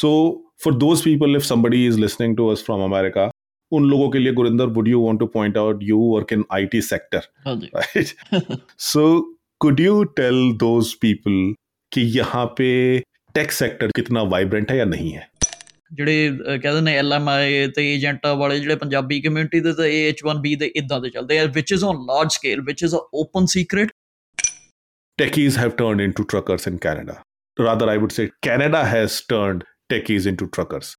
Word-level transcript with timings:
So 0.00 0.10
for 0.64 0.74
those 0.76 1.02
people 1.04 1.36
if 1.36 1.42
somebody 1.44 1.86
is 1.86 1.98
listening 1.98 2.36
to 2.36 2.48
us 2.48 2.62
from 2.64 2.82
America 2.84 3.30
उन 3.72 3.84
लोगों 3.90 4.08
के 4.10 4.18
लिए 4.18 4.32
Gurinder 4.32 4.66
would 4.76 4.88
you 4.88 5.00
want 5.00 5.18
to 5.20 5.26
point 5.34 5.56
out 5.58 5.82
you 5.82 5.98
work 6.06 6.32
in 6.32 6.44
IT 6.52 6.80
sector 6.82 7.28
right 7.46 8.14
so 8.82 9.08
could 9.60 9.80
you 9.80 10.02
tell 10.20 10.52
those 10.60 10.94
people 11.00 11.42
कि 11.92 12.00
यहाँ 12.10 12.44
पे 12.58 12.70
tech 13.34 13.52
sector 13.52 13.90
कितना 13.90 14.22
vibrant 14.32 14.70
है 14.70 14.78
या 14.78 14.84
नहीं 14.86 15.12
है 15.12 15.28
ਜਿਹੜੇ 15.94 16.58
ਕਹਿੰਦੇ 16.62 16.80
ਨੇ 16.80 16.96
ਐਲ 16.98 17.12
ਐਮ 17.12 17.28
ਆਈ 17.28 17.66
ਤੇ 17.76 17.86
ਏਜੰਟ 17.94 18.26
ਵਾਲੇ 18.38 18.58
ਜਿਹੜੇ 18.58 18.74
ਪੰਜਾਬੀ 18.76 19.20
ਕਮਿਊਨਿਟੀ 19.20 19.60
ਦੇ 19.60 19.72
ਤੇ 19.72 19.88
ਐਚ 20.08 20.20
1 20.26 20.40
ਬੀ 20.42 20.54
ਦੇ 20.56 20.66
ਇਦਾਂ 20.76 21.00
ਦੇ 21.00 21.10
ਚੱਲਦੇ 21.10 21.38
ਆ 21.38 21.46
ਵਿਚ 21.54 21.72
is 21.72 21.84
on 21.84 22.04
large 22.08 22.30
scale 22.32 22.60
which 22.60 22.82
is 22.84 22.94
a 22.94 23.18
open 23.22 23.46
secret 23.54 23.90
techies 25.18 25.58
have 25.58 25.70
turned 25.78 26.00
into 26.00 26.24
truckers 26.24 26.68
in 26.68 26.76
Canada 26.76 27.16
rather 27.56 27.88
I 27.88 27.98
would 27.98 28.14
say 28.18 28.26
Canada 28.46 28.84
has 28.86 29.16
turned 29.32 29.64
techies 29.90 30.26
into 30.26 30.46
truckers. 30.48 30.96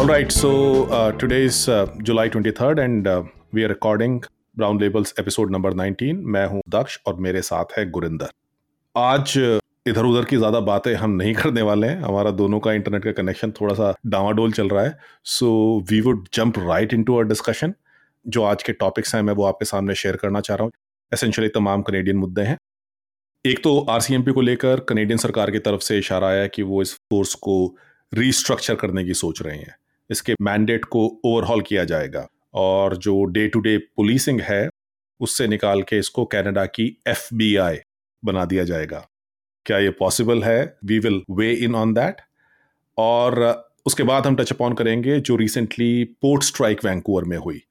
All 0.00 0.06
right, 0.06 0.32
so 0.32 0.84
uh, 0.86 1.12
today 1.12 1.42
is 1.44 1.68
uh, 1.68 1.86
July 2.02 2.28
23rd, 2.28 2.84
and 2.84 3.06
uh, 3.06 3.22
we 3.52 3.64
are 3.64 3.68
recording 3.68 4.20
Brown 4.56 4.80
Labels 4.80 5.14
episode 5.20 5.50
number 5.50 5.72
19 5.72 6.16
मैं 6.34 6.44
हूं 6.46 6.60
दक्ष 6.70 6.98
और 7.06 7.16
मेरे 7.26 7.42
साथ 7.42 7.76
है 7.78 7.84
गुरिंदर 7.90 8.30
आज 8.94 9.36
uh, 9.38 9.60
इधर 9.88 10.04
उधर 10.04 10.24
की 10.24 10.36
ज़्यादा 10.36 10.60
बातें 10.60 10.94
हम 10.94 11.10
नहीं 11.10 11.34
करने 11.42 11.62
वाले 11.62 11.86
हैं 11.86 12.00
हमारा 12.02 12.30
दोनों 12.40 12.60
का 12.60 12.72
इंटरनेट 12.72 13.04
का 13.04 13.12
कनेक्शन 13.22 13.52
थोड़ा 13.60 13.74
सा 13.74 13.94
डावाडोल 14.06 14.52
चल 14.52 14.68
रहा 14.68 14.82
है 14.84 14.98
so 15.34 15.52
we 15.90 16.00
would 16.00 16.26
jump 16.34 16.58
right 16.58 16.94
in 16.94 17.04
to 17.04 17.16
or 17.18 17.24
discussion 17.28 17.74
जो 18.26 18.42
आज 18.42 18.62
के 18.62 18.72
टॉपिक्स 18.72 19.14
हैं 19.14 19.22
मैं 19.22 19.32
वो 19.32 19.44
आपके 19.44 19.64
सामने 19.64 19.94
शेयर 19.94 20.16
करना 20.16 20.40
चाह 20.40 20.56
रहा 20.56 20.64
हूँ 20.64 20.72
एसेंशियली 21.12 21.48
तमाम 21.48 21.82
कनेडियन 21.82 22.16
मुद्दे 22.16 22.42
हैं 22.42 22.56
एक 23.44 23.62
तो 23.64 23.78
आर 23.80 24.30
को 24.32 24.40
लेकर 24.40 24.80
कनेडियन 24.80 25.18
सरकार 25.18 25.50
की 25.50 25.58
तरफ 25.58 25.80
से 25.80 25.98
इशारा 25.98 26.28
आया 26.28 26.46
कि 26.46 26.62
वो 26.62 26.82
इस 26.82 26.94
फोर्स 26.94 27.34
को 27.34 27.76
रीस्ट्रक्चर 28.12 28.74
करने 28.74 29.04
की 29.04 29.14
सोच 29.14 29.42
रहे 29.42 29.56
हैं 29.56 29.76
इसके 30.10 30.34
मैंडेट 30.40 30.84
को 30.84 31.06
ओवरहॉल 31.24 31.60
किया 31.60 31.84
जाएगा 31.84 32.26
और 32.54 32.96
जो 32.96 33.24
डे 33.24 33.46
टू 33.48 33.60
डे 33.60 33.76
पुलिसिंग 33.96 34.40
है 34.40 34.68
उससे 35.20 35.46
निकाल 35.48 35.82
के 35.82 35.98
इसको 35.98 36.24
कनाडा 36.24 36.66
की 36.66 36.96
एफ 37.08 37.28
बना 38.22 38.44
दिया 38.44 38.64
जाएगा 38.64 39.06
क्या 39.66 39.78
ये 39.78 39.90
पॉसिबल 39.90 40.42
है 40.42 40.76
we 40.84 40.98
will 40.98 41.22
weigh 41.30 41.52
in 41.54 41.74
on 41.74 41.94
that 41.94 42.20
और 42.98 43.40
उसके 43.86 44.02
बाद 44.02 44.26
हम 44.26 44.36
टच 44.36 44.52
अपॉन 44.52 44.74
करेंगे 44.74 45.20
जो 45.20 45.36
रिसेंटली 45.36 46.04
पोर्ट 46.04 46.42
स्ट्राइक 46.42 46.84
वैंकूवर 46.84 47.24
में 47.24 47.36
हुई 47.36 47.62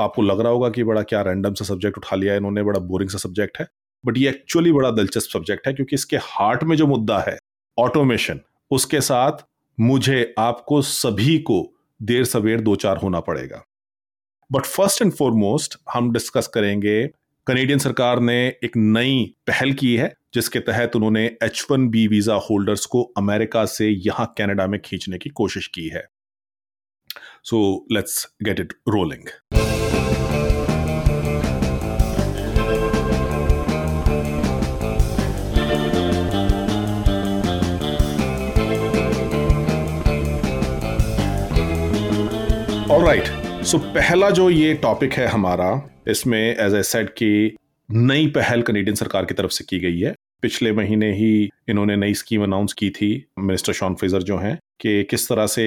आपको 0.00 0.22
लग 0.22 0.40
रहा 0.40 0.52
होगा 0.52 0.68
कि 0.68 0.84
बड़ा 0.84 1.02
क्या 1.02 1.22
रैंडम 1.22 1.54
सा 1.54 1.64
सब्जेक्ट 1.64 1.98
उठा 1.98 2.16
लिया 2.16 2.32
है 2.32 2.38
इन्होंने 2.38 2.62
बड़ा 2.62 2.80
बोरिंग 2.80 3.10
सा 3.10 3.18
सब्जेक्ट 3.18 3.58
है 3.60 3.66
बट 4.04 4.18
ये 4.18 4.28
एक्चुअली 4.28 4.72
बड़ा 4.72 4.90
दिलचस्प 4.90 5.30
सब्जेक्ट 5.32 5.66
है 5.66 5.72
क्योंकि 5.74 5.94
इसके 5.94 6.16
हार्ट 6.22 6.64
में 6.64 6.76
जो 6.76 6.86
मुद्दा 6.86 7.18
है 7.28 7.38
ऑटोमेशन 7.78 8.40
उसके 8.70 9.00
साथ 9.00 9.44
मुझे 9.78 10.34
आपको 10.38 10.80
सभी 10.82 11.38
को 11.38 11.62
देर 12.00 12.24
सवेर 12.24 12.60
दो 12.60 12.74
चार 12.76 12.96
होना 12.96 13.20
पड़ेगा 13.20 13.64
बट 14.50 14.66
फर्स्ट 14.66 15.02
एंड 15.02 15.12
फॉरमोस्ट 15.12 15.76
हम 15.94 16.12
डिस्कस 16.12 16.46
करेंगे 16.46 17.02
कनेडियन 17.46 17.78
सरकार 17.78 18.20
ने 18.20 18.36
एक 18.64 18.76
नई 18.76 19.24
पहल 19.46 19.72
की 19.72 19.94
है 19.96 20.12
जिसके 20.34 20.60
तहत 20.60 20.96
उन्होंने 20.96 21.24
H 21.42 21.64
one 21.70 21.88
B 21.88 22.06
visa 22.08 22.34
holders 22.50 22.84
को 22.86 23.02
अमेरिका 23.16 23.64
से 23.66 23.88
यहां 23.88 24.26
कनाडा 24.38 24.66
में 24.66 24.80
खींचने 24.80 25.18
की 25.18 25.30
कोशिश 25.34 25.66
की 25.74 25.88
है 25.88 26.06
so 27.44 27.62
let's 27.92 28.26
get 28.42 28.60
it 28.60 28.72
rolling 28.88 29.57
right 42.98 43.26
so 43.64 43.78
पहला 43.78 44.28
जो 44.30 44.48
ये 44.50 44.72
टॉपिक 44.74 45.12
है 45.12 45.26
हमारा 45.26 45.68
इसमें 46.08 46.38
एज 46.38 46.74
ए 46.74 46.82
सेट 46.82 47.10
की 47.12 47.56
नई 47.88 48.26
पहल 48.30 48.62
कनेडियन 48.62 48.94
सरकार 48.96 49.24
की 49.24 49.34
तरफ 49.34 49.50
से 49.50 49.64
की 49.64 49.78
गई 49.78 50.00
है 50.00 50.14
पिछले 50.42 50.72
महीने 50.72 51.12
ही 51.14 51.28
इन्होंने 51.68 51.96
नई 51.96 52.14
स्कीम 52.14 52.42
अनाउंस 52.42 52.72
की 52.72 52.88
थी 52.90 53.10
मिनिस्टर 53.40 53.72
शॉन 53.72 53.94
फेजर 53.94 54.22
जो 54.22 54.38
हैं 54.38 54.56
कि 54.80 55.02
किस 55.10 55.28
तरह 55.28 55.46
से 55.48 55.66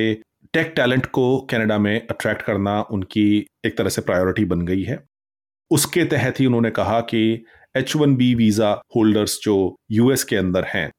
टेक 0.54 0.74
टैलेंट 0.76 1.06
को 1.12 1.26
कनाडा 1.52 1.78
में 1.78 1.96
अट्रैक्ट 1.96 2.42
करना 2.42 2.80
उनकी 2.92 3.26
एक 3.66 3.78
तरह 3.78 3.90
से 3.90 4.02
प्रायोरिटी 4.02 4.46
बन 4.46 4.66
गई 4.66 4.84
है 4.84 5.00
उसके 5.72 6.06
तहत 6.08 6.40
ही 6.40 6.46
उन्होंने 6.46 6.70
कहा 6.74 7.00
कि 7.10 7.24
H 7.76 7.96
one 7.96 8.16
B 8.16 8.34
visa 8.36 8.72
holders 8.96 9.40
जो 9.44 9.58
यूएस 9.92 10.24
के 10.24 10.36
अंदर 10.36 10.66
हैं 10.68 10.90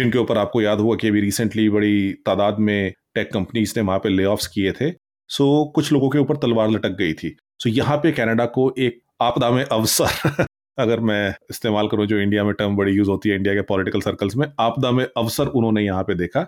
जिनके 0.00 0.18
ऊपर 0.18 0.38
आपको 0.38 0.62
याद 0.62 0.80
हुआ 0.80 0.96
कि 0.96 1.08
अभी 1.08 1.20
रिसेंटली 1.20 1.68
बड़ी 1.70 2.12
तादाद 2.26 2.58
में 2.60 2.92
टेक 3.14 3.32
कंपनीज 3.32 3.74
ने 3.76 3.82
वहां 3.82 3.98
पे 3.98 4.08
ले 4.08 4.24
ऑफ्स 4.28 4.46
किए 4.46 4.72
थे 4.72 4.92
सो 5.30 5.44
so, 5.44 5.72
कुछ 5.74 5.92
लोगों 5.92 6.08
के 6.10 6.18
ऊपर 6.18 6.36
तलवार 6.36 6.70
लटक 6.70 6.96
गई 6.98 7.12
थी 7.14 7.28
सो 7.28 7.68
so, 7.68 7.76
यहाँ 7.76 7.96
पे 7.96 8.12
कनाडा 8.12 8.46
को 8.48 8.72
एक 8.78 9.00
आपदा 9.22 9.50
में 9.50 9.64
अवसर 9.64 10.46
अगर 10.78 11.00
मैं 11.00 11.34
इस्तेमाल 11.50 11.88
करूँ 11.88 12.06
जो 12.06 12.18
इंडिया 12.18 12.44
में 12.44 12.52
टर्म 12.54 12.76
बड़ी 12.76 12.92
यूज 12.92 13.08
होती 13.08 13.28
है 13.28 13.36
इंडिया 13.36 13.54
के 13.54 13.62
पॉलिटिकल 13.64 14.00
सर्कल्स 14.00 14.36
में 14.36 14.46
आपदा 14.60 14.90
में 14.90 15.04
अवसर 15.06 15.46
उन्होंने 15.50 15.82
यहाँ 15.82 16.02
पे 16.02 16.14
देखा 16.14 16.46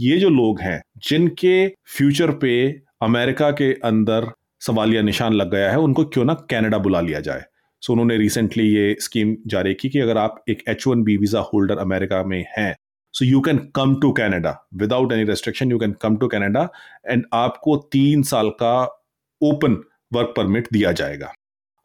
ये 0.00 0.18
जो 0.18 0.28
लोग 0.30 0.60
हैं 0.60 0.80
जिनके 1.04 1.56
फ्यूचर 1.88 2.30
पे 2.36 2.52
अमेरिका 3.02 3.50
के 3.52 3.72
अंदर 3.84 4.30
सवालिया 4.60 5.02
निशान 5.02 5.32
लग 5.32 5.50
गया 5.50 5.70
है 5.70 5.78
उनको 5.80 6.04
क्यों 6.06 6.24
ना 6.24 6.34
कनाडा 6.50 6.78
बुला 6.78 7.00
लिया 7.00 7.20
जाए 7.20 7.40
सो 7.40 7.84
so, 7.84 7.90
उन्होंने 7.90 8.16
रिसेंटली 8.16 8.68
ये 8.68 8.96
स्कीम 9.00 9.36
जारी 9.46 9.74
की 9.74 9.88
कि 9.88 9.98
अगर 10.00 10.18
आप 10.18 10.42
एक 10.48 10.62
H 10.68 10.86
one 10.86 11.02
B 11.02 11.16
visa 11.16 11.40
holder 11.44 11.78
America 11.80 12.22
में 12.24 12.44
हैं 12.48 12.74
so 13.14 13.24
you 13.24 13.40
can 13.40 13.58
come 13.74 13.94
to 14.00 14.12
Canada 14.12 14.56
without 14.76 15.12
any 15.12 15.24
restriction 15.24 15.70
you 15.70 15.78
can 15.78 15.92
come 16.02 16.16
to 16.16 16.28
Canada 16.28 16.68
and 17.06 17.24
आपको 17.34 17.76
तीन 17.92 18.22
साल 18.24 18.50
का 18.60 18.74
ओपन 19.40 19.76
वर्क 20.12 20.32
परमिट 20.36 20.68
दिया 20.72 20.92
जाएगा 20.92 21.32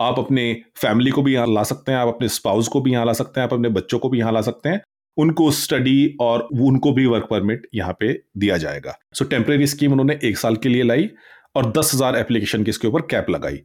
आप 0.00 0.19
अपने 0.19 0.53
फैमिली 0.75 1.11
को 1.11 1.21
भी 1.21 1.33
यहाँ 1.33 1.47
ला 1.47 1.63
सकते 1.65 1.91
हैं 1.91 1.99
आप 1.99 2.07
अपने 2.07 2.27
स्पाउस 2.29 2.67
को 2.67 2.81
भी 2.81 2.91
यहाँ 2.91 3.05
ला 3.05 3.13
सकते 3.13 3.39
हैं 3.39 3.47
आप 3.47 3.53
अपने 3.53 3.69
बच्चों 3.71 3.99
को 3.99 4.09
भी 4.09 4.19
यहाँ 4.19 4.31
ला 4.31 4.41
सकते 4.41 4.69
हैं 4.69 4.81
उनको 5.17 5.49
स्टडी 5.53 6.15
और 6.21 6.47
उनको 6.61 6.91
भी 6.91 7.05
वर्क 7.05 7.27
परमिट 7.29 7.67
यहाँ 7.75 7.95
पे 7.99 8.13
दिया 8.37 8.57
जाएगा 8.57 8.97
सो 9.13 9.25
टेम्प्रेरी 9.25 9.67
स्कीम 9.67 9.91
उन्होंने 9.91 10.19
एक 10.23 10.37
साल 10.37 10.55
के 10.55 10.69
लिए 10.69 10.83
लाई 10.83 11.09
और 11.55 11.71
दस 11.71 11.91
हज़ार 11.93 12.15
एप्लीकेशन 12.15 12.63
की 12.63 12.69
इसके 12.69 12.87
ऊपर 12.87 13.01
कैप 13.07 13.29
लगाई 13.29 13.61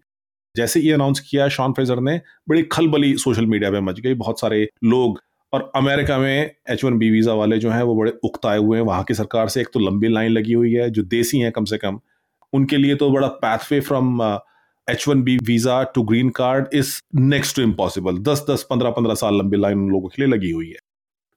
जैसे 0.54 0.80
ये 0.80 0.92
अनाउंस 0.92 1.20
किया 1.20 1.48
शॉन 1.48 1.72
फ्रेजर 1.72 2.00
ने 2.00 2.20
बड़ी 2.48 2.62
खलबली 2.72 3.16
सोशल 3.18 3.46
मीडिया 3.46 3.70
पे 3.70 3.80
मच 3.80 4.00
गई 4.00 4.14
बहुत 4.16 4.40
सारे 4.40 4.66
लोग 4.84 5.20
और 5.52 5.70
अमेरिका 5.76 6.16
में 6.18 6.50
एच 6.70 6.84
वन 6.84 6.98
बी 6.98 7.10
वीज़ा 7.10 7.32
वाले 7.34 7.58
जो 7.58 7.70
हैं 7.70 7.82
वो 7.82 7.94
बड़े 7.96 8.12
उकताए 8.24 8.58
हुए 8.58 8.76
हैं 8.76 8.84
वहाँ 8.84 9.04
की 9.04 9.14
सरकार 9.14 9.48
से 9.48 9.60
एक 9.60 9.68
तो 9.72 9.80
लंबी 9.80 10.08
लाइन 10.08 10.32
लगी 10.32 10.52
हुई 10.52 10.72
है 10.72 10.88
जो 10.90 11.02
देसी 11.08 11.38
हैं 11.38 11.50
कम 11.52 11.64
से 11.64 11.78
कम 11.78 12.00
उनके 12.52 12.76
लिए 12.76 12.94
तो 12.94 13.10
बड़ा 13.10 13.28
pathway 13.42 13.80
from 13.80 14.22
H 14.88 15.06
one 15.08 15.22
B 15.22 15.36
visa 15.44 15.82
to 15.94 16.02
green 16.02 16.30
card 16.36 16.68
is 16.74 17.00
next 17.16 17.56
to 17.56 17.62
impossible 17.62 18.18
दस 18.22 18.44
दस 18.50 18.66
पंद्रह 18.70 18.90
पंद्रह 18.90 19.14
साल 19.14 19.38
लंबी 19.38 19.56
लाइन 19.56 19.78
उन 19.78 19.90
लोगों 19.90 20.08
के 20.08 20.22
लिए 20.22 20.32
लगी 20.32 20.50
हुई 20.50 20.68
है 20.68 20.78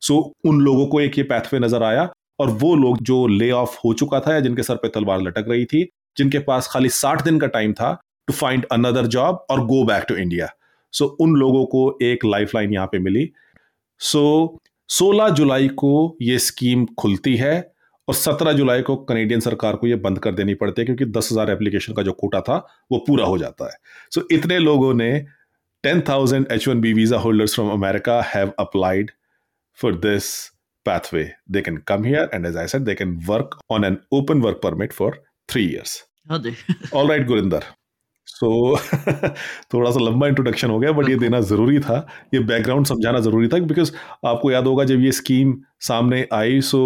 सो 0.01 0.13
so, 0.15 0.49
उन 0.49 0.61
लोगों 0.61 0.87
को 0.87 1.01
एक 1.01 1.17
ये 1.17 1.23
पैथवे 1.25 1.59
नज़र 1.59 1.83
आया 1.83 2.09
और 2.39 2.49
वो 2.53 2.75
लोग 2.75 3.01
जो 3.01 3.25
ले 3.29 3.49
ऑफ 3.53 3.79
हो 3.85 3.93
चुका 3.93 4.19
था 4.19 4.33
या 4.33 4.39
जिनके 4.39 4.63
सर 4.63 4.75
पे 4.75 4.87
तलवार 4.89 5.21
लटक 5.21 5.45
रही 5.49 5.65
थी 5.65 5.87
जिनके 6.17 6.39
पास 6.41 6.67
खाली 6.71 6.89
साठ 6.91 7.23
दिन 7.23 7.39
का 7.39 7.47
टाइम 7.49 7.73
था 7.73 7.93
टू 8.27 8.33
फाइंड 8.33 8.65
अनदर 8.71 9.05
जॉब 9.07 9.45
और 9.49 9.65
go 9.65 9.83
back 9.85 10.05
to 10.09 10.15
India 10.15 10.49
so 10.93 11.05
उन 11.21 11.35
लोगों 11.35 11.65
को 11.65 11.81
एक 12.01 12.25
लाइफ 12.25 12.55
लाइन 12.55 12.73
यहाँ 12.73 12.87
पे 12.87 12.99
मिली 12.99 13.31
सो 14.01 14.23
16 14.89 15.29
जुलाई 15.29 15.67
को 15.75 16.17
ये 16.21 16.37
स्कीम 16.39 16.85
खुलती 16.99 17.35
है 17.35 17.55
और 18.07 18.15
17 18.15 18.53
जुलाई 18.53 18.81
को 18.81 18.95
कनेडियन 19.03 19.39
सरकार 19.39 19.75
को 19.75 19.87
ये 19.87 19.95
बंद 19.99 20.19
कर 20.19 20.33
देनी 20.33 20.53
पड़ती 20.53 20.81
है 20.81 20.85
क्योंकि 20.85 21.05
10,000 21.11 21.49
एप्लीकेशन 21.49 21.93
का 21.93 22.03
जो 22.03 22.11
कोटा 22.13 22.41
था 22.41 22.57
वो 22.91 22.97
पूरा 23.07 23.25
हो 23.25 23.37
जाता 23.37 23.65
है 23.65 23.77
सो 24.11 24.21
so, 24.21 24.27
इतने 24.31 24.59
लोगों 24.59 24.93
ने 24.93 25.09
10,000 25.83 26.51
H 26.51 26.67
one 26.67 26.81
B 26.81 26.93
visa 26.93 27.17
holders 27.17 27.55
from 27.55 27.71
America 27.71 28.21
have 28.35 28.53
applied 28.59 29.11
for 29.77 29.95
this 29.99 30.33
pathway 30.85 31.31
they 31.51 31.61
can 31.61 31.77
come 31.87 32.03
here 32.03 32.29
and 32.33 32.45
as 32.45 32.57
I 32.57 32.65
said, 32.65 32.85
they 32.85 32.95
can 32.95 33.17
work 33.27 33.59
on 33.71 33.85
an 33.85 33.97
open 34.13 34.41
work 34.41 34.59
permit 34.63 34.93
for 34.93 35.23
three 35.49 35.65
years 35.65 36.03
all 36.93 37.09
right 37.09 37.27
Gurinder 37.27 37.63
so 38.35 38.47
so, 38.77 39.29
थोड़ा 39.73 39.91
सा 39.91 39.99
लंबा 39.99 40.27
introduction 40.27 40.69
हो 40.69 40.79
गया 40.79 40.91
but 40.91 41.09
ये 41.09 41.15
देना 41.15 41.39
ज़रूरी 41.41 41.79
था 41.79 42.05
ये 42.33 42.39
बैकग्राउंड 42.45 42.85
समझाना 42.85 43.19
ज़रूरी 43.19 43.47
था 43.47 43.59
बिकॉज 43.65 43.91
आपको 44.25 44.51
याद 44.51 44.67
होगा 44.67 44.83
जब 44.83 45.01
ये 45.01 45.11
स्कीम 45.11 45.55
सामने 45.81 46.27
आई 46.33 46.61
सो 46.61 46.81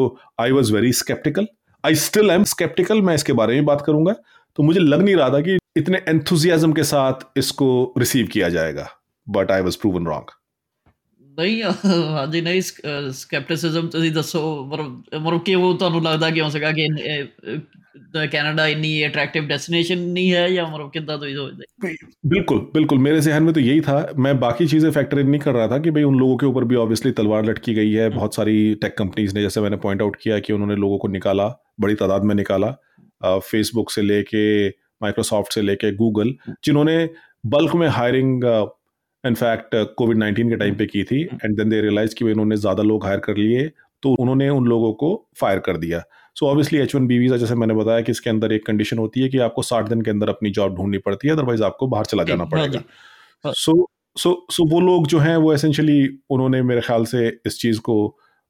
आई 0.39 0.51
was 0.51 0.71
very 0.71 0.91
sceptical 0.93 1.47
I 1.83 1.95
still 1.97 2.29
am 2.29 2.43
sceptical 2.43 3.01
मैं 3.01 3.15
इसके 3.15 3.33
बारे 3.33 3.55
में 3.55 3.65
बात 3.65 3.81
करूंगा 3.81 4.15
तो 4.57 4.63
मुझे 4.63 4.79
लग 4.79 5.01
नहीं 5.01 5.15
रहा 5.15 5.29
था 5.29 5.41
कि 5.41 5.57
इतने 5.77 6.01
एंथुजियाजम 6.07 6.73
के 6.73 6.83
साथ 6.83 7.27
इसको 7.37 7.69
रिसीव 7.97 8.27
किया 8.27 8.49
जाएगा 8.49 8.87
but 9.27 9.51
I 9.51 9.61
was 9.61 9.75
proven 9.75 10.05
wrong 10.05 10.38
ਨਹੀਂ 11.39 11.61
ਹਾਂਜੀ 11.63 12.41
ਨਹੀਂ 12.41 12.61
ਸਕੈਪਟਿਸਿਜ਼ਮ 12.61 13.87
ਤੁਸੀਂ 13.87 14.11
ਦੱਸੋ 14.11 14.41
ਮਤਲਬ 14.65 15.39
ਕਿ 15.43 15.55
ਉਹ 15.55 15.77
ਤੁਹਾਨੂੰ 15.77 16.01
ਲੱਗਦਾ 16.03 16.29
ਕਿਉਂ 16.29 16.49
ਸੀਗਾ 16.49 16.71
ਕਿ 16.71 16.87
ਕੈਨੇਡਾ 18.31 18.67
ਇੰਨੀ 18.67 18.91
ਅਟਰੈਕਟਿਵ 19.07 19.47
ਡੈਸਟੀਨੇਸ਼ਨ 19.47 19.99
ਨਹੀਂ 20.09 20.33
ਹੈ 20.33 20.47
ਜਾਂ 20.49 20.65
ਮਤਲਬ 20.67 20.89
ਕਿੱਦਾਂ 20.91 21.17
ਤੁਸੀਂ 21.17 21.35
ਸੋਚਦੇ 21.35 21.65
ਬਿल्कुल 22.25 22.59
बिल्कुल 22.71 22.99
मेरे 22.99 23.19
जहन 23.21 23.43
में 23.43 23.51
तो 23.53 23.61
यही 23.61 23.81
था 23.81 23.93
मैं 24.19 24.31
बाकी 24.39 24.65
चीज़ें 24.67 24.87
फैक्टर 24.91 25.19
इन 25.19 25.29
नहीं 25.29 25.41
कर 25.41 25.53
रहा 25.53 25.67
था 25.67 25.77
कि 25.79 25.91
भाई 25.91 26.03
उन 26.03 26.17
लोगों 26.19 26.35
के 26.37 26.47
ऊपर 26.47 26.65
भी 26.65 26.77
ऑब्वियसली 26.77 27.11
तलवार 27.13 27.45
लटकी 27.45 27.75
गई 27.75 27.91
है 27.93 28.07
बहुत 28.11 28.35
सारी 28.35 28.55
टेक 28.81 28.97
कंपनीज 28.97 29.33
ने 29.35 29.43
जैसे 29.43 29.61
मैंने 29.61 29.79
पॉइंट 29.85 30.01
आउट 30.01 30.17
किया 30.21 30.39
कि 30.39 30.53
उन्होंने 30.53 30.77
लोगों 30.77 30.97
को 30.97 31.09
निकाला 31.09 31.47
बड़ी 31.81 31.95
तादाद 31.95 32.27
में 32.31 32.35
निकाला 32.35 32.71
फेसबुक 33.45 33.91
से 33.91 34.03
लेके 34.03 34.43
माइक्रोसॉफ्ट 35.01 35.53
से 35.53 35.61
लेके 35.63 35.91
गूगल 35.95 36.33
जिन्होंने 36.63 36.97
बल्क 37.47 37.75
में 37.75 37.87
हायरिंग 37.91 38.49
इनफैक्ट 39.23 39.75
कोविड 39.97 40.17
नाइन्टीन 40.17 40.49
के 40.49 40.55
टाइम 40.55 40.75
पे 40.75 40.85
की 40.85 41.03
थी 41.03 41.21
एंड 41.23 41.55
देन 41.57 41.69
दे 41.69 41.81
रियलाइज 41.81 42.13
कि 42.13 42.25
उन्होंने 42.25 42.57
ज़्यादा 42.57 42.83
लोग 42.83 43.05
हायर 43.05 43.19
कर 43.19 43.37
लिए 43.37 43.71
तो 44.03 44.15
उन्होंने 44.19 44.49
उन 44.49 44.67
लोगों 44.67 44.93
को 44.93 45.09
फायर 45.39 45.59
कर 45.59 45.77
दिया 45.77 46.03
so 46.35 46.45
obviously 46.45 46.79
H 46.79 46.95
one 46.95 47.07
B 47.07 47.17
visa 47.19 47.37
जैसे 47.37 47.55
मैंने 47.55 47.73
बताया 47.73 48.01
कि 48.01 48.11
इसके 48.11 48.29
अंदर 48.29 48.51
एक 48.51 48.65
कंडीशन 48.65 48.97
होती 48.97 49.21
है 49.21 49.29
कि 49.29 49.37
आपको 49.37 49.61
साठ 49.61 49.89
दिन 49.89 50.01
के 50.01 50.11
अंदर 50.11 50.29
अपनी 50.29 50.51
जॉब 50.51 50.75
ढूंढनी 50.75 50.97
पड़ती 50.97 51.27
है 51.27 51.33
अदरवाइज 51.33 51.61
आपको 51.61 51.87
बाहर 51.87 52.05
चला 52.05 52.23
जाना 52.23 52.43
हाँ 52.43 52.51
पड़ेगा 52.51 53.51
सो 53.53 53.73
सो 54.17 54.31
सो 54.51 54.65
वो 54.69 54.79
लोग 54.81 55.07
जो 55.07 55.19
हैं 55.19 55.35
वो 55.37 55.53
एसेंशली 55.53 55.99
उन्होंने 56.29 56.61
मेरे 56.61 56.81
ख्याल 56.81 57.05
से 57.05 57.27
इस 57.45 57.59
चीज़ 57.59 57.79
को 57.79 57.97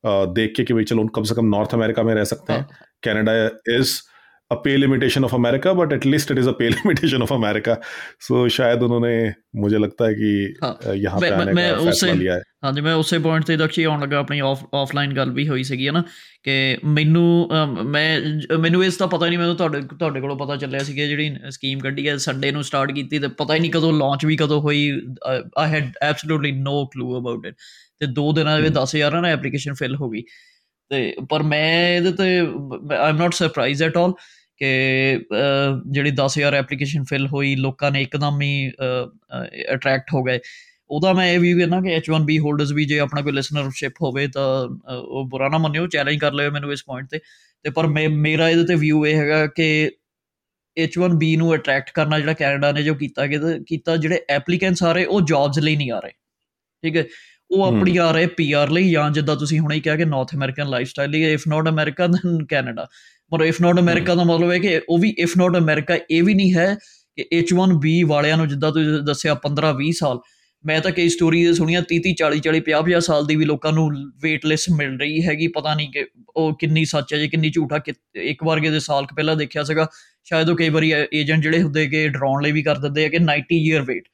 uh, 0.03 0.35
देख 0.35 0.53
के 0.55 0.63
कि 0.63 0.73
भाई 0.73 0.83
चलो 0.83 1.05
कम 1.09 1.23
से 1.23 1.35
कम 1.35 1.45
नॉर्थ 1.45 1.73
अमेरिका 1.73 2.03
में 2.03 2.13
रह 2.15 2.23
सकते 2.25 2.53
हैं 2.53 2.67
कैनेडा 3.03 3.31
हाँ। 3.33 3.79
Is 3.79 3.99
a 4.51 4.57
pale 4.57 4.83
imitation 4.83 5.23
of 5.23 5.33
America, 5.33 5.73
but 5.75 5.93
at 5.93 6.05
least 6.05 6.31
it 6.31 6.37
is 6.37 6.47
a 6.47 6.53
pale 6.53 6.73
imitation 6.83 7.21
of 7.21 7.31
America. 7.31 7.79
So 8.19 8.47
शायद 8.49 8.83
उन्होंने 8.83 9.13
मुझे 9.55 9.77
लगता 9.77 10.07
है 10.07 10.13
कि 10.13 10.31
हाँ, 10.63 10.95
यहाँ 10.95 11.19
पे 11.19 11.29
आने 11.31 11.53
मैं, 11.53 11.73
का 11.73 11.83
फैसला 11.83 12.13
लिया 12.13 12.33
है 12.33 12.41
हाँ 12.63 12.71
जी 12.73 12.81
मैं 12.81 12.93
उसे 12.93 13.19
पॉइंट 13.19 13.45
ਤੇ 13.45 13.57
ਤੱਕ 13.57 13.77
ਹੀ 13.77 13.83
ਆਉਣ 13.83 14.01
ਲੱਗਾ 14.01 14.17
ਆਪਣੀ 14.19 14.39
ਆਫਲਾਈਨ 14.39 15.13
ਗੱਲ 15.13 15.31
ਵੀ 15.31 15.47
ਹੋਈ 15.47 15.63
ਸੀਗੀ 15.63 15.89
ਨਾ 15.89 16.03
ਕਿ 16.43 16.77
ਮੈਨੂੰ 16.85 17.49
ਮੈਂ 17.85 18.57
ਮੈਨੂੰ 18.59 18.83
ਇਸ 18.85 18.97
ਦਾ 18.97 19.07
ਪਤਾ 19.07 19.27
ਨਹੀਂ 19.27 19.37
ਮੈਨੂੰ 19.37 19.55
ਤੁਹਾਡੇ 19.55 19.81
ਤੁਹਾਡੇ 19.81 20.21
ਕੋਲੋਂ 20.21 20.35
ਪਤਾ 20.37 20.55
ਚੱਲਿਆ 20.55 20.79
ਸੀ 20.79 20.93
ਕਿ 20.93 21.07
ਜਿਹੜੀ 21.07 21.35
ਸਕੀਮ 21.49 21.79
ਕੱਢੀ 21.79 22.07
ਹੈ 22.07 22.17
ਸੰਡੇ 22.17 22.51
ਨੂੰ 22.51 22.63
ਸਟਾਰਟ 22.63 22.91
ਕੀਤੀ 22.91 23.19
ਤੇ 23.19 23.27
ਪਤਾ 23.37 23.53
ਹੀ 23.53 23.59
ਨਹੀਂ 23.59 23.71
ਕਦੋਂ 23.71 23.93
ਲਾਂਚ 23.93 24.25
ਵੀ 24.25 24.37
ਕਦੋਂ 24.37 24.59
ਹੋਈ 24.61 24.91
I 25.57 25.69
had 25.71 25.91
absolutely 26.01 26.51
no 26.51 26.85
clue 26.85 27.17
about 27.19 27.45
it 27.45 27.55
ਤੇ 27.99 28.05
ਦੋ 28.13 28.31
ਦਿਨਾਂ 28.33 28.59
ਦੇ 28.61 28.71
10000 28.79 29.21
ਨਾ 29.21 29.29
ਐਪਲੀਕੇਸ਼ਨ 29.29 29.73
ਫਿਲ 29.73 29.95
ਹੋ 29.95 30.09
ਗਈ 30.09 30.23
ਤੇ 30.91 31.13
ਪਰ 31.29 31.43
ਮੈਂ 31.43 31.95
ਇਹਦੇ 31.95 32.11
ਤੇ 32.11 32.39
I 32.97 33.09
am 33.09 33.17
not 33.17 33.33
surprised 33.33 33.83
at 33.83 33.97
all 33.97 34.13
ਕਿ 34.61 35.19
ਜਿਹੜੀ 35.87 36.11
10000 36.11 36.53
ਐਪਲੀਕੇਸ਼ਨ 36.53 37.03
ਫਿਲ 37.03 37.27
ਹੋਈ 37.27 37.55
ਲੋਕਾਂ 37.55 37.91
ਨੇ 37.91 38.01
ਇੱਕਦਮ 38.01 38.41
ਹੀ 38.41 38.71
ਅਟਰੈਕਟ 39.73 40.13
ਹੋ 40.13 40.23
ਗਏ 40.23 40.39
ਉਹਦਾ 40.89 41.13
ਮੈਂ 41.13 41.33
ਇਹ 41.33 41.39
ਵੀ 41.39 41.53
ਕਹਿੰਦਾ 41.53 41.81
ਕਿ 41.81 41.97
H1B 41.97 42.39
ਹੋਲਡਰਸ 42.39 42.71
ਵੀ 42.71 42.85
ਜੇ 42.85 42.99
ਆਪਣਾ 42.99 43.21
ਕੋਈ 43.21 43.31
ਲਿਸਨਰਸ਼ਿਪ 43.31 44.01
ਹੋਵੇ 44.01 44.27
ਤਾਂ 44.27 44.67
ਉਹ 44.93 45.27
ਬੁਰਾ 45.29 45.49
ਨਾ 45.49 45.57
ਮੰਨਿਓ 45.57 45.87
ਚੈਲੰਜ 45.87 46.19
ਕਰ 46.19 46.33
ਲਿਓ 46.33 46.51
ਮੈਨੂੰ 46.51 46.73
ਇਸ 46.73 46.83
ਪੁਆਇੰਟ 46.85 47.09
ਤੇ 47.09 47.19
ਤੇ 47.63 47.69
ਪਰ 47.69 47.87
ਮੇਰਾ 47.87 48.49
ਇਹਦੇ 48.49 48.63
ਤੇ 48.63 48.75
ਵਿਊ 48.75 49.05
ਇਹ 49.05 49.15
ਹੈਗਾ 49.15 49.45
ਕਿ 49.47 49.91
H1B 50.77 51.37
ਨੂੰ 51.37 51.55
ਅਟਰੈਕਟ 51.55 51.91
ਕਰਨਾ 51.93 52.19
ਜਿਹੜਾ 52.19 52.33
ਕੈਨੇਡਾ 52.33 52.71
ਨੇ 52.71 52.83
ਜੋ 52.83 52.93
ਕੀਤਾ 52.95 53.27
ਕੀਤਾ 53.67 53.97
ਜਿਹੜੇ 53.97 54.21
ਐਪਲੀਕੈਂਟਸ 54.29 54.83
ਆ 54.83 54.91
ਰਹੇ 54.91 55.05
ਉਹ 55.05 55.21
ਜੌਬਸ 55.21 55.59
ਲਈ 55.59 55.75
ਨਹੀਂ 55.75 55.91
ਆ 55.91 55.99
ਰਹੇ 55.99 56.11
ਠੀਕ 56.83 56.97
ਹੈ 56.97 57.05
ਉਹ 57.49 57.63
ਆਪਣੀ 57.63 57.97
ਆ 57.97 58.11
ਰਹੇ 58.11 58.25
ਪੀਆਰ 58.27 58.69
ਲਈ 58.69 58.91
ਜਾਂ 58.91 59.09
ਜਿੱਦਾਂ 59.11 59.35
ਤੁਸੀਂ 59.35 59.59
ਹੁਣੇ 59.59 59.75
ਹੀ 59.75 59.81
ਕਿਹਾ 59.81 59.95
ਕਿ 59.95 60.05
ਨਾਰਥ 60.05 60.35
ਅਮਰੀਕਨ 60.35 60.83
ਸਟਾਈਲ 60.83 61.11
ਲਈ 61.11 61.33
if 61.33 61.47
not 61.47 61.69
American 61.69 62.11
then 62.11 62.45
Canada 62.45 62.87
ਮਤਲਬ 63.31 63.47
ਇਫ 63.47 63.61
ਨਾਟ 63.61 63.79
ਅਮਰੀਕਾ 63.79 64.15
ਦਾ 64.15 64.23
ਮਤਲਬ 64.23 64.51
ਹੈ 64.51 64.57
ਕਿ 64.59 64.79
ਉਹ 64.89 64.97
ਵੀ 64.97 65.13
ਇਫ 65.17 65.37
ਨਾਟ 65.37 65.57
ਅਮਰੀਕਾ 65.57 65.97
ਇਹ 66.11 66.23
ਵੀ 66.23 66.33
ਨਹੀਂ 66.33 66.53
ਹੈ 66.53 66.75
ਕਿ 67.17 67.25
H1B 67.39 67.95
ਵਾਲਿਆਂ 68.07 68.37
ਨੂੰ 68.37 68.47
ਜਿੱਦਾਂ 68.47 68.71
ਤੁਸੀਂ 68.71 69.01
ਦੱਸਿਆ 69.03 69.35
15 69.45 69.73
20 69.79 69.91
ਸਾਲ 69.91 70.19
ਮੈਂ 70.63 70.79
ਤਾਂ 70.81 70.91
ਕਈ 70.91 71.09
ਸਟੋਰੀਜ਼ 71.09 71.57
ਸੁਣੀਆਂ 71.57 71.81
30 71.81 71.99
30 72.05 72.13
40 72.21 72.39
40 72.47 72.61
50 72.63 72.79
50 72.85 73.01
ਸਾਲ 73.01 73.25
ਦੀ 73.25 73.35
ਵੀ 73.35 73.45
ਲੋਕਾਂ 73.45 73.71
ਨੂੰ 73.71 73.85
ਵੇਟ 74.21 74.45
ਲਿਸਟ 74.45 74.71
ਮਿਲ 74.71 74.97
ਰਹੀ 74.99 75.21
ਹੈਗੀ 75.25 75.47
ਪਤਾ 75.47 75.73
ਨਹੀਂ 75.73 75.89
ਕਿ 75.89 76.05
ਉਹ 76.35 76.53
ਕਿੰਨੀ 76.55 76.85
ਸੱਚ 76.85 77.13
ਹੈ 77.13 77.19
ਜਾਂ 77.19 77.27
ਕਿੰਨੀ 77.27 77.49
ਝੂਠਾ 77.49 77.79
ਇੱਕ 78.23 78.43
ਵਾਰ 78.43 78.59
ਦੇ 78.59 78.79
ਸਾਲ 78.79 79.05
ਕ 79.05 79.13
ਪਹਿਲਾਂ 79.13 79.35
ਦੇਖਿਆ 79.35 79.63
ਸੀਗਾ 79.63 79.87
ਸ਼ਾਇਦ 80.23 80.49
ਉਹ 80.49 80.55
ਕਈ 80.55 80.69
ਵਾਰੀ 80.69 80.91
ਏਜੰਟ 81.13 81.43
ਜਿਹੜੇ 81.43 81.61
ਹੁੰਦੇ 81.61 81.87
ਕਿ 81.87 82.07
ਡਰਾਉਣ 82.07 82.43
ਲਈ 82.43 82.51
ਵੀ 82.51 82.63
ਕਰ 82.63 82.77
ਦਿੰਦੇ 82.77 83.05
ਆ 83.05 83.09
ਕਿ 83.09 83.19
90 83.19 83.59
ਇਅਰ 83.61 83.81
ਵੇਟ 83.81 84.07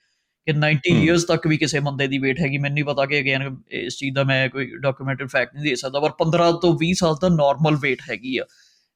ਕਿ 0.48 0.54
90 0.54 0.94
ਇਅਰਸ 1.06 1.24
ਤੱਕ 1.24 1.48
ਵੀ 1.48 1.58
ਕਿਸੇ 1.58 1.80
ਬੰਦੇ 1.80 2.08
ਦੀ 2.08 2.18
ਵੇਟ 2.18 2.40
ਹੈਗੀ 2.40 2.58
ਮੈਨੂੰ 2.58 2.74
ਨਹੀਂ 2.74 2.84
ਪਤਾ 2.84 3.06
ਕਿ 3.06 3.20
ਅਗੇਨ 3.20 3.56
ਇਸ 3.70 3.98
ਚੀਜ਼ 3.98 4.16
ਦਾ 4.16 4.24
ਮੈਂ 4.24 4.48
ਕੋਈ 4.50 4.66
ਡਾਕੂਮੈਂਟਡ 4.82 5.30
ਫੈਕਟ 5.30 5.56
ਨਹੀਂ 5.56 5.64
ਦੇ 5.64 5.76
ਸਕਦਾ 5.76 6.00
ਪਰ 6.00 6.12
15 6.20 6.52
ਤੋਂ 6.62 6.74
20 6.84 6.94
ਸਾਲ 6.94 7.16
ਤਾਂ 7.16 7.30
ਨਾਰਮਲ 7.30 7.76
ਵੇਟ 7.76 8.02
ਹੈਗੀ 8.10 8.38
ਆ 8.38 8.46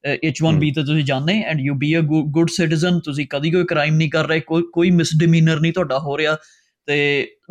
H1B 0.07 0.71
ਤਾਂ 0.75 0.83
ਤੁਸੀਂ 0.83 1.03
ਜਾਣਦੇ 1.03 1.41
and 1.41 1.59
you 1.59 1.73
be 1.73 1.97
a 1.97 2.01
good 2.31 2.49
citizen 2.49 2.99
ਤੁਸੀਂ 2.99 3.27
ਕਦੀ 3.29 3.51
ਕੋਈ 3.51 3.63
ਕ੍ਰਾਈਮ 3.63 3.95
ਨਹੀਂ 3.95 4.09
ਕਰ 4.09 4.27
ਰਹੇ 4.27 4.39
ਕੋਈ 4.73 4.91
ਮਿਸਡਿਮੀਨਰ 4.91 5.59
ਨਹੀਂ 5.59 5.73
ਤੁਹਾਡਾ 5.73 5.99
ਹੋ 5.99 6.17
ਰਿਹਾ 6.17 6.37
ਤੇ 6.87 7.27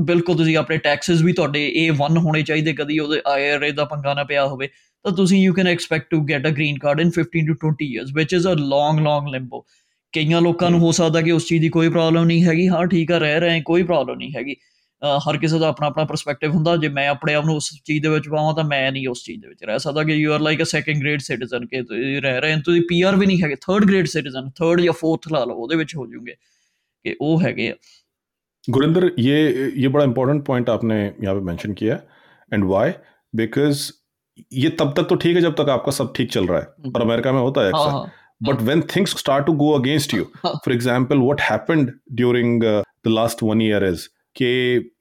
ਬਿਲਕੁਲ 0.00 0.37
ਤੁਸੀਂ 0.37 0.56
ਆਪਣੇ 0.56 0.77
ਟੈਕਸਸ 0.77 1.23
ਵੀ 1.23 1.33
ਤੁਹਾਡੇ 1.33 1.73
A1 1.83 2.19
ਹੋਣੇ 2.19 2.43
ਚਾਹੀਦੇ 2.43 2.73
ਕਦੀ 2.73 2.99
ਉਹਦੇ 2.99 3.19
IRA 3.19 3.75
ਦਾ 3.75 3.85
ਪੰਗਾ 3.85 4.15
ਨਾ 4.15 4.25
ਪਿਆ 4.25 4.47
ਹੋਵੇ 4.47 4.69
ਤਾਂ 5.05 5.12
ਤੁਸੀਂ 5.12 5.43
you 5.43 5.55
can 5.55 5.67
expect 5.67 6.11
to 6.11 6.21
get 6.21 6.47
a 6.47 6.50
green 6.50 6.79
card 6.79 7.00
in 7.00 7.11
15 7.21 7.55
to 7.61 7.69
20 7.69 7.93
years 7.95 8.11
ਵਿਚ 8.15 8.35
is 8.35 8.49
a 8.49 8.55
long 8.55 9.00
long 9.00 9.29
limbo 9.29 9.67
ਕਈਆਂ 10.12 10.41
ਲੋਕਾਂ 10.41 10.71
ਨੂੰ 10.71 10.81
ਹੋ 10.81 10.93
ਸਕਦਾ 10.93 11.21
ਕਿ 11.21 11.31
ਉਸ 11.31 11.47
ਚੀਜ਼ 11.47 11.62
ਦੀ 11.62 11.69
ਕੋਈ 11.69 11.89
ਪ੍ਰੋਬਲਮ 11.89 12.25
ਨਹੀਂ 12.25 12.45
ਹੈਗੀ 12.45 12.69
ਹਾਂ 12.69 12.87
ਠੀਕ 12.87 13.12
ਆ 13.12 13.19
ਰਹਿ 13.19 13.41
ਰਹੇ 13.41 13.61
ਕੋਈ 13.61 13.83
ਪ੍ਰੋਬਲਮ 13.83 14.19
ਨਹੀਂ 14.19 14.33
ਹੈਗੀ 14.37 14.56
ਹਰ 15.05 15.37
ਕਿਸੇ 15.37 15.59
ਦਾ 15.59 15.69
ਆਪਣਾ 15.69 15.87
ਆਪਣਾ 15.87 16.05
ਪਰਸਪੈਕਟਿਵ 16.05 16.50
ਹੁੰਦਾ 16.50 16.77
ਜੇ 16.77 16.89
ਮੈਂ 16.89 17.09
ਆਪਣੇ 17.09 17.35
ਆਪ 17.35 17.45
ਨੂੰ 17.45 17.56
ਉਸ 17.56 17.71
ਚੀਜ਼ 17.85 18.03
ਦੇ 18.03 18.09
ਵਿੱਚ 18.09 18.29
ਪਾਵਾਂ 18.29 18.55
ਤਾਂ 18.55 18.65
ਮੈਂ 18.65 18.93
ਨਹੀਂ 18.93 19.09
ਉਸ 19.09 19.25
ਚੀਜ਼ 19.25 19.43
ਦੇ 19.43 19.49
ਵਿੱਚ 19.49 19.65
ਰਹਿ 19.65 19.79
ਸਕਦਾ 19.79 20.05
ਕਿ 20.05 20.12
you 20.12 20.33
are 20.33 20.41
like 20.41 20.62
a 20.62 20.65
second 20.65 21.00
grade 21.00 21.21
citizen 21.21 21.67
ਕਿ 21.67 21.83
ਤੁਸੀਂ 21.83 22.23
ਰਹਿ 22.23 22.41
ਰਹੇ 22.41 22.55
ਹੋ 22.55 22.61
ਤੁਸੀਂ 22.65 22.83
ਪੀਆਰ 22.83 23.17
ਵੀ 23.17 23.27
ਨਹੀਂ 23.27 23.43
ਹੈਗੇ 23.43 23.55
ਥਰਡ 23.55 23.85
ਗ੍ਰੇਡ 23.85 24.06
ਸਿਟੀਜ਼ਨ 24.06 24.50
ਥਰਡ 24.50 24.81
ਜਾਂ 24.81 24.93
ਫੋਰਥ 24.93 25.33
ਲਾ 25.33 25.45
ਲਓ 25.45 25.55
ਉਹਦੇ 25.55 25.77
ਵਿੱਚ 25.77 25.97
ਹੋ 25.97 26.06
ਜੂਗੇ 26.06 26.35
ਕਿ 27.05 27.17
ਉਹ 27.21 27.43
ਹੈਗੇ 27.43 27.71
ਆ 27.71 27.75
ਗੁਰਿੰਦਰ 28.71 29.11
ਇਹ 29.19 29.49
ਇਹ 29.77 29.89
ਬੜਾ 29.89 30.05
ਇੰਪੋਰਟੈਂਟ 30.05 30.45
ਪੁਆਇੰਟ 30.45 30.71
ਆਪਨੇ 30.71 31.12
ਯਹਾਂ 31.23 31.35
ਪੇ 31.35 31.41
ਮੈਂਸ਼ਨ 31.41 31.75
ਕੀਤਾ 31.75 31.99
ਐਂਡ 32.53 32.65
ਵਾਈ 32.65 32.93
ਬਿਕਾਜ਼ 33.37 33.93
ਇਹ 34.53 34.71
ਤਬ 34.71 34.93
ਤੱਕ 34.93 35.09
ਤਾਂ 35.09 35.17
ਠੀਕ 35.17 35.37
ਹੈ 35.37 35.43
जब 35.43 35.53
ਤੱਕ 35.53 35.69
ਆਪਕਾ 35.69 35.91
ਸਭ 35.91 36.12
ਠੀਕ 36.15 36.31
ਚੱਲ 36.31 36.45
रहा 36.45 36.55
ਹੈ 36.55 36.91
ਪਰ 36.95 37.03
ਅਮਰੀਕਾ 37.03 37.31
में 37.31 37.41
ਹੋਤਾ 37.41 37.65
ਹੈ 37.65 37.69
अक्सर 37.69 38.11
but 38.49 38.61
when 38.67 38.83
things 38.93 39.12
start 39.21 39.47
to 39.47 39.53
go 39.61 39.69
against 39.77 40.12
you 40.17 40.25
for 40.65 40.73
example 40.75 41.23
what 41.29 41.41
happened 41.41 41.89
during 42.21 42.53
uh, 42.65 42.83
the 43.06 43.15
last 43.15 43.41
one 43.43 43.62
year 43.65 43.81
is 43.93 44.05
कि 44.37 44.50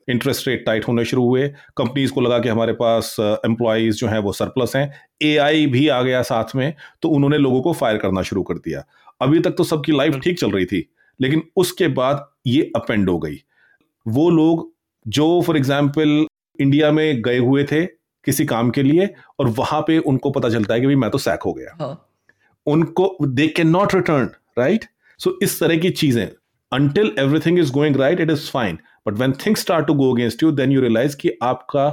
इंटरेस्ट 0.10 0.48
रेट 0.48 0.66
टाइट 0.66 0.88
होने 0.88 1.06
शुरू 1.06 1.24
हुए 1.24 1.48
कंपनीज 1.78 2.12
को 2.12 2.22
लगा 2.22 2.40
कि 2.40 2.50
हमारे 2.50 2.74
पास 2.74 3.16
एम्प्लॉयज़ 3.20 3.98
जो 3.98 4.08
हैं 4.08 4.20
वो 4.20 4.34
सरप्लस 4.34 4.76
हैं 4.76 4.92
ए 5.24 5.66
भी 5.72 5.88
आ 5.88 6.02
गया 6.02 6.22
साथ 6.24 6.56
में 6.56 6.74
तो 7.02 7.10
उन्होंने 7.10 7.38
लोगों 7.38 7.62
को 7.62 7.74
फायर 7.74 7.98
करना 7.98 8.22
शुरू 8.22 8.44
कर 8.44 8.58
दिया 8.60 8.84
अभी 9.22 9.40
तक 9.40 9.56
तो 9.58 9.64
सबकी 9.64 9.92
लाइफ 9.92 10.20
ठीक 10.24 10.40
चल 10.40 10.52
रही 10.52 10.66
थी 10.66 10.88
लेकिन 11.20 11.44
उसके 11.58 11.88
बाद 12.00 12.28
ये 12.48 12.72
अपेंड 12.76 13.10
हो 13.10 13.18
गई 13.20 13.42
वो 14.06 14.30
लोग 14.30 14.72
जो 15.06 15.30
फॉर 15.42 15.58
एग्जाम्पल 15.58 16.26
इंडिया 16.60 16.92
में 16.92 17.22
गए 17.22 17.38
हुए 17.38 17.64
थे 17.64 17.86
किसी 18.26 18.46
काम 18.46 18.70
के 18.70 18.84
लिए 18.84 19.10
और 19.40 19.48
वहां 19.58 19.82
पे 19.82 19.98
उनको 20.06 20.30
पता 20.32 20.50
चलता 20.50 20.74
है 20.74 20.82
कि 20.82 20.88
भी 20.88 20.96
मैं 20.96 21.10
तो 21.12 21.18
सैक 21.18 21.44
हो 21.46 21.54
गया 21.54 21.76
हाँ। 21.82 21.94
उनको 22.68 23.16
they 23.24 23.48
can 23.48 23.70
not 23.70 23.96
return 23.96 24.30
right 24.58 24.86
so 25.20 25.38
इस 25.44 25.60
तरह 25.60 25.78
की 25.78 25.90
चीजें 25.92 26.28
until 26.72 27.14
everything 27.20 27.60
is 27.60 27.72
going 27.72 27.96
right 27.96 28.20
it 28.20 28.30
is 28.30 28.50
fine 28.52 28.78
but 29.08 29.14
when 29.14 29.34
things 29.42 29.62
start 29.62 29.88
to 29.88 29.94
go 29.94 30.14
against 30.14 30.44
you 30.44 30.52
then 30.54 30.72
you 30.72 30.82
realise 30.82 31.16
कि 31.16 31.38
आपका 31.44 31.90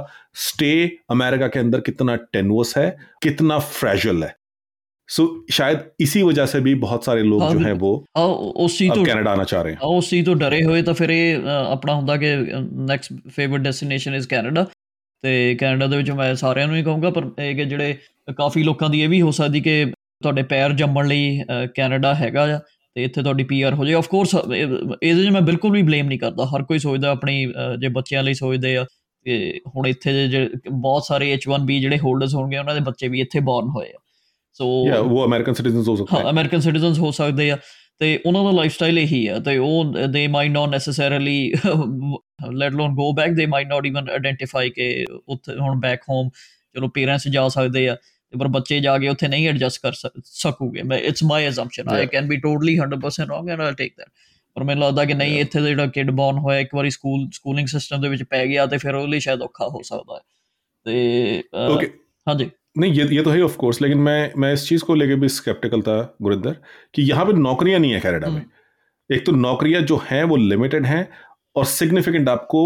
स्टे 0.45 0.71
अमेरिका 1.09 1.47
के 1.47 1.59
अंदर 1.59 1.79
कितना 1.81 2.15
टेनवस 2.33 2.73
है 2.77 2.89
कितना 3.23 3.59
फ्रेजल 3.59 4.23
है 4.23 4.33
सो 5.09 5.23
so, 5.23 5.53
शायद 5.53 5.83
इसी 5.99 6.21
वजह 6.23 6.45
से 6.45 6.59
भी 6.59 6.73
बहुत 6.75 7.05
सारे 7.05 7.23
लोग 7.23 7.41
जो 7.51 7.59
हैं 7.59 7.73
वो 7.73 7.91
ਉਸੀ 8.55 8.89
ਤੋਂ 8.89 9.05
ਕੈਨੇਡਾ 9.05 9.31
ਆਣਾ 9.31 9.43
ਚਾਹ 9.43 9.63
ਰਹੇ 9.63 9.73
ਹਨ 9.73 9.79
ਉਸੀ 9.83 10.21
ਤੋਂ 10.23 10.35
ਡਰੇ 10.35 10.63
ਹੋਏ 10.63 10.81
ਤਾਂ 10.81 10.93
ਫਿਰ 10.93 11.09
ਇਹ 11.09 11.47
ਆਪਣਾ 11.47 11.95
ਹੁੰਦਾ 11.95 12.17
ਕਿ 12.17 12.35
next 12.87 13.13
favourite 13.27 13.61
destination 13.61 14.15
is 14.15 14.27
Canada 14.27 14.65
ਤੇ 15.23 15.55
ਕੈਨੇਡਾ 15.59 15.87
ਦੇ 15.87 15.97
ਵਿੱਚ 15.97 16.11
ਮੈਂ 16.11 16.33
ਸਾਰਿਆਂ 16.35 16.67
ਨੂੰ 16.67 16.75
ਹੀ 16.75 16.83
ਕਹੂੰਗਾ 16.83 17.09
ਪਰ 17.09 17.29
ਇਹ 17.39 17.55
ਕਿ 17.55 17.65
ਜਿਹੜੇ 17.65 17.97
ਕਾਫੀ 18.37 18.63
ਲੋਕਾਂ 18.63 18.89
ਦੀ 18.89 19.01
ਇਹ 19.01 19.09
ਵੀ 19.09 19.21
ਹੋ 19.21 19.31
ਸਕਦੀ 19.31 19.61
ਕਿ 19.61 19.85
ਤੁਹਾਡੇ 20.23 20.43
ਪੈਰ 20.43 20.73
ਜੰਮਣ 20.73 21.07
ਲਈ 21.07 21.43
ਕੈਨੇਡਾ 21.75 22.13
ਹੈਗਾ 22.15 22.59
ਤੇ 22.95 23.03
ਇੱਥੇ 23.03 23.21
ਤੁਹਾਡੀ 23.21 23.43
ਪੀਆਰ 23.43 23.73
ਹੋ 23.73 23.85
ਜਾਏ 23.85 23.93
ਆਫ 23.93 24.07
ਕੋਰਸ 24.07 24.35
ਇਹਦੇ 24.35 25.23
ਜੇ 25.23 25.29
ਮੈਂ 25.29 25.41
ਬਿਲਕੁਲ 25.41 25.71
ਵੀ 25.71 25.81
ਬਲੇਮ 25.83 26.07
ਨਹੀਂ 26.07 26.19
ਕਰਦਾ 26.19 26.45
ਹਰ 26.45 26.63
ਕੋਈ 26.63 26.79
ਸੋਚਦਾ 26.79 27.09
ਆਪਣੀ 27.11 27.45
ਜੇ 27.79 27.87
ਬੱਚਿਆਂ 27.87 28.23
ਲਈ 28.23 28.33
ਸੋਚਦੇ 28.33 28.75
ਆ 28.77 28.83
ਕਿ 29.25 29.61
ਹੁਣ 29.67 29.87
ਇੱਥੇ 29.87 30.27
ਜੇ 30.27 30.47
ਬਹੁਤ 30.69 31.03
ਸਾਰੇ 31.03 31.35
H1B 31.35 31.79
ਜਿਹੜੇ 31.81 31.97
ਹੋਲਡਰਸ 31.97 32.35
ਹੋਣਗੇ 32.35 32.57
ਉਹਨਾਂ 32.57 32.73
ਦੇ 32.75 32.79
ਬੱਚੇ 32.79 33.07
ਵੀ 33.07 33.21
ਇੱਥੇ 33.21 33.39
ਬੌਰਨ 33.39 33.69
ਹੋਏ 33.69 33.87
ਆ 33.87 33.99
ਸੋ 34.59 34.67
ਯਾ 34.87 34.99
ਉਹ 34.99 35.25
ਅਮਰੀਕਨ 35.25 35.53
ਸਿਟੀਜ਼ਨਸ 35.53 35.87
ਹੋ 35.89 35.95
ਸਕਦੇ 35.95 36.17
ਆ 36.17 36.29
ਅਮਰੀਕਨ 36.29 36.59
ਸਿਟੀਜ਼ਨਸ 36.59 36.99
ਹੋ 36.99 37.11
ਸਕਦੇ 37.11 37.49
ਆ 37.51 37.57
ਤੇ 37.99 38.19
ਉਹਨਾਂ 38.25 38.43
ਦਾ 38.43 38.51
ਲਾਈਫਸਟਾਈਲ 38.51 38.97
ਇਹੀ 38.99 39.25
ਆ 39.27 39.39
ਤੇ 39.39 39.57
ਉਹ 39.57 39.93
they 40.07 40.27
might 40.27 40.51
not 40.51 40.69
necessarily 40.69 41.53
let 42.53 42.73
alone 42.73 42.95
go 42.95 43.11
back 43.13 43.33
they 43.33 43.45
might 43.45 43.67
not 43.67 43.85
even 43.85 44.09
identify 44.09 44.69
ਕਿ 44.69 45.05
ਉੱਥੇ 45.27 45.55
ਹੁਣ 45.55 45.79
ਬੈਕ 45.79 46.03
ਹੋਮ 46.09 46.29
ਚਲੋ 46.75 46.87
ਪੇਰੈਂਟਸ 46.87 47.27
ਜਾ 47.27 47.47
ਸਕਦੇ 47.47 47.87
ਆ 47.89 47.95
ਤੇ 48.35 48.39
ਪਰ 48.39 48.47
ਬੱਚੇ 48.47 48.79
ਜਾ 48.79 48.97
ਕੇ 48.97 49.09
ਉੱਥੇ 49.09 49.27
ਨਹੀਂ 49.27 49.47
ਐਡਜਸਟ 49.49 49.81
ਕਰ 49.81 49.93
ਸਕੂਗੇ 50.23 50.81
ਮੈਂ 50.83 50.97
it's 50.99 51.23
my 51.23 51.47
assumption 51.49 51.89
I 51.89 52.07
can 52.07 52.27
be 52.27 52.37
totally 52.37 52.77
100% 52.79 53.29
wrong 53.29 53.49
and 53.49 53.61
I 53.61 53.73
take 53.73 53.93
that 53.97 54.09
ਪਰ 54.55 54.63
ਮੈਨੂੰ 54.63 54.83
ਲੱਗਦਾ 54.83 55.05
ਕਿ 55.05 55.13
ਨਹੀਂ 55.13 55.39
ਇੱਥੇ 55.39 55.59
ਦਾ 55.59 55.67
ਜਿਹੜਾ 55.67 55.85
ਕਿਡ 55.87 56.11
ਬੌਰਨ 56.11 56.37
ਹੋਇਆ 56.37 56.59
ਇੱਕ 56.59 56.75
ਵਾਰੀ 56.75 56.89
ਸਕੂਲ 56.89 57.27
ਸਕੂਲਿੰਗ 57.33 57.67
ਸਿਸਟਮ 57.67 58.01
ਦੇ 58.01 58.09
ਵਿੱਚ 58.09 58.23
ਪੈ 58.23 58.45
ਗਿਆ 58.45 58.65
ਤੇ 58.65 58.77
ਫਿਰ 58.77 58.95
ਉਹ 58.95 59.07
ਲਈ 59.07 59.19
ਸ਼ਾਇਦ 59.19 59.41
ਔਖਾ 59.41 59.67
ਹੋ 59.67 59.81
ਸਕਦਾ 59.81 60.15
ਹੈ 60.15 60.21
ਤੇ 60.85 61.43
ਓਕੇ 61.67 61.89
ਹਾਂਜੀ 62.27 62.49
नहीं 62.77 62.93
ये 62.93 63.03
ये 63.07 63.21
तो 63.23 63.31
है 63.31 63.41
ऑफ 63.41 63.53
कोर्स 63.55 63.77
लेकिन 63.81 63.97
मैं 63.97 64.31
मैं 64.37 64.47
इस 64.53 64.63
चीज़ 64.67 64.83
को 64.83 64.95
लेके 64.95 65.15
भी 65.15 65.27
स्केप्टिकल 65.29 65.81
था 65.81 65.93
गुरिंदर 66.21 66.55
कि 66.93 67.01
यहाँ 67.01 67.25
पे 67.25 67.33
नौकरियाँ 67.35 67.79
नहीं 67.79 67.91
है 67.91 67.99
कनाडा 67.99 68.29
में 68.29 68.41
एक 69.09 69.25
तो 69.25 69.31
नौकरियाँ 69.33 69.81
जो 69.83 69.99
हैं 70.09 70.23
वो 70.23 70.39
लिमिटेड 70.43 70.85
हैं 70.85 70.99
और 71.55 71.65
सिग्निफिकेंट 71.67 72.29
आपको 72.29 72.63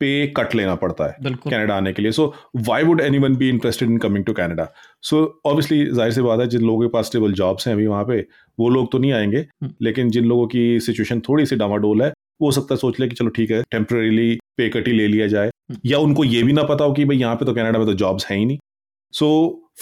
पे 0.00 0.10
कट 0.36 0.54
लेना 0.54 0.74
पड़ता 0.76 1.06
है 1.06 1.32
कनाडा 1.36 1.76
आने 1.76 1.92
के 1.92 2.02
लिए 2.02 2.12
so 2.12 2.32
why 2.58 2.82
would 2.84 3.00
any 3.00 3.18
B 3.18 3.48
interested 3.48 3.90
in 3.90 3.98
coming 3.98 4.24
to 4.24 4.32
Canada 4.32 4.68
so 5.02 5.24
obviously 5.46 5.84
जाहिर 5.86 6.12
सी 6.12 6.22
बात 6.22 6.40
है 6.40 6.46
जिन 6.48 6.62
लोगों 6.62 6.80
के 6.80 6.92
पास 6.92 7.06
स्टेबल 7.06 7.32
जॉब्स 7.34 7.66
हैं 7.68 7.74
अभी 7.74 7.86
वहाँ 7.86 8.04
पे 8.04 8.20
वो 8.58 8.68
लोग 8.68 8.90
तो 8.92 8.98
नहीं 8.98 9.12
आएंगे 9.12 9.38
हम्म। 9.38 9.72
लेकिन 9.82 10.10
जिन 10.10 10.24
लोगों 10.24 10.46
की 10.46 10.80
सिचुएशन 10.80 11.20
थोड़ी 11.20 11.46
सी 11.46 11.56
डामाडोल 11.56 12.02
है 12.02 12.12
वो 12.40 12.50
सकता 12.52 12.74
है 12.74 12.78
सोच 12.78 13.00
ले 13.00 13.08
कि 13.08 13.14
चलो 13.14 13.30
ठीक 13.30 13.50
है 13.50 13.62
टेम्प्रेरीली 13.70 14.38
पे 14.56 14.68
कट 14.68 14.88
ही 14.88 14.92
ले 14.92 15.06
लिया 15.06 15.26
जाए 15.26 15.46
हम्म। 15.46 15.78
या 15.84 15.98
उनको 16.00 16.24
ये 16.26 16.42
भी 16.42 16.52
ना 16.52 16.62
पता 16.64 16.84
हो 16.84 16.92
कि 16.92 17.04
भाई 17.04 17.16
यहाँ 17.16 17.36
पे 17.36 17.44
तो 17.44 17.54
कनाडा 17.54 17.78
में 17.78 17.86
तो 17.86 17.94
जॉब्स 17.96 18.26
हैं 18.26 18.38
ही 18.38 18.44
नहीं 18.44 18.58
सो 19.14 19.28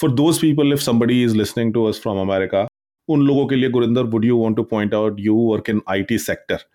for 0.01 0.11
those 0.13 0.39
people 0.41 0.73
if 0.73 0.79
somebody 0.81 1.23
is 1.23 1.35
listening 1.35 1.73
to 1.73 1.85
us 1.85 1.99
from 2.01 2.19
America 2.21 2.67
उन 3.09 3.21
लोगों 3.21 3.45
के 3.47 3.55
लिए 3.55 3.69
Gurinder 3.69 4.03
would 4.05 4.25
you 4.25 4.37
want 4.37 4.55
to 4.55 4.63
point 4.65 4.93
out 4.93 5.19
you 5.19 5.35
work 5.43 5.69
in 5.69 5.81
IT 5.89 6.17
sector 6.19 6.65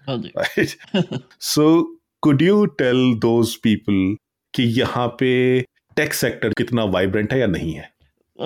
so 1.42 1.66
could 2.22 2.42
you 2.42 2.64
tell 2.78 2.98
those 3.18 3.54
people 3.56 3.94
कि 4.54 4.62
यहाँ 4.62 5.06
पे 5.20 5.30
टेक 5.96 6.14
सेक्टर 6.14 6.52
कितना 6.58 6.86
ਵਾਈਬ੍ਰੈਂਟ 6.88 7.32
ਹੈ 7.32 7.38
ਜਾਂ 7.38 7.48
ਨਹੀਂ 7.48 7.76
ਹੈ 7.76 7.88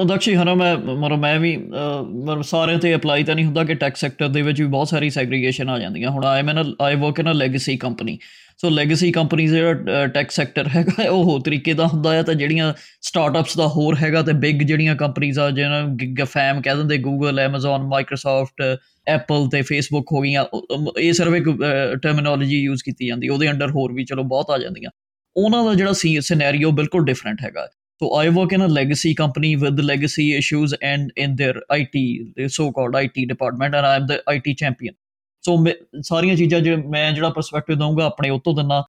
ਦਕਸ਼ੀ 0.00 0.34
ਹਨਾ 0.34 0.54
ਮੈਂ 0.54 0.76
ਮਰ 0.78 1.14
ਮੈਂ 1.16 1.38
ਵੀ 1.40 1.56
ਮਰ 2.24 2.42
ਸਾਰੇ 2.42 2.76
ਤੇ 2.76 2.94
ਅਪਲਾਈ 2.94 3.24
ਤਾਂ 3.24 3.34
ਨਹੀਂ 3.34 3.44
ਹੁੰਦਾ 3.44 3.64
ਕਿ 3.64 3.74
ਟੈਕ 3.74 3.96
ਸੈਕਟਰ 3.96 4.28
ਦੇ 4.28 4.42
ਵਿੱਚ 4.42 4.60
ਵੀ 4.62 4.66
ਬਹੁਤ 4.68 4.88
ਸਾਰੀ 4.88 5.10
ਸੈਗਰੀਗੇਸ਼ਨ 5.10 5.68
ਆ 5.68 5.78
ਜਾਂਦੀਆਂ 5.78 6.10
ਹੁਣ 6.10 6.24
ਆਈ 6.24 6.42
ਮੈਂ 6.42 6.54
I 6.80 6.94
work 6.94 7.20
in 7.20 7.30
a 7.30 7.34
legacy 7.34 7.76
company 7.76 8.18
so 8.58 8.70
legacy 8.70 9.12
ਕੰਪਨੀਆਂ 9.12 9.48
ਜਿਹੜਾ 9.48 10.06
ਟੈਕ 10.06 10.30
ਸੈਕਟਰ 10.30 10.68
ਹੈਗਾ 10.68 11.10
ਉਹ 11.10 11.24
ਹੋ 11.24 11.38
ਤਰੀਕੇ 11.38 11.72
ਦਾ 11.72 11.86
ਹੁੰਦਾ 11.86 12.14
ਹੈ 12.14 12.22
ਤਾਂ 12.22 12.34
ਜਿਹੜੀਆਂ 12.34 12.74
ਸਟਾਰਟਅਪਸ 13.02 13.56
ਦਾ 13.56 13.66
ਹੋਰ 13.66 13.96
ਹੈਗਾ 14.02 14.22
ਤੇ 14.22 14.32
ਬਿਗ 14.32 14.62
ਜਿਹੜੀਆਂ 14.62 14.96
ਕੰਪਨੀਆਂ 14.96 15.42
ਆ 15.42 15.50
ਜਿਹਨਾਂ 15.50 15.82
ਗਫੈਮ 16.20 16.62
ਕਹਿ 16.62 16.76
ਦਿੰਦੇ 16.76 16.98
ਗੂਗਲ 16.98 17.38
ਐਮਾਜ਼ਨ 17.38 17.78
ਮਾਈਕਰੋਸਾਫਟ 17.78 18.78
ਐਪਲ 19.06 19.48
ਤੇ 19.48 19.62
ਫੇਸਬੁੱਕ 19.62 20.12
ਹੋ 20.12 20.20
ਗਈਆਂ 20.20 20.44
ਇਹ 20.98 21.12
ਸਰਵੇ 21.12 21.40
ਟਰਮੀਨੋਲੋਜੀ 22.02 22.62
ਯੂਜ਼ 22.62 22.82
ਕੀਤੀ 22.84 23.06
ਜਾਂਦੀ 23.06 23.28
ਉਹਦੇ 23.28 23.50
ਅੰਡਰ 23.50 23.70
ਹੋਰ 23.70 23.92
ਵੀ 23.92 24.04
ਚਲੋ 24.04 24.22
ਬਹੁਤ 24.22 24.50
ਆ 24.50 24.58
ਜਾਂਦੀਆਂ 24.58 24.90
ਉਹਨਾਂ 25.36 25.64
ਦਾ 25.64 25.74
ਜਿਹੜਾ 25.74 25.92
ਸੀ 25.92 26.20
ਸਿਨੈਰੀਓ 26.20 26.70
ਬਿਲਕੁਲ 26.70 27.04
ਡਿਫਰੈਂਟ 27.04 27.42
ਹੈਗਾ 27.42 27.66
so 28.00 28.18
I 28.18 28.28
work 28.28 28.52
in 28.54 28.66
legacy 28.72 29.14
company 29.14 29.54
with 29.54 29.80
legacy 29.80 30.32
issues 30.36 30.74
and 30.82 31.10
in 31.16 31.34
there 31.34 31.60
IT 31.70 32.32
ਦੇ 32.36 32.48
so 32.48 32.70
called 32.70 32.96
IT 32.96 33.24
department 33.24 33.74
and 33.74 33.84
and 33.84 33.86
I'm 33.86 34.06
the 34.06 34.36
IT 34.36 34.54
so 35.46 35.56
ਸਾਰੀਆਂ 36.02 36.36
ਚੀਜ਼ਾਂ 36.36 36.60
ਜੇ 36.60 36.76
ਮੈਂ 36.76 37.10
ਜਿਹੜਾ 37.12 37.30
ਪਰਸਪੈਕਟਿਵ 37.30 37.78
ਦਊਂਗਾ 37.78 38.04
ਆਪਣੇ 38.04 38.30
ਉਤੋਂ 38.30 38.54
ਦਿੰਨਾ 38.54 38.82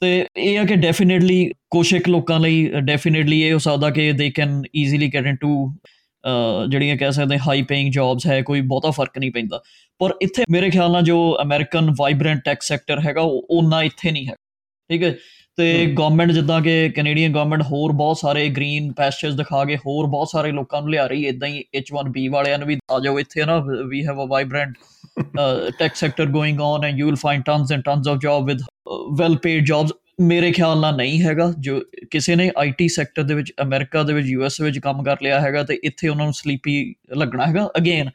ਤੇ 0.02 0.10
ਇਹ 0.36 0.58
ਆ 0.58 0.64
ਕਿ 0.64 0.76
ਡੈਫੀਨਿਟਲੀ 0.76 1.38
ਕੁਝ 1.70 1.92
ਇੱਕ 1.94 2.08
ਲੋਕਾਂ 2.08 2.38
ਲਈ 2.40 2.66
ਡੈਫੀਨਿਟਲੀ 2.82 3.40
ਇਹ 3.42 3.52
ਹੋ 3.52 3.58
ਸਕਦਾ 3.58 3.90
ਕਿ 3.90 4.10
they 4.12 4.30
can 4.30 4.62
easily 4.76 5.08
get 5.14 5.26
into 5.26 5.52
ਜਿਹੜੀਆਂ 6.68 6.96
ਕਹਿ 6.96 7.12
ਸਕਦੇ 7.12 7.38
ਹਾਈ 7.38 7.62
ਪੇਇੰਗ 7.62 7.92
ਜੌਬਸ 7.92 8.26
ਹੈ 8.26 8.40
ਕੋਈ 8.42 8.60
ਬਹੁਤਾ 8.62 8.90
ਫਰਕ 8.90 9.18
ਨਹੀਂ 9.18 9.30
ਪੈਂਦਾ 9.30 9.60
ਪਰ 10.00 10.14
ਇੱਥੇ 10.22 10.44
ਮੇਰੇ 10.50 10.70
ਖਿਆਲ 10.70 10.92
ਨਾਲ 10.92 11.02
ਜੋ 11.02 11.16
ਅਮਰੀਕਨ 11.42 11.90
ਵਾਈਬ੍ਰੈਂਟ 11.98 12.40
ਟੈਕ 12.44 12.62
ਸੈਕਟਰ 12.62 13.00
ਹੈਗਾ 13.00 13.20
ਉਹ 13.20 13.46
ਉਨਾ 13.50 13.82
ਇੱਥੇ 13.82 14.10
ਨਹੀਂ 14.10 14.26
ਹੈ 14.28 14.34
ਠੀਕ 14.90 15.02
ਹੈ 15.02 15.14
ਤੇ 15.58 15.86
ਗਵਰਨਮੈਂਟ 15.86 16.30
ਜਿੱਦਾਂ 16.32 16.60
ਕਿ 16.60 16.88
ਕੈਨੇਡੀਅਨ 16.90 17.32
ਗਵਰਨਮੈਂਟ 17.32 17.62
ਹੋਰ 17.62 17.92
ਬਹੁਤ 17.92 18.18
ਸਾਰੇ 18.18 18.48
ਗ੍ਰੀਨ 18.48 18.92
ਪੈਸਚਰਸ 18.92 19.34
ਦਿਖਾ 19.34 19.64
ਕੇ 19.64 19.76
ਹੋਰ 19.76 20.06
ਬਹੁਤ 20.06 20.28
ਸਾਰੇ 20.28 20.50
ਲੋਕਾਂ 20.52 20.80
ਨੂੰ 20.82 20.90
ਲਿਆ 20.90 21.06
ਰਹੀ 21.06 21.26
ਇਦਾਂ 21.26 21.48
ਹੀ 21.48 21.64
H1B 21.78 22.30
ਵਾਲਿਆਂ 22.30 22.58
ਨੂੰ 22.58 22.68
ਵੀ 22.68 22.78
ਆ 22.90 22.98
ਜਾਓ 23.00 23.18
ਇੱਥੇ 23.18 23.44
ਨਾ 23.44 23.58
we 23.88 24.06
have 24.06 24.24
a 24.24 24.26
vibrant 24.28 24.74
tech 25.78 25.94
sector 25.94 26.26
going 26.26 26.60
on 26.60 26.84
and 26.84 26.98
you 26.98 27.06
will 27.06 27.16
find 27.16 27.42
tons 27.44 27.72
and 27.72 27.82
tons 27.82 28.08
of 28.08 28.18
job 28.18 28.46
with 28.46 28.62
well 29.18 29.36
paid 29.36 29.64
jobs 29.64 29.92
ਮੇਰੇ 30.20 30.52
ਖਿਆਲ 30.52 30.80
ਨਾਲ 30.80 30.96
ਨਹੀਂ 30.96 31.22
ਹੈਗਾ 31.22 31.52
ਜੋ 31.58 31.80
ਕਿਸੇ 32.10 32.34
ਨੇ 32.34 32.50
ਆਈਟੀ 32.58 32.88
ਸੈਕਟਰ 32.88 33.22
ਦੇ 33.22 33.34
ਵਿੱਚ 33.34 33.52
ਅਮਰੀਕਾ 33.62 34.02
ਦੇ 34.02 34.12
ਵਿੱਚ 34.12 34.26
ਯੂਐਸ 34.26 34.60
ਵਿੱਚ 34.60 34.78
ਕੰਮ 34.78 35.02
ਕਰ 35.02 35.16
ਲਿਆ 35.22 35.40
ਹੈਗਾ 35.40 35.62
ਤੇ 35.62 35.78
ਇੱਥੇ 35.84 36.08
ਉਹਨਾਂ 36.08 36.24
ਨੂੰ 36.24 36.34
ਸਲੀਪੀ 36.34 36.94
ਲੱਗਣਾ 37.16 37.46
ਹੈਗਾ 37.46 37.68
again 37.78 38.10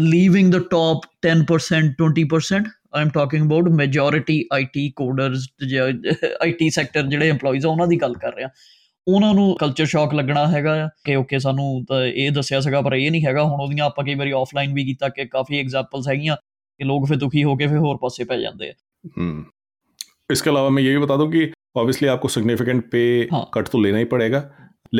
leaving 0.00 0.52
the 0.52 0.58
top 0.58 1.00
10% 1.26 1.92
20% 2.04 2.70
I 2.92 3.02
am 3.02 3.08
talking 3.08 3.46
about 3.46 3.68
majority 3.68 4.44
IT 4.52 4.88
coders 4.90 5.48
IT 6.42 6.70
sector 6.70 7.02
ਜਿਹੜੇ 7.02 7.30
EMPLOYEES 7.30 7.66
ਆ 7.66 7.70
ਉਹਨਾਂ 7.70 7.86
ਦੀ 7.86 8.00
ਗੱਲ 8.02 8.14
ਕਰ 8.14 8.34
ਰਿਹਾ 8.36 8.48
ਉਹਨਾਂ 9.06 9.34
ਨੂੰ 9.34 9.56
ਕਲਚਰ 9.60 9.86
ਸ਼ੌਕ 9.86 10.14
ਲੱਗਣਾ 10.14 10.46
ਹੈਗਾ 10.46 10.88
ਕਿ 11.04 11.16
ਓਕੇ 11.16 11.38
ਸਾਨੂੰ 11.38 11.84
ਇਹ 12.04 12.30
ਦੱਸਿਆ 12.30 12.60
ਸੀਗਾ 12.60 12.80
ਪਰ 12.80 12.94
ਇਹ 12.94 13.10
ਨਹੀਂ 13.10 13.26
ਹੈਗਾ 13.26 13.42
ਹੁਣ 13.42 13.60
ਉਹਦੀਆਂ 13.60 13.84
ਆਪਾਂ 13.84 14.04
ਕਈ 14.04 14.14
ਵਾਰੀ 14.14 14.32
ਆਫਲਾਈਨ 14.32 14.74
ਵੀ 14.74 14.84
ਕੀਤਾ 14.84 15.08
ਕਿ 15.08 15.24
ਕਾਫੀ 15.24 15.60
ਐਗਜ਼ਾਮਪਲਸ 15.60 16.08
ਹੈਗੀਆਂ 16.08 16.36
ਕਿ 16.36 16.84
ਲੋਕ 16.84 17.06
ਫਿਰ 17.08 17.16
ਦੁਖੀ 17.16 17.44
ਹੋ 17.44 17.56
ਕੇ 17.56 17.66
ਫਿਰ 17.66 17.78
ਹੋਰ 17.78 17.96
ਪਾਸੇ 17.96 18.24
ਪੈ 18.24 18.38
ਜਾਂਦੇ 18.40 18.70
ਆ 18.70 18.74
ਹੂੰ 19.18 19.44
इसके 20.30 20.50
अलावा 20.50 20.70
मैं 20.70 20.82
ये 20.82 20.90
भी 20.90 21.00
बता 21.02 21.14
दूं 21.16 21.26
कि 21.28 21.42
ऑब्वियसली 21.76 22.08
आपको 22.08 22.28
सिग्निफिकेंट 22.28 22.80
पे 22.92 23.02
हाँ. 23.30 23.38
कट 23.54 23.68
तो 23.68 23.78
लेना 23.80 23.98
ही 23.98 24.04
पड़ेगा 24.06 24.40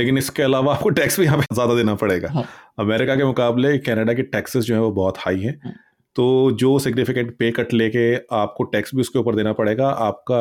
लेकिन 0.00 0.19
इसके 0.19 0.43
अलावा 0.43 0.75
आपको 0.75 0.91
टैक्स 0.91 1.19
भी 1.21 1.27
यहाँ 1.27 1.39
पे 1.39 1.55
ज़्यादा 1.55 1.75
देना 1.75 1.95
पड़ेगा 1.97 2.31
हाँ. 2.31 2.45
अमेरिका 2.79 3.17
के 3.17 3.25
मुकाबले 3.25 3.73
कनाडा 3.81 4.15
के 4.15 4.23
टैक्सेस 4.31 4.65
जो 4.65 4.75
है 4.75 4.81
वो 4.81 4.91
बहुत 4.93 5.19
हाई 5.19 5.41
हैं 5.41 5.75
तो 6.19 6.27
जो 6.61 6.79
सिग्निफिकेंट 6.79 7.37
पे 7.39 7.51
कट 7.51 7.73
लेके 7.75 8.05
आपको 8.37 8.65
टैक्स 8.65 8.95
भी 8.95 9.01
उसके 9.01 9.19
ऊपर 9.19 9.35
देना 9.35 9.53
पड़ेगा 9.53 9.89
आपका 10.07 10.41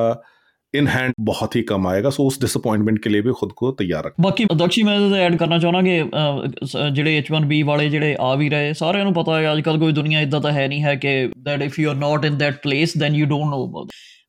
इन 0.74 0.88
हैंड 0.88 1.14
बहुत 1.20 1.56
ही 1.56 1.62
कम 1.62 1.88
आएगा 1.88 2.10
सो 2.10 2.24
उस 2.24 2.40
डिसअपॉइंटमेंट 2.42 3.04
के 3.04 3.10
लिए 3.10 3.22
भी 3.22 3.32
खुद 3.32 3.52
को 3.52 3.72
तैयार 3.72 4.06
रख 4.06 4.14
बाकी 4.20 4.46
दक्षी 4.56 4.84
मैं 4.84 4.98
ऐड 5.20 5.38
करना 5.40 5.60
चाहना 5.60 5.82
कि 5.82 6.92
जे 6.94 7.18
एच 7.18 7.32
वन 7.32 7.48
बी 7.48 7.62
वाले 7.64 7.90
जो 7.90 8.02
आ 8.24 8.34
भी 8.36 8.50
रहे 8.50 8.74
सारे 8.74 9.06
पता 9.14 9.38
है 9.38 9.46
अजकल 9.46 9.80
कोई 9.80 9.94
दुनिया 9.94 10.22
इदा 10.22 10.40
तो 10.40 10.48
है 10.48 10.68
नहीं 10.68 10.80
है 10.80 10.96
कि 10.98 11.16
that 11.48 11.62
if 11.62 11.80
you 11.80 11.90
are 11.90 11.96
not 11.96 12.26
in 12.26 12.38
that 12.38 12.62
place 12.62 12.98
then 12.98 13.16
you 13.16 13.26
don't 13.26 13.50
no 13.50 13.88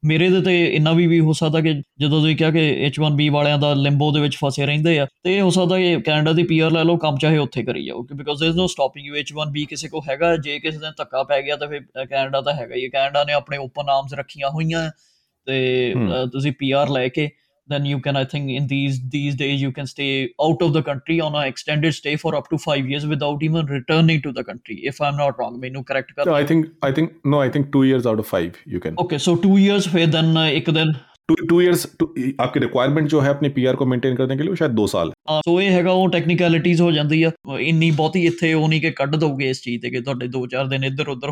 ਮੇਰੇ 0.05 0.29
ਦੇ 0.29 0.41
ਤੇ 0.41 0.65
ਇੰਨਾ 0.65 0.93
ਵੀ 0.93 1.07
ਵੀ 1.07 1.21
ਹੋ 1.21 1.33
ਸਕਦਾ 1.33 1.61
ਕਿ 1.61 1.73
ਜਦੋਂ 1.99 2.21
ਤੁਸੀਂ 2.21 2.37
ਕਿਹਾ 2.37 2.51
ਕਿ 2.51 2.89
H1B 2.89 3.31
ਵਾਲਿਆਂ 3.31 3.59
ਦਾ 3.59 3.73
ਲਿੰਬੋ 3.75 4.11
ਦੇ 4.13 4.21
ਵਿੱਚ 4.21 4.37
ਫਸੇ 4.37 4.67
ਰਹਿੰਦੇ 4.67 4.99
ਆ 4.99 5.07
ਤੇ 5.25 5.37
ਇਹ 5.37 5.41
ਹੋ 5.43 5.51
ਸਕਦਾ 5.51 5.79
ਕਿ 5.79 6.01
ਕੈਨੇਡਾ 6.01 6.33
ਦੀ 6.33 6.43
ਪੀਆਰ 6.43 6.71
ਲੈ 6.71 6.85
ਲਓ 6.85 6.97
ਕੰਮ 6.97 7.17
ਚਾਹੇ 7.17 7.39
ਉੱਥੇ 7.39 7.63
ਕਰੀ 7.63 7.85
ਜਾਓ 7.87 8.03
ਕਿ 8.03 8.15
because 8.15 8.43
there 8.43 8.55
is 8.55 8.61
no 8.61 8.67
stopping 8.67 9.07
you 9.07 9.15
H1B 9.15 9.67
ਕਿਸੇ 9.69 9.89
ਕੋ 9.89 10.03
ਹੈਗਾ 10.09 10.37
ਜੇ 10.37 10.59
ਕਿਸੇ 10.59 10.79
ਦਿਨ 10.79 10.93
ਧੱਕਾ 10.99 11.23
ਪੈ 11.23 11.41
ਗਿਆ 11.43 11.57
ਤਾਂ 11.57 11.69
ਫਿਰ 11.69 11.81
ਕੈਨੇਡਾ 12.05 12.41
ਤਾਂ 12.41 12.55
ਹੈਗਾ 12.55 12.75
ਹੀ 12.75 12.89
ਕੈਨੇਡਾ 12.89 13.25
ਨੇ 13.25 13.33
ਆਪਣੇ 13.33 13.59
ਓਪਨ 13.59 13.89
ਆਰਮਸ 13.89 14.15
ਰੱਖੀਆਂ 14.15 14.51
ਹੋਈਆਂ 14.51 14.91
ਤੇ 15.47 15.95
ਤੁਸੀਂ 16.33 16.53
ਪੀਆਰ 16.53 16.89
ਲੈ 16.89 17.09
ਕੇ 17.09 17.31
then 17.69 17.85
you 17.85 17.99
can 18.01 18.17
i 18.17 18.25
think 18.25 18.53
in 18.53 18.69
these 18.69 19.01
these 19.11 19.35
days 19.35 19.65
you 19.65 19.73
can 19.73 19.87
stay 19.87 20.11
out 20.47 20.63
of 20.63 20.73
the 20.73 20.83
country 20.83 21.19
on 21.21 21.35
an 21.35 21.51
extended 21.53 21.95
stay 21.95 22.15
for 22.17 22.35
up 22.35 22.49
to 22.53 22.61
5 22.67 22.93
years 22.93 23.07
without 23.07 23.45
even 23.49 23.75
returning 23.75 24.23
to 24.23 24.33
the 24.33 24.45
country 24.45 24.79
if 24.93 25.03
i'm 25.09 25.21
not 25.23 25.43
wrong 25.43 25.61
ਮੈਨੂੰ 25.61 25.85
correct 25.91 26.17
no, 26.23 26.39
i 26.39 26.45
think 26.45 26.89
i 26.89 26.93
think 26.93 27.19
no 27.35 27.43
i 27.43 27.51
think 27.57 27.71
2 27.77 27.85
years 27.91 28.11
out 28.13 28.25
of 28.25 28.33
5 28.41 28.65
you 28.77 28.83
can 28.87 29.05
okay 29.05 29.21
so 29.29 29.37
2 29.47 29.61
years 29.67 29.93
ਫਿਰ 29.93 30.11
then 30.17 30.35
ਇੱਕ 30.49 30.75
then. 30.81 30.97
Two 31.49 31.61
years 31.61 31.87
आपकी 32.41 32.61
requirement 32.61 33.09
जो 33.09 33.21
है 33.21 33.31
अपने 33.31 33.49
PR 33.57 33.77
को 33.77 33.87
maintain 33.87 34.15
करने 34.17 34.37
के 34.37 34.43
लिए 34.43 34.55
शायद 34.57 34.73
2 34.77 34.87
ਸਾਲ 34.93 35.13
ਹਾਂ 35.31 35.41
ਸੋ 35.47 35.61
ਇਹ 35.61 35.71
ਹੈਗਾ 35.71 35.93
ਉਹ 35.93 36.09
ਟੈਕਨੀਕੈਲਿਟੀਜ਼ 36.11 36.81
ਹੋ 36.83 36.91
ਜਾਂਦੀ 36.93 37.23
ਆ 37.23 37.31
ਇੰਨੀ 37.61 37.91
ਬਹੁਤੀ 37.91 38.25
ਇੱਥੇ 38.27 38.53
ਉਹ 38.55 38.69
ਨਹੀਂ 38.69 38.81
ਕਿ 38.81 38.91
ਕੱਢ 39.01 39.17
ਦੋਗੇ 39.17 39.51
ਇਸ 39.51 39.63
ਚੀਜ਼ 39.63 39.83
ਤੇ 39.83 39.91
ਕਿ 39.91 40.01
ਤੁਹਾਡੇ 40.01 40.29
2-4 40.37 40.69
ਦਿਨ 40.71 40.85
ਇੱਧਰ 40.85 41.09
ਉੱਧਰ 41.09 41.31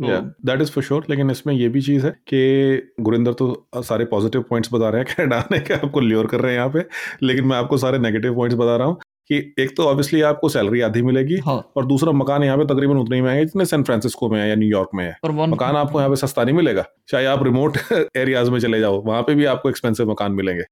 दैट 0.00 0.60
इज 0.60 0.70
फॉर 0.70 0.84
श्योर 0.84 1.06
लेकिन 1.10 1.30
इसमें 1.30 1.54
यह 1.54 1.68
भी 1.68 1.80
चीज 1.82 2.04
है 2.04 2.10
कि 2.28 2.92
गुरिंदर 3.00 3.32
तो 3.32 3.48
सारे 3.82 4.04
पॉजिटिव 4.04 4.44
पॉइंट्स 4.50 4.72
बता 4.72 4.88
रहे 4.88 5.02
हैं 5.02 5.14
कनाडा 5.14 5.36
आने 5.38 5.60
कि 5.60 5.74
आपको 5.74 6.00
ल्योर 6.00 6.26
कर 6.26 6.40
रहे 6.40 6.52
हैं 6.52 6.58
यहाँ 6.58 6.70
पे 6.70 6.84
लेकिन 7.22 7.46
मैं 7.46 7.56
आपको 7.56 7.78
सारे 7.78 7.98
नेगेटिव 7.98 8.34
पॉइंट्स 8.34 8.58
बता 8.58 8.76
रहा 8.76 8.86
हूँ 8.86 8.98
कि 9.30 9.36
एक 9.58 9.76
तो 9.76 9.84
ऑब्वियसली 9.84 10.20
आपको 10.22 10.48
सैलरी 10.48 10.80
आधी 10.80 11.02
मिलेगी 11.02 11.36
हाँ. 11.36 11.56
और 11.76 11.86
दूसरा 11.86 12.12
मकान 12.12 12.42
यहाँ 12.44 12.58
पे 12.58 12.64
तकरीबन 12.64 12.96
उतने 12.96 13.16
ही 13.16 13.22
महंगे 13.22 13.44
जितने 13.44 13.64
सैन 13.64 13.82
फ्रांसिस्को 13.82 14.28
में 14.28 14.40
है 14.40 14.48
या 14.48 14.54
न्यूयॉर्क 14.54 14.90
में 14.94 15.04
है 15.04 15.16
और 15.24 15.32
मकान 15.48 15.76
आपको 15.76 15.98
यहाँ 15.98 16.10
पे 16.10 16.16
सस्ता 16.16 16.44
नहीं 16.44 16.54
मिलेगा 16.54 16.84
चाहे 17.08 17.26
आप 17.26 17.42
रिमोट 17.44 17.78
एरियाज 18.16 18.48
में 18.48 18.58
चले 18.60 18.80
जाओ 18.80 19.02
वहाँ 19.02 19.22
पे 19.22 19.34
भी 19.34 19.44
आपको 19.46 19.70
एक्सपेंसिव 19.70 20.10
मकान 20.10 20.32
मिलेंगे 20.32 20.64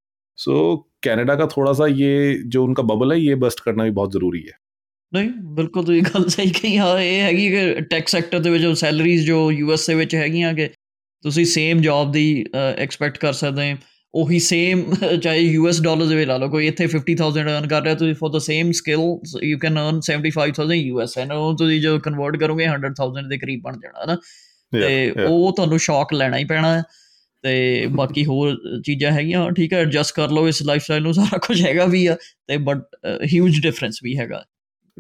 सो 0.39 0.77
कैनेडा 1.03 1.35
का 1.35 1.47
थोड़ा 1.47 1.73
सा 1.73 1.87
ये 1.87 2.43
जो 2.47 2.65
उनका 2.65 2.83
बबल 2.85 3.13
है 3.13 3.21
ये 3.21 3.35
बस्ट 3.39 3.61
करना 3.61 3.85
भी 3.85 3.91
बहुत 3.93 4.13
जरूरी 4.13 4.41
है 4.41 4.64
ਨਹੀਂ 5.13 5.31
ਬਿਲਕੁਲ 5.55 5.85
ਤੁਸੀਂ 5.85 6.03
ਗੱਲ 6.03 6.29
ਸਹੀ 6.29 6.51
ਕਹੀ 6.51 6.77
ਆ 6.77 6.99
ਇਹ 7.01 7.21
ਹੈਗੀ 7.23 7.49
ਕਿ 7.51 7.81
ਟੈਕ 7.91 8.09
ਸੈਕਟਰ 8.09 8.39
ਦੇ 8.39 8.51
ਵਿੱਚ 8.51 8.79
ਸੈਲਰੀਜ਼ 8.79 9.27
ਜੋ 9.27 9.73
ਐਸ 9.73 9.89
ਏ 9.91 9.95
ਵਿੱਚ 9.95 10.15
ਹੈਗੀਆਂ 10.15 10.53
ਕਿ 10.55 10.69
ਤੁਸੀਂ 11.25 11.45
ਸੇਮ 11.47 11.81
ਜੌਬ 11.81 12.13
ਦੀ 12.13 12.45
ਐਕਸਪੈਕਟ 12.55 13.19
ਕਰ 13.19 13.33
ਸਕਦੇ 13.33 13.73
ਹੋ 13.73 13.77
ਉਹੀ 14.15 14.39
ਸੇਮ 14.39 14.83
ਚਾਹੇ 15.23 15.39
ਯੂਐਸ 15.39 15.81
ਡਾਲਰ 15.83 16.07
ਦੇ 16.07 16.17
ਵਿੱਚ 16.17 16.29
ਲਾ 16.29 16.37
ਲਓ 16.37 16.49
ਕੋਈ 16.49 16.67
ਇੱਥੇ 16.67 16.87
50000 16.89 17.49
ਅਰਨ 17.49 17.67
ਕਰ 17.69 17.83
ਰਿਹਾ 17.83 17.95
ਤੁਸੀਂ 17.95 18.15
for 18.15 18.31
the 18.31 18.41
same 18.41 18.71
skill 18.73 19.01
you 19.43 19.59
can 19.59 19.79
earn 19.79 20.01
75000 20.09 20.77
US 20.77 21.17
and 21.19 21.33
ਉਹ 21.33 21.57
ਤੁਸੀਂ 21.57 21.81
ਜੋ 21.81 21.99
ਕਨਵਰਟ 21.99 22.37
ਕਰੋਗੇ 22.37 22.69
100000 22.69 23.29
ਦੇ 23.29 23.39
ਕਰੀਬ 23.39 23.63
ਬਣ 23.63 23.79
ਜਾਣਾ 23.79 24.05
ਨਾ 24.05 24.17
ਤੇ 24.73 24.93
ਉਹ 25.25 25.53
ਤੁਹਾਨੂੰ 25.53 25.79
ਸ਼ੌਕ 25.79 26.15
ਲੈਣਾ 26.15 26.39
ਹੀ 26.39 26.45
ਪੈਣਾ 26.45 26.71
ਤੇ 27.45 27.55
ਬਾਕੀ 27.93 28.25
ਹੋਰ 28.25 28.81
ਚੀਜ਼ਾਂ 28.85 29.11
ਹੈਗੀਆਂ 29.13 29.51
ਠੀਕ 29.51 29.73
ਹੈ 29.73 29.81
ਐਡਜਸਟ 29.81 30.15
ਕਰ 30.15 30.31
ਲਓ 30.31 30.49
ਇਸ 30.49 30.63
ਲਾਈਫਸਟਾਈਲ 30.63 31.03
ਨੂੰ 31.03 31.15
ਸਾਰਾ 31.15 31.39
ਕੁਝ 31.39 31.61
ਹੈਗਾ 31.63 31.85
ਵੀ 31.87 32.07
ਆ 32.07 32.17
ਤੇ 32.49 32.57
ਬਟ 32.69 32.85
ਹਿਊਜ 33.33 33.61
ਡਿਫਰੈਂਸ 33.61 33.99
ਵੀ 34.03 34.17
ਹੈਗਾ 34.19 34.43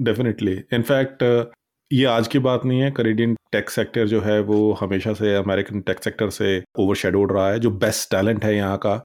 डेफिनेटली 0.00 0.53
इनफैक्ट 0.73 1.23
uh, 1.23 1.45
ये 1.91 2.05
आज 2.05 2.29
की 2.29 2.39
बात 2.39 2.65
नहीं 2.65 2.81
है 2.81 2.91
करेडियन 2.91 3.35
टेक 3.53 3.71
सेक्टर 3.71 4.07
जो 4.07 4.21
है 4.21 4.41
वो 4.41 4.73
हमेशा 4.73 5.13
से 5.15 5.35
अमेरिकन 5.35 5.81
टेक 5.81 6.03
सेक्टर 6.05 6.31
से 6.31 6.63
ओवर 6.79 7.17
उड़ 7.17 7.31
रहा 7.33 7.49
है 7.51 7.59
जो 7.59 7.71
बेस्ट 7.79 8.11
टैलेंट 8.11 8.45
है 8.45 8.55
यहाँ 8.57 8.79
का 8.79 9.03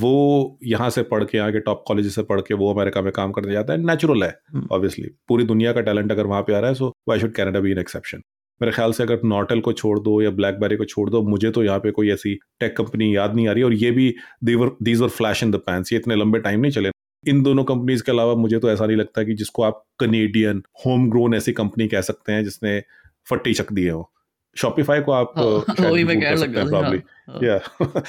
वो 0.00 0.58
यहाँ 0.64 0.88
से 0.90 1.02
पढ़ 1.02 1.24
के 1.24 1.38
यहाँ 1.38 1.52
के 1.52 1.60
टॉप 1.60 1.84
कॉलेज 1.88 2.14
से 2.14 2.22
पढ़ 2.22 2.40
के 2.40 2.54
वो 2.54 2.72
अमेरिका 2.74 3.02
में 3.02 3.12
काम 3.12 3.32
करने 3.32 3.52
जाता 3.52 3.72
है 3.72 3.78
नेचुरल 3.80 4.24
है 4.24 4.34
ऑब्वियसली 4.72 5.04
hmm. 5.04 5.16
पूरी 5.28 5.44
दुनिया 5.44 5.72
का 5.72 5.80
टैलेंट 5.80 6.12
अगर 6.12 6.26
वहाँ 6.26 6.42
पे 6.42 6.54
आ 6.54 6.58
रहा 6.58 6.68
है 6.68 6.74
so 6.74 6.92
why 7.08 7.20
should 7.20 7.34
Canada 7.34 7.60
be 7.60 7.70
in 7.70 7.78
exception 7.78 8.22
मेरे 8.60 8.72
ख्याल 8.72 8.92
से 8.92 9.02
अगर 9.02 9.20
नॉटल 9.24 9.60
को 9.60 9.72
छोड़ 9.72 9.98
दो 10.00 10.20
या 10.22 10.30
ब्लैकबेरी 10.32 10.76
को 10.76 10.84
छोड़ 10.84 11.08
दो 11.10 11.22
मुझे 11.22 11.50
तो 11.50 11.64
यहाँ 11.64 11.78
पे 11.78 11.90
कोई 11.90 12.10
ऐसी 12.10 12.34
टेक 12.60 12.76
कंपनी 12.76 13.14
याद 13.16 13.34
नहीं 13.34 13.48
आ 13.48 13.52
रही 13.52 13.62
और 13.62 13.74
ये 13.74 13.90
भी 13.90 14.14
these 14.44 15.00
were 15.00 15.08
flash 15.10 15.42
in 15.42 15.50
the 15.50 15.56
pans 15.66 15.92
ये 15.92 15.98
इतने 15.98 16.14
लंबे 16.14 16.38
टाइम 16.38 16.60
नहीं 16.60 16.72
चले 16.72 16.90
इन 17.28 17.42
दोनों 17.42 17.64
कंपनीज 17.64 18.02
के 18.02 18.12
अलावा 18.12 18.34
मुझे 18.34 18.58
तो 18.58 18.70
ऐसा 18.70 18.86
नहीं 18.86 18.96
लगता 18.96 19.22
कि 19.22 19.34
जिसको 19.34 19.62
आप 19.62 19.84
कनेडियन 20.00 20.62
होम 20.86 21.10
ग्रोन 21.10 21.34
ऐसी 21.34 21.52
कंपनी 21.52 21.88
कह 21.88 22.00
सकते 22.00 22.32
हैं 22.32 22.44
जिसने 22.44 22.82
फट्टी 23.30 23.54
चक 23.54 23.72
दिए 23.72 23.90
हो 23.90 24.12
शॉपिफाई 24.56 25.00
को 25.00 25.12
आप 25.12 25.32
हाँ, 25.36 25.44
uh, 25.44 25.64
हाँ, 27.40 28.02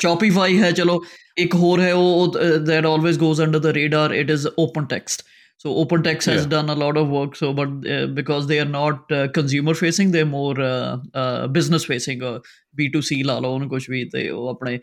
शॉपिफाई 0.01 0.57
हाँ, 0.57 0.65
है 0.65 0.73
चलो 0.73 1.03
एक 1.39 1.55
और 1.55 1.79
है 1.79 1.93
वो 1.93 2.33
that 2.37 2.85
always 2.85 3.17
goes 3.17 3.41
under 3.41 3.59
the 3.59 3.65
radar 3.65 4.13
it 4.13 4.29
is 4.29 4.47
open 4.57 4.85
text 4.85 5.23
So 5.59 5.73
OpenText 5.73 6.25
has 6.25 6.43
yeah. 6.43 6.49
done 6.49 6.69
a 6.69 6.75
lot 6.75 6.97
of 6.97 7.07
work. 7.07 7.35
So, 7.35 7.51
but 7.51 7.67
uh, 7.67 8.05
because 8.05 8.45
they 8.45 8.59
are 8.59 8.65
not 8.65 9.11
uh, 9.11 9.27
consumer 9.27 9.73
facing, 9.73 10.11
they're 10.11 10.23
more 10.23 10.61
uh, 10.61 10.99
uh, 11.15 11.47
business 11.47 11.83
facing 11.83 12.21
or 12.21 12.35
uh, 12.35 12.39
B2C 12.79 13.25
ला 13.25 13.39
लो 13.39 13.55
उन 13.55 13.67
कुछ 13.67 13.89
भी 13.89 14.05
ते 14.05 14.31
वो 14.31 14.53
अपने 14.53 14.79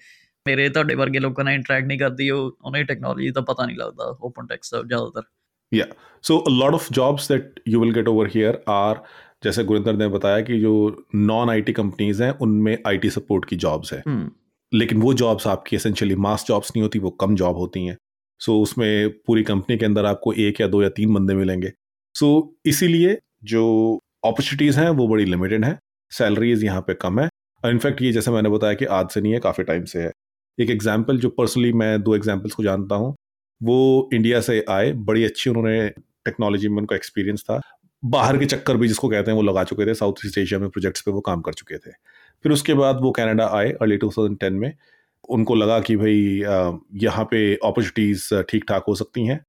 ਮੇਰੇ 0.47 0.69
ਤੁਹਾਡੇ 0.69 0.95
ਵਰਗੇ 0.95 1.19
ਲੋਕਾਂ 1.19 1.45
ਨਾਲ 1.45 1.55
ਇੰਟਰੈਕਟ 1.55 1.87
ਨਹੀਂ 1.87 1.99
ਕਰਦੀ 1.99 2.31
ਉਹ 2.31 2.51
ਉਹਨਾਂ 2.65 2.81
ਦੀ 2.81 2.85
ਟੈਕਨੋਲੋਜੀ 2.85 3.31
ਦਾ 3.31 3.41
ਪਤਾ 3.41 3.67
ਨਹੀਂ 3.67 3.77
ਲੱਗਦਾ 3.77 4.17
ਓਪਨ 4.23 4.47
ਟੈਕਸਟ 4.47 4.75
ਦਾ 4.75 4.83
ਜ਼ਿਆਦਾਤਰ 4.83 5.33
या 5.73 5.85
so 6.25 6.35
lot 6.53 6.75
of 6.75 6.85
jobs 6.97 7.25
that 7.29 7.61
you 7.69 7.79
will 7.81 7.93
get 7.95 8.09
over 8.09 8.29
here 8.33 8.57
are 8.71 8.99
जैसे 9.45 9.63
गुरिंदर 9.65 9.97
ने 9.97 10.07
बताया 10.09 10.43
कि 10.43 10.59
जो 10.61 10.73
नॉन 11.23 11.51
आईटी 11.51 11.73
कंपनीज 11.79 12.21
हैं 12.23 12.29
उनमें 12.43 12.77
आईटी 12.89 13.11
सपोर्ट 13.11 13.49
की 13.51 13.57
जॉब्स 13.57 13.93
हैं 13.93 13.99
hmm. 14.03 14.29
लेकिन 14.73 15.01
वो 15.03 15.15
जॉब्स 15.23 15.47
आपकी 15.47 15.77
एसेंशियली 15.77 16.19
मास 16.19 16.45
जॉब्स 16.49 16.71
नहीं 16.71 16.83
होती 16.83 17.01
वो 17.01 17.13
कम 17.23 17.35
जॉब 17.37 17.57
होती 17.57 17.85
हैं 17.87 17.97
सो 18.41 18.53
so, 18.53 18.63
उसमें 18.63 19.19
पूरी 19.23 19.45
कंपनी 19.51 19.79
के 19.79 19.87
अंदर 19.87 20.07
आपको 20.07 20.33
एक 20.45 20.61
या 20.61 20.69
दो 20.69 20.83
या 20.83 20.93
तीन 20.97 21.15
बंदे 21.15 21.35
मिलेंगे 21.35 21.73
सो 22.15 22.29
so, 22.29 22.69
इसीलिए 22.69 23.19
जो 23.47 23.65
अपॉर्चुनिटीज़ 24.25 24.81
हैं 24.81 24.89
वो 24.93 25.09
बड़ी 25.09 25.25
लिमिटेड 25.27 25.65
है 25.65 25.79
सैलरीज 26.13 26.65
यहाँ 26.65 26.85
पे 26.87 26.99
कम 27.01 27.21
है 27.21 27.29
इनफैक्ट 27.65 28.03
ये 28.03 28.13
जैसे 28.13 28.31
मैंने 28.31 28.49
बताया 28.51 28.75
कि 28.75 28.93
आज 28.95 29.11
से 29.11 29.21
नहीं 29.21 29.33
है 29.33 29.41
काफ़ी 29.43 29.65
टाइम 29.65 29.85
से 29.87 30.03
है 30.03 30.13
एक 30.59 30.71
एग्जाम्पल 30.71 31.19
जो 31.19 31.29
पर्सनली 31.31 31.73
मैं 31.75 32.03
दो 32.03 32.15
एग्जाम्पल्स 32.17 32.55
को 32.55 32.63
जानता 32.63 32.95
हूँ 32.95 33.15
वो 33.61 34.09
इंडिया 34.15 34.41
से 34.41 34.65
आए 34.71 34.93
बड़ी 35.05 35.25
अच्छी 35.25 35.51
उन्होंने 35.51 35.89
टेक्नोलॉजी 36.27 36.69
में 36.69 36.77
उनका 36.77 36.97
एक्सपीरियंस 36.97 37.43
था 37.43 37.61
बाहर 38.03 38.39
के 38.39 38.47
चक्कर 38.47 38.77
भी 38.77 38.89
जिसको 38.89 39.09
कहते 39.09 39.31
हैं 39.31 39.37
वो 39.37 39.43
लगा 39.43 39.65
चुके 39.65 39.87
थे 39.87 39.95
साउथ 39.95 40.27
ईस्ट 40.27 40.39
एशिया 40.39 40.61
में 40.61 40.69
प्रोजेक्ट्स 40.71 41.03
पे 41.03 41.11
वो 41.11 41.21
काम 41.21 41.41
कर 41.41 41.55
चुके 41.55 41.79
थे 41.79 41.91
फिर 42.45 42.53
उसके 42.53 42.75
बाद 42.75 43.01
वो 43.03 43.11
कनाडा 43.11 43.47
आए 43.59 43.71
अर्ली 43.73 43.97
टू 43.97 44.11
थाउजेंड 44.11 44.39
टेन 44.39 44.55
में 44.55 44.73
उनको 45.29 45.55
लगा 45.55 45.79
कि 45.81 45.97
भाई 45.97 46.17
यहाँ 47.03 47.25
पे 47.25 47.43
अपॉर्चुनिटीज़ 47.55 48.29
ठीक 48.49 48.65
ठाक 48.69 48.85
हो 48.89 48.95
सकती 48.95 49.27
हैं 49.27 49.41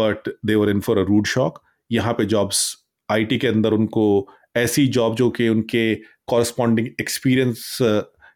but 0.00 0.28
they 0.46 0.54
were 0.54 0.70
in 0.70 0.80
for 0.80 0.98
a 0.98 1.02
rude 1.04 1.26
shock 1.26 1.62
यहाँ 1.90 2.12
पे 2.12 2.24
जॉब्स 2.26 2.62
आईटी 3.08 3.38
के 3.38 3.46
अंदर 3.46 3.72
उनको 3.72 4.06
ऐसी 4.56 4.86
जॉब 4.88 5.14
जो 5.16 5.28
कि 5.30 5.48
उनके 5.48 5.94
कॉरस्पॉन्डिंग 6.26 6.88
एक्सपीरियंस 7.00 7.78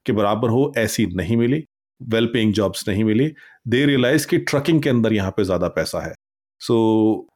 के 0.07 0.12
बराबर 0.12 0.49
हो 0.49 0.73
ऐसी 0.78 1.07
नहीं 1.16 1.37
मिली 1.37 1.64
वेल 2.07 2.26
पेइंग 2.26 2.52
जॉब्स 2.54 2.88
नहीं 2.88 3.04
मिली 3.04 3.33
दे 3.69 3.85
रियलाइज 3.87 4.25
कि 4.26 4.38
ट्रकिंग 4.45 4.83
के 4.83 4.90
अंदर 4.90 5.12
यहाँ 5.12 5.31
पे 5.37 5.45
ज़्यादा 5.45 5.69
पैसा 5.71 6.00
है 6.00 6.14
सो 6.61 6.75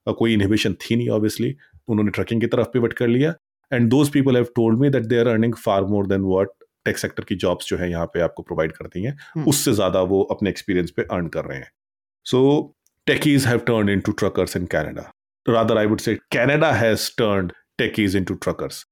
so, 0.07 0.15
कोई 0.15 0.35
इनहिबिशन 0.35 0.75
थी 0.81 0.97
नहीं 0.97 1.09
ऑब्वियसली 1.11 1.55
उन्होंने 1.89 2.11
ट्रकिंग 2.11 2.41
की 2.41 2.47
तरफ 2.47 2.71
पिवट 2.73 2.93
कर 2.93 3.09
लिया 3.09 3.35
and 3.73 3.89
those 3.91 4.11
people 4.13 4.37
have 4.37 4.47
told 4.57 4.79
me 4.81 4.91
that 4.91 5.07
they 5.07 5.19
are 5.19 5.29
earning 5.29 5.55
far 5.57 5.85
more 5.87 6.07
than 6.07 6.21
what 6.25 6.53
tech 6.87 6.99
sector 6.99 7.25
की 7.25 7.35
जॉब्स 7.37 7.69
जो 7.69 7.77
है 7.77 7.91
यहाँ 7.91 8.07
पे 8.07 8.21
आपको 8.21 8.43
प्रोवाइड 8.43 8.73
करती 8.73 9.03
हैं 9.05 9.17
hmm. 9.17 9.49
उससे 9.49 9.73
ज़्यादा 9.73 10.03
वो 10.05 10.23
अपने 10.31 10.51
एक्सपीरियंस 10.51 10.91
पे 10.91 11.03
अर्न 11.11 11.29
कर 11.29 11.45
रहे 11.45 11.59
हैं 11.59 11.71
so 12.27 12.41
techies 13.07 13.47
have 13.47 13.59
turn 13.67 13.89
in 13.89 14.01
to 14.01 14.13
truckers 14.15 14.57
in 14.57 14.67
Canada 14.67 15.11
rather 15.47 15.79
I 15.79 15.87
would 15.87 16.01
say 16.01 16.15
Canada 16.33 16.73
has 16.75 17.11
turn 17.19 17.51
techies 17.79 18.17
in 18.17 18.25
to 18.25 18.35
truckers 18.37 18.85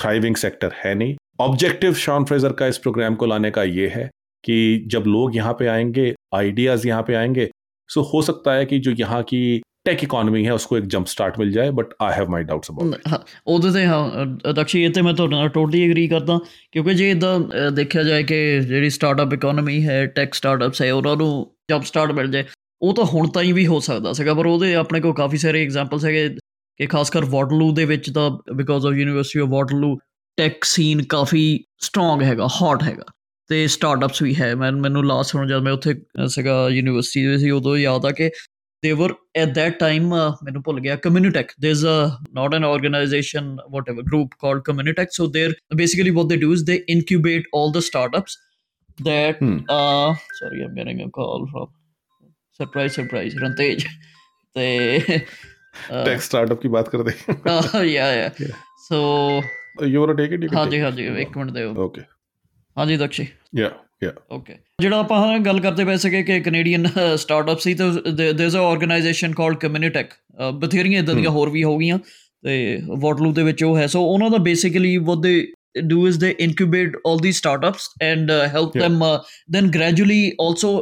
thriving 0.00 0.36
sector 0.36 0.72
है 0.76 0.94
नहीं 0.94 1.16
ऑब्जेक्टिव 1.40 1.94
शॉन 1.96 2.24
फ्रेजर 2.24 2.52
का 2.52 2.66
इस 2.66 2.78
प्रोग्राम 2.78 3.14
को 3.14 3.26
लाने 3.26 3.50
का 3.50 3.62
ये 3.64 3.88
है 3.88 4.10
कि 4.44 4.54
जब 4.86 5.04
लोग 5.08 5.36
यहाँ 5.36 5.52
पे 5.54 5.66
आएंगे 5.68 6.14
आइडियाज़ 6.34 6.86
यहाँ 6.86 7.02
पे 7.02 7.14
आएंगे 7.14 7.50
सो 7.90 8.02
हो 8.04 8.22
सकता 8.22 8.54
है 8.54 8.64
कि 8.64 8.78
जो 8.78 8.94
यहाँ 8.98 9.22
की 9.24 9.42
ਟੈਕ 9.86 10.02
ਇਕਨੋਮੀ 10.04 10.44
ਹੈ 10.46 10.52
उसको 10.52 10.76
ਇੱਕ 10.76 10.84
जंप 10.86 11.06
स्टार्ट 11.06 11.38
ਮਿਲ 11.38 11.50
ਜਾਏ 11.52 11.70
but 11.70 11.94
I 12.02 12.12
have 12.12 12.28
my 12.30 12.42
doubts 12.42 12.70
about 12.70 12.94
it 12.94 13.08
ਹਾਂ 13.08 13.18
ਉਹਦੇ 13.46 13.70
ਤੇ 13.70 13.84
ਹਾਂ 13.86 14.26
ਅਕਸ਼ੀ 14.52 14.82
ਇਹ 14.84 14.90
ਤੇ 14.90 15.02
ਮੈਂ 15.02 15.14
ਤੁਹਾਡੇ 15.14 15.36
ਨਾਲ 15.36 15.48
ਟੋਟਲੀ 15.48 15.82
ਐਗਰੀ 15.84 16.06
ਕਰਦਾ 16.08 16.38
ਕਿਉਂਕਿ 16.72 16.94
ਜੇ 16.94 17.10
ਇਦਾਂ 17.10 17.38
ਦੇਖਿਆ 17.70 18.02
ਜਾਏ 18.02 18.22
ਕਿ 18.22 18.60
ਜਿਹੜੀ 18.60 18.90
ਸਟਾਰਟਅਪ 18.90 19.34
ਇਕਨੋਮੀ 19.34 19.82
ਹੈ 19.86 20.04
ਟੈਕ 20.06 20.34
ਸਟਾਰਟਅਪਸ 20.34 20.82
ਹੈ 20.82 20.92
ਉਹਨਾਂ 20.92 21.16
ਨੂੰ 21.16 21.32
ਜੰਪ 21.70 22.12
ਮਿਲ 22.12 22.30
ਜਾਏ 22.30 22.44
ਉਹ 22.82 22.94
ਤਾਂ 22.94 23.04
ਹੁਣ 23.04 23.28
ਤਾਂ 23.28 23.42
ਹੀ 23.42 23.52
ਵੀ 23.52 23.66
ਹੋ 23.66 23.80
ਸਕਦਾ 23.80 24.12
ਸੀਗਾ 24.12 24.34
ਪਰ 24.34 24.46
ਉਹਦੇ 24.46 24.74
ਆਪਣੇ 24.74 25.00
ਕੋਲ 25.00 25.14
ਕਾਫੀ 25.14 25.38
ਸਾਰੇ 25.38 25.62
ਐਗਜ਼ਾਮਪਲਸ 25.62 26.04
ਹੈਗੇ 26.04 26.28
ਕਿ 26.80 26.86
ਖਾਸ 26.86 27.10
ਕਰ 27.10 27.24
ਵਾਟਰਲੂ 27.24 27.72
ਦੇ 27.72 27.84
ਵਿੱਚ 27.84 28.10
ਤਾਂ 28.10 28.30
because 28.54 28.86
of 28.86 28.94
University 28.94 29.40
of 29.40 29.48
Waterloo 29.48 29.96
tech 30.38 30.64
scene 30.64 31.02
ਕਾਫੀ 31.04 31.42
ਸਟਰੋਂਗ 31.78 32.22
ਹੈਗਾ 32.22 32.46
ਹੌਟ 32.60 32.82
ਹੈਗਾ 32.82 33.04
ਤੇ 33.52 33.66
ਸਟਾਰਟਅਪਸ 33.66 34.22
ਵੀ 34.22 34.34
ਹੈ 34.34 34.54
ਮੈਂ 34.54 34.72
ਮੈਨੂੰ 34.72 35.06
ਲਾਸਟ 35.06 35.34
ਹੁਣ 35.34 35.48
ਜਦ 35.48 35.62
ਮੈਂ 35.62 35.72
ਉੱਥੇ 35.72 35.94
ਸੀਗਾ 36.26 36.68
ਯੂਨੀਵਰਸਿਟੀ 36.68 37.26
ਦੇ 37.26 37.38
ਸੀ 37.38 37.50
ਉਦੋਂ 37.50 37.76
ਯਾਦ 37.76 38.06
ਆ 38.06 38.10
ਕਿ 38.10 38.30
they 38.84 38.92
were 39.00 39.10
at 39.40 39.50
that 39.56 39.74
time 39.82 40.06
ਮੈਨੂੰ 40.44 40.62
ਭੁੱਲ 40.62 40.80
ਗਿਆ 40.80 40.94
communitech 41.06 41.50
there's 41.64 41.82
a 41.90 41.96
not 42.38 42.54
an 42.58 42.64
organization 42.68 43.50
whatever 43.74 44.04
group 44.06 44.32
called 44.44 44.62
communitech 44.68 45.12
so 45.16 45.26
they're 45.34 45.52
basically 45.80 46.14
what 46.18 46.30
they 46.30 46.38
do 46.44 46.48
is 46.56 46.64
they 46.70 46.78
incubate 46.94 47.50
all 47.58 47.74
the 47.76 47.82
startups 47.88 48.38
that 49.08 49.42
hmm. 49.44 49.52
uh 49.74 50.08
sorry 50.38 50.64
i'm 50.64 50.74
getting 50.80 51.04
a 51.04 51.10
call 51.18 51.46
from 51.52 51.68
surprise 52.60 52.98
surprise 53.00 53.38
rantej 53.44 53.86
they 54.56 54.72
uh, 55.92 56.02
tech 56.08 56.26
startup 56.30 56.64
की 56.64 56.72
बात 56.78 56.90
कर 56.94 57.06
दे 57.10 57.14
yeah 57.92 58.16
yeah 58.16 58.56
so 58.88 59.04
you 59.92 60.04
want 60.04 60.16
to 60.16 60.18
take 60.22 60.36
it 60.38 60.48
you 60.48 60.50
can 60.50 60.60
हाँ 60.62 60.66
जी 60.66 60.82
हाँ 60.86 60.90
जी 60.90 61.08
एक 61.26 61.36
minute 61.36 61.54
दे 61.60 61.64
okay 61.64 61.86
okay. 61.86 62.08
ਹਾਂਜੀ 62.78 62.96
ਦਕਸ਼ੀ 62.96 63.26
ਯਾ 63.58 63.70
ਯਾ 64.04 64.12
okay 64.30 64.56
ਜਿਹੜਾ 64.80 64.98
ਆਪਾਂ 64.98 65.38
ਗੱਲ 65.38 65.60
ਕਰਦੇ 65.60 65.84
ਪਏ 65.84 65.96
ਸੀਗੇ 65.96 66.22
ਕਿ 66.22 66.40
ਕੈਨੇਡੀਅਨ 66.40 66.86
ਸਟਾਰਟਅਪ 67.16 67.58
ਸੀ 67.58 67.74
ਤੇ 67.74 68.12
there 68.12 68.40
is 68.40 68.56
a 68.56 68.60
organization 68.60 69.32
called 69.32 69.56
Communitech 69.56 70.12
ਬਥੇਰੀਆਂ 70.54 71.02
ਇਦਾਂ 71.02 71.14
ਦੀਆਂ 71.14 71.26
hmm. 71.26 71.36
ਹੋਰ 71.36 71.50
ਵੀ 71.50 71.64
ਹੋਗੀਆਂ 71.64 71.98
ਤੇ 72.44 72.82
ਵਾਟਲੂ 72.98 73.32
ਦੇ 73.32 73.42
ਵਿੱਚ 73.42 73.64
ਉਹ 73.64 73.76
ਹੈ 73.78 73.86
ਸੋ 73.86 74.04
ਉਹਨਾਂ 74.04 74.30
ਦਾ 74.30 74.38
basically 74.38 74.96
what 74.96 75.18
they 75.18 75.52
do 75.88 75.98
is 76.06 76.16
they 76.18 76.30
incubate 76.36 76.96
all 77.02 77.18
these 77.18 77.38
startups 77.38 77.84
and 78.02 78.30
uh, 78.30 78.48
help 78.48 78.74
yeah. 78.74 78.82
them 78.82 78.96
uh, 79.02 79.20
then 79.48 79.70
gradually 79.70 80.34
also 80.38 80.72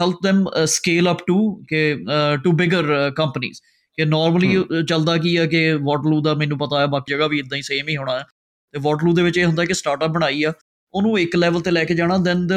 help 0.00 0.18
them 0.22 0.42
uh, 0.48 0.66
scale 0.66 1.08
up 1.08 1.22
to 1.28 1.36
uh, 2.08 2.36
to 2.44 2.52
bigger 2.52 2.82
uh, 2.92 3.10
companies 3.22 3.62
ਕਿ 3.98 4.04
normally 4.04 4.56
hmm. 4.56 4.84
ਚੱਲਦਾ 4.86 5.16
ਕੀ 5.16 5.36
ਹੈ 5.38 5.46
ਕਿ 5.46 5.72
ਵਾਟਲੂ 5.82 6.20
ਦਾ 6.22 6.34
ਮੈਨੂੰ 6.34 6.58
ਪਤਾ 6.58 6.80
ਹੈ 6.80 6.86
ਬਾਕੀ 6.86 7.12
ਜਗ੍ਹਾ 7.12 7.26
ਵੀ 7.26 7.38
ਇਦਾਂ 7.38 7.56
ਹੀ 7.56 7.62
ਸੇਮ 7.62 7.88
ਹੀ 7.88 7.96
ਹੋਣਾ 7.96 8.18
ਹੈ 8.18 8.24
ਤੇ 8.74 8.80
ਵਾਟਲੂ 8.82 9.14
ਦੇ 9.14 9.22
ਵਿੱਚ 9.22 9.38
ਇਹ 9.38 9.46
ਹੁੰਦਾ 9.46 9.64
ਕਿ 9.64 9.74
ਸਟਾਰਟਅਪ 9.74 10.10
ਬਣਾਈ 10.10 10.44
ਆ 10.44 10.52
ਉਹਨੂੰ 10.94 11.18
ਇੱਕ 11.20 11.36
ਲੈਵਲ 11.36 11.60
ਤੇ 11.60 11.70
ਲੈ 11.70 11.84
ਕੇ 11.84 11.94
ਜਾਣਾ 11.94 12.16
then 12.18 12.46
the 12.46 12.57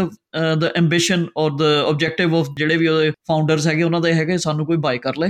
the 0.59 0.71
ambition 0.75 1.25
or 1.39 1.57
the 1.57 1.61
objective 1.87 2.35
of 2.35 2.47
ਜਿਹੜੇ 2.57 2.77
ਵੀ 2.77 2.87
ਉਹਦੇ 2.87 3.09
ਫਾਊਂਡਰਸ 3.27 3.67
ਹੈਗੇ 3.67 3.83
ਉਹਨਾਂ 3.83 4.01
ਦਾ 4.01 4.09
ਇਹ 4.09 4.15
ਹੈਗਾ 4.15 4.37
ਸਾਨੂੰ 4.37 4.65
ਕੋਈ 4.65 4.77
ਬਾਈ 4.77 4.97
ਕਰ 4.97 5.17
ਲੈ 5.19 5.29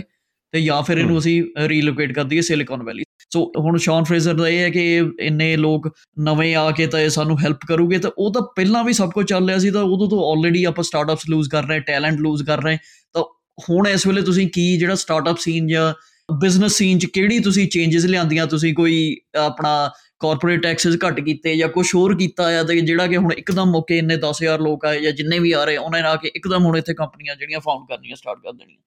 ਤੇ 0.53 0.61
ਜਾਂ 0.61 0.81
ਫਿਰ 0.83 0.97
ਇਹਨੂੰ 0.97 1.17
ਅਸੀਂ 1.19 1.41
ਰੀਲੋਕੇਟ 1.67 2.11
ਕਰ 2.11 2.23
ਦਈਏ 2.23 2.41
ਸਿਲਿਕਨ 2.41 2.83
ਵੈਲੀ 2.83 3.03
ਸੋ 3.33 3.43
ਹੁਣ 3.57 3.77
ਸ਼ੌਨ 3.77 4.03
ਫਰੇਜ਼ਰ 4.03 4.33
ਦਾ 4.33 4.47
ਇਹ 4.47 4.59
ਹੈ 4.59 4.69
ਕਿ 4.69 4.83
ਇੰਨੇ 5.19 5.55
ਲੋਕ 5.57 5.87
ਨਵੇਂ 6.19 6.55
ਆ 6.55 6.69
ਕੇ 6.71 6.87
ਤਾਂ 6.87 6.99
ਇਹ 6.99 7.09
ਸਾਨੂੰ 7.09 7.39
ਹੈਲਪ 7.39 7.65
ਕਰੂਗੇ 7.67 7.97
ਤਾਂ 7.97 8.11
ਉਹ 8.17 8.31
ਤਾਂ 8.33 8.41
ਪਹਿਲਾਂ 8.55 8.83
ਵੀ 8.83 8.93
ਸਭ 8.93 9.11
ਕੁਝ 9.11 9.25
ਚੱਲ 9.27 9.47
ਰਿਹਾ 9.47 9.57
ਸੀ 9.57 9.71
ਤਾਂ 9.71 9.83
ਉਦੋਂ 9.83 10.09
ਤੋਂ 10.09 10.19
ਆਲਰੇਡੀ 10.31 10.63
ਆਪਾਂ 10.63 10.83
ਸਟਾਰਟਅਪਸ 10.83 11.29
ਲੂਜ਼ 11.29 11.49
ਕਰ 11.49 11.63
ਰਹੇ 11.63 11.79
ਟੈਲੈਂਟ 11.79 12.19
ਲੂਜ਼ 12.19 12.43
ਕਰ 12.43 12.61
ਰਹੇ 12.61 12.77
ਤਾਂ 13.15 13.23
ਹੁਣ 13.69 13.87
ਇਸ 13.87 14.07
ਵੇਲੇ 14.07 14.21
ਤੁਸੀਂ 14.21 14.47
ਕੀ 14.47 14.77
ਜਿਹੜਾ 14.77 14.95
ਸਟਾਰਟਅਪ 14.95 15.37
ਸੀਨ 15.37 15.67
ਜਾਂ 15.67 15.93
ਬਿਜ਼ਨਸ 16.29 16.75
ਸੀਨ 16.75 16.99
'ਚ 16.99 17.05
ਕਿਹੜੀ 17.05 17.39
ਤੁਸੀਂ 17.39 17.67
ਚੇਂਜਸ 17.67 18.05
ਲਿਆਂਦੀਆਂ 18.05 18.47
ਤੁਸੀਂ 18.47 18.73
ਕੋਈ 18.73 19.17
ਆਪਣਾ 19.37 19.91
ਕਾਰਪੋਰੇਟ 20.23 20.61
ਟੈਕਸਸ 20.63 20.97
घट 20.99 21.19
किए 21.21 21.53
या 21.55 21.67
कुछ 21.69 21.95
ਹੋਰ 21.95 22.15
किया 22.15 22.47
ਆ 22.59 22.63
ਤੇ 22.63 22.79
ਜਿਹੜਾ 22.81 23.07
ਕਿ 23.07 23.17
ਹੁਣ 23.17 23.31
ਇੱਕਦਮ 23.37 23.71
ਮੌਕੇ 23.71 23.97
ਇੰਨੇ 23.97 24.17
10000 24.19 24.61
ਲੋਕ 24.61 24.85
ਆਏ 24.85 25.01
ਜਾਂ 25.01 25.11
ਜਿੰਨੇ 25.13 25.39
ਵੀ 25.39 25.51
ਆ 25.51 25.63
ਰਹੇ 25.65 25.77
ਉਹਨਾਂ 25.77 26.01
ਨੇ 26.01 26.07
ਆ 26.07 26.15
ਕੇ 26.15 26.31
ਇੱਕਦਮ 26.35 26.65
ਹੁਣ 26.65 26.77
ਇੱਥੇ 26.77 26.93
ਕੰਪਨੀਆਂ 26.93 27.35
ਜਿਹੜੀਆਂ 27.35 27.59
ਫਾਊਂਡ 27.59 27.87
ਕਰਨੀਆਂ 27.89 28.15
ਸਟਾਰਟ 28.15 28.39
ਕਰ 28.39 28.53
ਦੇਣੀਆਂ 28.53 28.81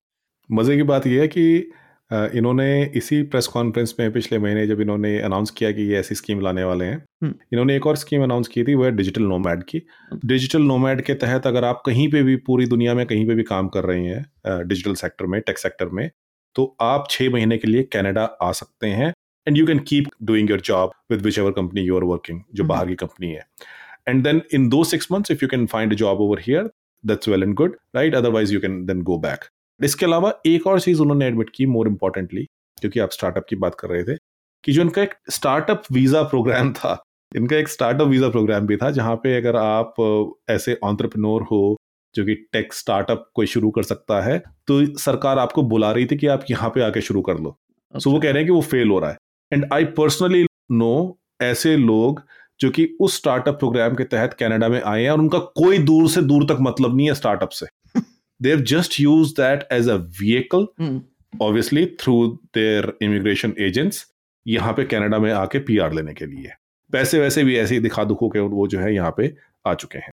मजे 0.50 0.74
की 0.76 0.82
बात 0.88 1.06
यह 1.10 1.20
है 1.20 1.28
कि 1.28 1.44
इन्होंने 2.32 2.66
इसी 2.98 3.16
प्रेस 3.30 3.48
कॉन्फ्रेंस 3.48 3.92
में 3.94 4.12
पिछले 4.12 4.38
महीने 4.38 4.60
जब 4.66 4.80
इन्होंने 4.80 5.10
अनाउंस 5.20 5.50
किया 5.56 5.70
कि 5.72 5.86
ये 5.86 5.96
ऐसी 6.00 6.14
स्कीम 6.14 6.40
लाने 6.40 6.64
वाले 6.64 6.84
हैं 6.84 7.30
इन्होंने 7.30 7.76
एक 7.76 7.86
और 7.86 7.96
स्कीम 7.96 8.22
अनाउंस 8.22 8.48
की 8.48 8.64
थी 8.64 8.76
वह 8.76 8.92
डिजिटल 8.92 9.26
नोमैड 9.28 9.64
की 9.64 9.80
डिजिटल 10.26 10.62
नोमैड 10.64 11.02
के 11.02 11.14
तहत 11.16 11.46
अगर 11.46 11.64
आप 11.64 11.82
कहीं 11.86 12.06
पे 12.10 12.22
भी 12.22 12.36
पूरी 12.44 12.66
दुनिया 12.68 12.94
में 12.94 13.04
कहीं 13.06 13.26
पे 13.26 13.34
भी 13.34 13.46
काम 13.46 13.68
कर 13.70 13.84
रहे 13.84 14.06
हैं 14.06 14.56
डिजिटल 14.68 14.94
सेक्टर 14.96 15.26
में 15.26 15.40
टेक 15.42 15.58
सेक्टर 15.58 15.88
में 15.92 16.08
तो 16.56 16.68
आप 16.82 17.10
छः 17.10 17.30
महीने 17.30 17.58
के 17.58 17.68
लिए 17.68 17.82
कैनेडा 17.92 18.24
आ 18.42 18.52
सकते 18.54 18.94
हैं 18.94 19.12
and 19.46 19.56
you 19.58 19.66
can 19.66 19.78
keep 19.88 20.08
doing 20.22 20.50
your 20.50 20.60
job 20.60 20.92
with 21.10 21.22
which 21.22 21.38
ever 21.38 21.50
company 21.52 21.82
you 21.82 21.96
are 21.96 22.04
working 22.04 22.40
जो 22.40 22.44
mm-hmm. 22.54 22.68
बाहर 22.68 22.88
की 22.88 22.94
कंपनी 22.94 23.30
है 23.30 23.46
एंड 24.08 24.22
देन 24.24 24.42
इन 24.54 24.68
दो 24.68 24.82
six 24.84 25.08
months 25.12 25.30
if 25.30 25.42
you 25.42 25.48
can 25.48 25.66
find 25.66 25.92
a 25.92 25.96
job 25.96 26.20
over 26.20 26.40
here 26.40 26.70
that's 27.04 27.28
well 27.28 27.42
and 27.42 27.54
good 27.54 27.76
right 27.96 28.14
otherwise 28.14 28.52
you 28.52 28.60
can 28.60 28.84
then 28.86 29.02
go 29.02 29.18
back 29.18 29.44
इसके 29.80 30.06
अलावा 30.06 30.32
एक 30.46 30.66
और 30.66 30.80
चीज़ 30.80 31.02
उन्होंने 31.02 31.26
एडमिट 31.26 31.50
की 31.54 31.66
मोर 31.66 31.88
इम्पोर्टेंटली 31.88 32.46
क्योंकि 32.80 33.00
आप 33.00 33.10
स्टार्टअप 33.10 33.46
की 33.48 33.56
बात 33.56 33.74
कर 33.74 33.88
रहे 33.88 34.04
थे 34.04 34.16
कि 34.64 34.72
जो 34.72 34.82
इनका 34.82 35.02
एक 35.02 35.14
स्टार्टअप 35.30 35.82
वीज़ा 35.92 36.22
प्रोग्राम 36.22 36.72
था 36.72 37.02
इनका 37.32 37.56
एक 37.56 37.68
स्टार्टअप 37.68 38.08
वीज़ा 38.08 38.28
प्रोग्राम 38.28 38.66
भी 38.66 38.76
था 38.76 38.90
जहाँ 38.90 39.14
पे 39.16 39.36
अगर 39.36 39.56
आप 39.56 39.94
ऐसे 40.50 40.78
ऑन्ट्रप्रनोर 40.84 41.42
हो 41.42 41.60
जो 42.14 42.24
कि 42.24 42.34
टेक 42.52 42.72
स्टार्टअप 42.74 43.26
कोई 43.34 43.46
शुरू 43.46 43.70
कर 43.70 43.82
सकता 43.82 44.20
है 44.20 44.38
तो 44.68 44.84
सरकार 44.98 45.38
आपको 45.38 45.62
बुला 45.62 45.90
रही 45.92 46.06
थी 46.06 46.16
कि 46.16 46.26
आप 46.26 46.44
यहाँ 46.50 46.70
पे 46.70 46.82
आके 46.82 47.00
शुरू 47.00 47.20
कर 47.20 47.38
लो 47.38 47.56
सो 47.94 47.98
okay. 47.98 48.02
so 48.02 48.10
वो 48.10 48.16
अच्छा। 48.16 48.22
कह 48.22 48.32
रहे 48.32 48.42
हैं 48.42 48.46
कि 48.46 48.52
वो 48.52 48.60
फेल 48.62 48.88
हो 48.88 48.98
रहा 48.98 49.10
है 49.10 49.16
एंड 49.52 49.66
आई 49.72 49.84
पर्सनली 49.96 50.46
नो 50.72 51.18
ऐसे 51.42 51.76
लोग 51.76 52.22
जो 52.60 52.70
कि 52.70 52.88
उस 53.00 53.16
स्टार्टअप 53.16 53.58
प्रोग्राम 53.58 53.94
के 53.94 54.04
तहत 54.04 54.34
कनाडा 54.40 54.68
में 54.68 54.80
आए 54.82 55.02
हैं 55.02 55.10
और 55.10 55.18
उनका 55.18 55.38
कोई 55.56 55.78
दूर 55.78 56.08
से 56.10 56.22
दूर 56.22 56.44
तक 56.44 56.58
मतलब 56.60 56.96
नहीं 56.96 57.06
है 57.08 57.14
स्टार्टअप 57.14 57.50
से 57.50 57.66
they 58.40 58.60
just 58.68 59.00
use 59.00 59.30
that 59.30 59.68
as 59.72 59.88
a 59.88 59.96
vehicle 60.20 60.66
obviously 61.32 61.86
through 62.00 62.16
their 62.54 62.92
immigration 63.02 63.54
agents 63.58 64.06
यहाँ 64.46 64.72
पे 64.72 64.84
कनाडा 64.84 65.18
में 65.18 65.32
आके 65.32 65.58
पीआर 65.58 65.92
लेने 65.92 66.14
के 66.14 66.26
लिए 66.26 66.52
पैसे 66.92 67.20
वैसे 67.20 67.44
भी 67.44 67.56
ऐसे 67.58 67.74
ही 67.74 67.80
दिखा 67.80 68.04
दुखो 68.04 68.28
के 68.28 68.40
वो 68.40 68.66
जो 68.68 68.80
है 68.80 68.94
यहाँ 68.94 69.14
पे 69.16 69.34
आ 69.66 69.74
चुके 69.74 69.98
हैं 69.98 70.10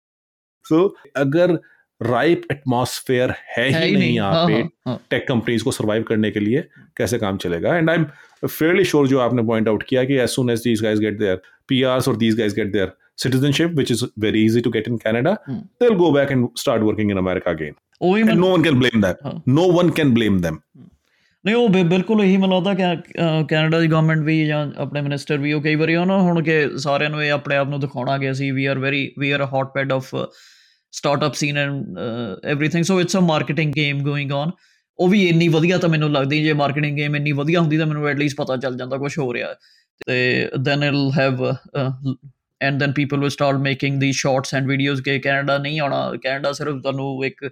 सो 0.66 0.76
so, 0.76 1.10
अगर 1.16 1.58
राइप 2.02 2.42
एटमोसफेयर 2.50 3.34
है 3.56 3.66
ही 3.66 3.74
नहीं, 3.74 3.96
नहीं 3.96 4.14
यहाँ 4.14 4.46
पे 4.46 4.96
टेक 5.10 5.26
कंपनीज 5.28 5.62
को 5.62 5.70
सर्वाइव 5.70 6.02
करने 6.08 6.30
के 6.30 6.40
लिए 6.40 6.64
कैसे 6.96 7.18
काम 7.18 7.36
चलेगा 7.36 7.76
and 7.76 7.90
I 7.90 7.96
am 7.96 8.06
fairly 8.46 8.84
sure 8.84 9.08
जो 9.08 9.18
आपने 9.20 9.42
पॉइंट 9.42 9.68
आउट 9.68 9.82
किया 9.82 10.04
कि 10.04 10.16
as 10.16 10.28
soon 10.28 10.50
as 10.50 10.60
these 10.64 10.82
guys 10.82 11.00
get 11.00 11.18
their 11.18 11.40
P 11.68 11.82
और 11.84 12.16
these 12.16 12.38
guys 12.38 12.54
get 12.54 12.72
their 12.72 12.92
citizenship 13.22 13.74
which 13.74 13.90
is 13.90 14.02
very 14.16 14.40
easy 14.42 14.60
to 14.62 14.70
get 14.70 14.86
in 14.90 14.94
canada 14.98 15.32
hmm. 15.46 15.58
they'll 15.78 15.98
go 15.98 16.12
back 16.12 16.30
and 16.30 16.46
start 16.54 16.82
working 16.82 17.10
in 17.10 17.18
america 17.18 17.50
again 17.50 17.74
and 18.00 18.40
no 18.40 18.52
one 18.52 18.62
can 18.62 18.78
blame 18.78 19.02
that 19.02 19.20
हाँ. 19.22 19.34
no 19.46 19.66
one 19.80 19.92
can 20.00 20.14
blame 20.14 20.40
them 20.42 20.60
ਨਹੀਂ 21.44 21.54
ਉਹ 21.54 21.68
ਬਿਲਕੁਲ 21.68 22.22
ਇਹੀ 22.24 22.36
ਮੈਨੂੰ 22.36 22.62
ਲੱਗਦਾ 22.62 22.74
ਕਿ 22.74 23.44
Canada 23.48 23.78
ਦੀ 23.80 23.86
government 23.86 24.18
ਵੀ 24.18 24.46
ਜਾਂ 24.46 24.66
ਆਪਣੇ 24.76 25.00
ਮਿਨਿਸਟਰ 25.00 25.38
ਵੀ 25.38 25.52
ਉਹ 25.52 25.62
ਕਈ 25.62 25.74
ਵਾਰੀ 25.74 25.94
ਉਹਨਾਂ 25.96 26.18
ਹੁਣ 26.18 26.42
ਕਿ 26.42 26.70
ਸਾਰਿਆਂ 26.76 27.10
ਨੂੰ 27.10 27.24
ਇਹ 27.24 27.30
ਆਪਣੇ 27.32 27.56
ਆਪ 27.56 27.68
ਨੂੰ 27.68 27.80
ਦਿਖਾਉਣਾ 27.80 28.18
ਕਿ 28.18 28.30
ਅਸੀਂ 28.30 28.52
we 28.52 28.66
are 28.66 28.78
very 28.78 29.14
we 29.18 29.30
are 29.30 29.44
a 29.44 29.46
hot 29.52 29.72
bed 29.74 29.92
of 29.92 30.14
startup 30.92 31.34
scene 31.34 31.58
and 31.58 31.98
everything 32.52 32.84
so 32.84 33.00
it's 33.00 33.16
a 33.16 33.20
marketing 33.20 33.72
game 33.72 34.02
going 34.02 34.32
on 34.32 34.50
ਉਹ 34.98 35.08
ਵੀ 35.08 35.22
ਇੰਨੀ 35.28 35.48
ਵਧੀਆ 35.48 35.78
ਤਾਂ 35.78 35.88
ਮੈਨੂੰ 35.88 36.12
ਲੱਗਦੀ 36.12 36.42
ਜੇ 36.44 36.52
ਮਾਰਕੀਟਿੰਗ 36.52 36.96
ਗੇਮ 36.96 37.16
ਇੰਨੀ 37.16 37.32
ਵਧੀਆ 37.32 37.60
ਹੁੰਦੀ 37.60 37.78
ਤਾਂ 37.78 37.86
ਮੈਨੂੰ 37.86 38.08
ਐਟਲੀਸਟ 38.08 38.36
ਪਤਾ 38.36 38.56
ਚੱਲ 38.56 38.76
ਜਾਂਦਾ 38.76 38.96
ਕੁਝ 38.96 39.18
ਹੋ 39.18 39.34
ਰਿਹਾ 39.34 39.54
ਤੇ 40.06 40.48
then 40.58 40.82
it'll 40.82 41.10
have 41.18 41.44
and 42.60 42.78
then 42.78 42.92
people 42.92 43.20
will 43.20 43.28
start 43.28 43.56
making 43.56 44.00
the 44.00 44.12
shorts 44.12 44.54
and 44.54 44.66
videos 44.66 45.02
ਕਿ 45.02 45.18
ਕੈਨੇਡਾ 45.18 45.58
ਨਹੀਂ 45.58 45.80
ਆਉਣਾ 45.80 46.12
ਕੈਨੇਡਾ 46.22 46.52
ਸਿਰਫ 46.52 46.82
ਤੁਹਾਨੂੰ 46.82 47.24
ਇੱਕ 47.24 47.48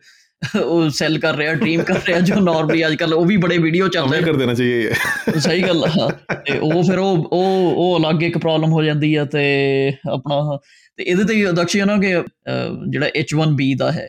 ਉਹ 0.63 0.91
ਸੈਲ 0.91 1.19
ਕਰ 1.19 1.37
ਰਿਹਾ 1.37 1.55
ਡ੍ਰੀਮ 1.55 1.83
ਕਰ 1.83 2.01
ਰਿਹਾ 2.07 2.21
ਜੋ 2.21 2.35
ਨਾਰਮਲੀ 2.35 2.87
ਅੱਜ 2.87 2.95
ਕੱਲ 2.95 3.15
ਉਹ 3.15 3.27
ਵੀ 3.27 3.37
ਬੜੇ 3.37 3.59
ਵੀਡੀਓ 3.59 3.89
ਚੱਲਦੇ 3.89 4.17
ਨੇ 4.17 4.23
ਕਰ 4.23 4.33
ਦੇਣਾ 4.33 4.55
ਚਾਹੀਏ 4.55 4.93
ਸਹੀ 5.39 5.63
ਗੱਲ 5.63 5.85
ਆ 5.85 6.09
ਤੇ 6.35 6.59
ਉਹ 6.59 6.83
ਫਿਰ 6.83 6.99
ਉਹ 6.99 7.29
ਉਹ 7.33 7.75
ਉਹ 7.77 7.99
ਅਲੱਗ 7.99 8.23
ਇੱਕ 8.23 8.39
ਪ੍ਰੋਬਲਮ 8.39 8.73
ਹੋ 8.73 8.83
ਜਾਂਦੀ 8.83 9.15
ਆ 9.15 9.25
ਤੇ 9.25 9.93
ਆਪਣਾ 10.11 10.59
ਤੇ 10.97 11.05
ਇਹਦੇ 11.05 11.25
ਤੇ 11.25 11.51
ਅਦਕਸ਼ੀ 11.51 11.81
ਨਾ 11.81 11.97
ਕਿ 11.97 12.15
ਜਿਹੜਾ 12.89 13.07
H1B 13.07 13.77
ਦਾ 13.79 13.93
ਹੈ 13.93 14.09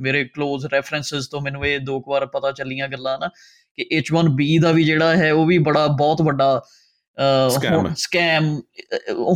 ਮੇਰੇ 0.00 0.24
ক্লোਜ਼ 0.24 0.66
ਰੈਫਰੈਂਸਸ 0.66 1.28
ਤੋਂ 1.28 1.40
ਮੈਨੂੰ 1.40 1.66
ਇਹ 1.66 1.80
ਦੋ 1.80 2.02
ਵਾਰ 2.08 2.26
ਪਤਾ 2.26 2.52
ਚੱਲੀਆਂ 2.52 2.88
ਗੱਲਾਂ 2.88 3.18
ਨਾ 3.18 3.30
ਕਿ 3.74 3.86
H1B 3.98 4.62
ਦਾ 4.62 4.72
ਵੀ 4.72 4.84
ਜਿਹੜਾ 4.84 5.16
ਹੈ 5.16 5.32
ਉਹ 5.32 5.46
ਵੀ 5.46 5.58
ਬੜਾ 5.58 5.86
ਬਹੁਤ 5.86 6.22
ਵੱਡਾ 6.22 6.62
ਸਕੈਮ 7.96 8.60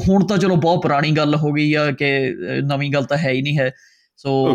ਹੁਣ 0.08 0.26
ਤਾਂ 0.26 0.38
ਚਲੋ 0.38 0.56
ਬਹੁਤ 0.56 0.82
ਪੁਰਾਣੀ 0.82 1.10
ਗੱਲ 1.10 1.34
ਹੋ 1.34 1.52
ਗਈ 1.52 1.74
ਆ 1.74 1.90
ਕਿ 1.90 2.34
ਨਵੀਂ 2.64 2.92
ਗੱਲ 2.92 3.04
ਤਾਂ 3.04 3.18
ਹੈ 3.18 3.30
ਹੀ 3.30 3.42
ਨਹੀਂ 3.42 3.58
ਹੈ 3.58 3.72
सो 4.18 4.32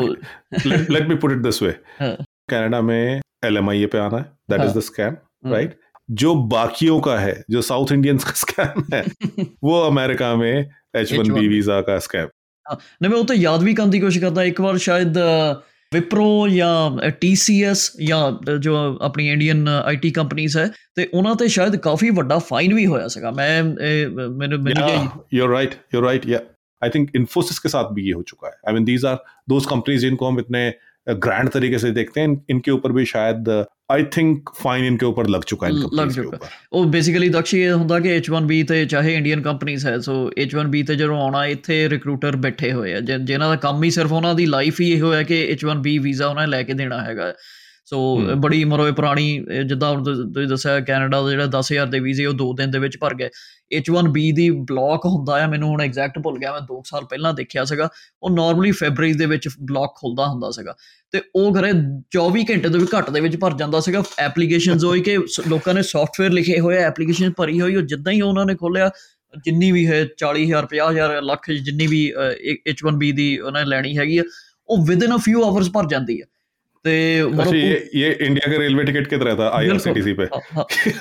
late 0.66 1.08
me 1.08 1.16
put 1.16 1.32
it 1.32 1.38
this 1.40 1.62
way 1.64 1.72
Canada 2.02 2.82
में 2.82 3.22
एल 3.46 3.58
एम 3.58 3.70
आई 3.70 3.84
ए 3.84 3.86
पे 3.88 3.98
आना 4.00 4.18
है 4.18 4.24
that 4.50 4.62
is 4.62 4.78
the 4.78 4.80
scam 4.82 5.18
right 5.46 5.80
जो 6.10 6.36
बाकियों 6.52 7.00
का 7.02 7.18
है 7.20 7.44
जो 7.52 7.62
साउथ 7.64 7.92
इंडियंस 7.92 8.24
का 8.24 8.32
स्कैम 8.36 8.84
है 8.94 9.04
वो 9.64 9.82
अमेरिका 9.82 10.36
में 10.36 10.54
एच 10.96 11.14
वन 11.14 11.34
बी 11.34 11.48
वीजा 11.48 11.82
का 11.82 11.98
स्कैम 12.02 12.28
हाँ। 12.66 12.78
नहीं 13.02 13.12
मैं 13.12 13.18
वो 13.18 13.24
तो 13.24 13.34
याद 13.36 13.62
भी 13.62 13.74
करने 13.74 13.92
की 13.92 14.00
कोशिश 14.00 14.22
करता 14.22 14.44
एक 14.44 14.62
बार 14.62 14.78
शायद 14.80 15.18
विप्रो 15.92 16.48
या 16.48 17.10
टीसीएस 17.22 17.92
या 18.02 18.20
जो 18.58 18.76
अपनी 19.02 19.32
इंडियन 19.32 19.68
आईटी 19.68 20.12
कंपनीज 20.12 20.58
है 20.58 20.68
तो 20.68 21.04
उन्होंने 21.20 21.50
शायद 21.50 21.76
काफी 21.80 22.10
ਕਾਫੀ 22.10 22.40
फाइन 22.42 22.76
भी 22.76 22.84
होया 22.86 23.08
सका 23.10 23.32
मैं 23.32 23.62
मैंने 23.64 24.30
ਮੈਨੂੰ 24.38 24.62
ਮਿਲ 24.62 24.74
ਗਿਆ 24.76 25.10
you 25.34 25.44
are 25.44 25.50
right 25.50 25.76
you 25.94 26.00
are 26.00 26.04
I 26.82 26.90
think 26.90 27.12
Infosys 27.16 27.60
के 27.60 27.70
साथ 27.70 27.94
भी 27.94 28.08
ये 28.08 28.14
हो 28.14 28.22
चुका 28.24 28.48
है 28.48 28.54
I 28.68 28.74
mean 28.74 28.86
these 28.86 29.06
are 29.06 29.20
those 29.50 29.66
companies 29.66 30.02
जिनको 30.02 30.28
हम 30.28 30.40
इतने 30.40 30.72
ग्रैंड 31.08 31.50
तरीके 31.50 31.78
से 31.80 31.92
देखते 31.92 32.22
हैं 32.22 32.42
इनके 32.50 32.72
ऊपर 32.72 32.92
भी 32.92 33.06
शायद 33.06 33.50
आई 33.92 34.04
थिंक 34.18 34.50
फाइन 34.56 34.86
इनके 34.86 35.06
ऊपर 35.06 35.28
लग 35.28 35.44
चुका 35.44 35.68
है 35.68 35.74
लग 35.74 36.12
चुका 36.12 36.38
ਉਹ 36.74 36.86
ਬੇਸਿਕਲੀ 36.86 37.30
ਦਕਸ਼ 37.30 37.54
ਇਹ 37.56 37.72
ਹੁੰਦਾ 37.72 38.00
ਕਿ 38.00 38.18
H1B 38.20 38.64
ਤੇ 38.68 38.86
ਚਾਹੇ 38.86 39.16
ਇੰਡੀਅਨ 39.16 39.42
ਕੰਪਨੀਆਂ 39.42 39.80
ਹੈ 39.86 39.98
ਸੋ 40.00 40.14
H1B 40.44 40.84
ਤੇ 40.88 40.96
ਜਦੋਂ 40.96 41.18
ਆਉਣਾ 41.22 41.46
ਇੱਥੇ 41.46 41.88
ਰਿਕਰੂਟਰ 41.90 42.36
ਬੈਠੇ 42.36 42.72
ਹੋਏ 42.72 42.94
ਆ 42.94 43.00
ਜਿਨ੍ਹਾਂ 43.00 43.50
ਦਾ 43.50 43.56
ਕੰਮ 43.56 43.84
ਹੀ 43.84 43.90
ਸਿਰਫ 43.90 44.12
ਉਹਨਾਂ 44.12 44.36
ਦੀ 44.36 44.46
ਲਾਈਫ 44.46 44.80
ਹੀ 44.82 44.92
ਇਹ 44.92 45.02
ਹੋਇਆ 45.02 45.24
ਕਿ 45.24 45.42
H1B 45.56 45.98
ਵੀਜ਼ਾ 46.04 46.28
ਉਹਨਾਂ 46.28 46.48
ਨੇ 46.48 46.52
ਲੈ 46.52 46.62
ਕੇ 46.64 46.74
ਦੇਣਾ 46.74 47.02
ਹੈਗਾ 47.02 47.34
ਸੋ 47.92 48.00
ਬੜੀ 48.36 48.64
ਮਰੋਏ 48.64 48.92
ਪੁਰਾਣੀ 48.92 49.46
ਜਿੱਦਾਂ 49.68 49.90
ਹੁਣ 49.92 50.04
ਤੁਸੀਂ 50.04 50.48
ਦੱਸਿਆ 50.48 50.80
ਕੈਨੇਡਾ 50.80 51.22
ਦਾ 51.22 51.30
ਜਿਹੜਾ 51.30 51.46
10000 51.56 51.90
ਦੇ 51.90 52.00
ਵੀਜ਼ੇ 52.00 52.26
ਉਹ 52.26 52.34
2 52.34 52.46
ਦਿਨ 52.58 52.72
ਦੇ 52.72 52.80
ਵਿੱਚ 52.80 52.98
ਭਰ 52.98 53.14
ਗਏ 53.14 53.30
H1B 53.80 54.22
ਦੀ 54.36 54.50
ਬਲੌਕ 54.70 55.06
ਹੁੰਦਾ 55.06 55.42
ਆ 55.44 55.48
ਮੈਨੂੰ 55.48 55.70
ਹੁਣ 55.70 55.82
ਐਗਜ਼ੈਕਟ 55.82 56.20
ਭੁੱਲ 56.20 56.38
ਗਿਆ 56.40 56.52
ਮੈਂ 56.52 56.62
2 56.62 56.78
ਸਾਲ 56.86 57.06
ਪਹਿਲਾਂ 57.06 57.34
ਦੇਖਿਆ 57.34 57.66
ਸੀਗਾ 57.66 57.90
ਉਹ 58.24 58.30
ਨਾਰਮਲੀ 58.30 58.72
ਫੈਬਰੀ 58.72 59.14
ਦੇ 59.14 59.26
ਵਿੱਚ 59.26 59.50
ਬਲੌਕ 59.62 59.96
ਖੁੱਲਦਾ 59.96 60.28
ਹੁੰਦਾ 60.28 60.52
ਸੀਗਾ 60.52 60.76
ਤੇ 61.14 61.22
ਉਹ 61.36 61.52
ਘਰੇ 61.52 61.72
24 62.18 62.46
ਘੰਟੇ 62.52 62.70
ਤੋਂ 62.70 62.80
ਵੀ 62.80 62.88
ਘੱਟ 62.96 63.10
ਦੇ 63.10 63.20
ਵਿੱਚ 63.20 63.38
ਭਰ 63.38 63.58
ਜਾਂਦਾ 63.58 63.80
ਸੀਗਾ 63.80 64.04
ਐਪਲੀਕੇਸ਼ਨਸ 64.20 64.84
ਹੋਈ 64.84 65.02
ਕਿ 65.02 65.18
ਲੋਕਾਂ 65.48 65.74
ਨੇ 65.74 65.82
ਸੌਫਟਵੇਅਰ 65.82 66.32
ਲਿਖੇ 66.32 66.60
ਹੋਏ 66.60 66.78
ਐਪਲੀਕੇਸ਼ਨ 66.78 67.34
ਭਰੀ 67.38 67.62
ਹੋਈ 67.62 67.76
ਉਹ 67.76 67.82
ਜਿੱਦਾਂ 67.82 68.14
ਹੀ 68.14 68.22
ਉਹਨਾਂ 68.22 68.46
ਨੇ 68.46 68.56
ਖੋਲਿਆ 68.56 68.90
ਜਿੰਨੀ 69.46 69.72
ਵੀ 69.72 69.88
ਹੈ 69.88 70.02
40000 70.24 70.74
50000 70.76 71.22
ਲੱਖ 71.26 71.52
ਜਿੰਨੀ 71.62 71.88
ਵੀ 71.88 72.04
H1B 72.72 73.14
ਦੀ 73.16 73.32
ਉਹਨਾਂ 73.40 73.62
ਨੇ 73.62 73.70
ਲੈਣੀ 73.70 73.98
ਹੈਗੀ 73.98 74.18
ਆ 74.18 74.24
ਉਹ 74.70 74.86
ਵਿਦਨ 74.86 75.16
ਅ 75.16 75.18
ਫਿਊ 75.18 75.44
ਆਵਰਸ 75.44 75.70
ਭਰ 75.70 75.88
ਜਾਂਦੀ 75.88 76.22
ਆ 76.22 76.26
ਤੇ 76.86 77.24
ਮਰੋ 77.24 77.52
ਇਹ 77.54 78.26
ਇੰਡੀਆ 78.26 78.50
ਦੇ 78.50 78.58
ਰੇਲਵੇ 78.58 78.84
ਟਿਕਟ 78.84 79.08
ਕਿਤੇ 79.08 79.26
ਰਹਾ 79.26 79.36
ਥਾ 79.36 79.50
ਆਈਆਰਸੀਟੀਸੀ 79.54 80.14
ਪੇ 80.14 80.26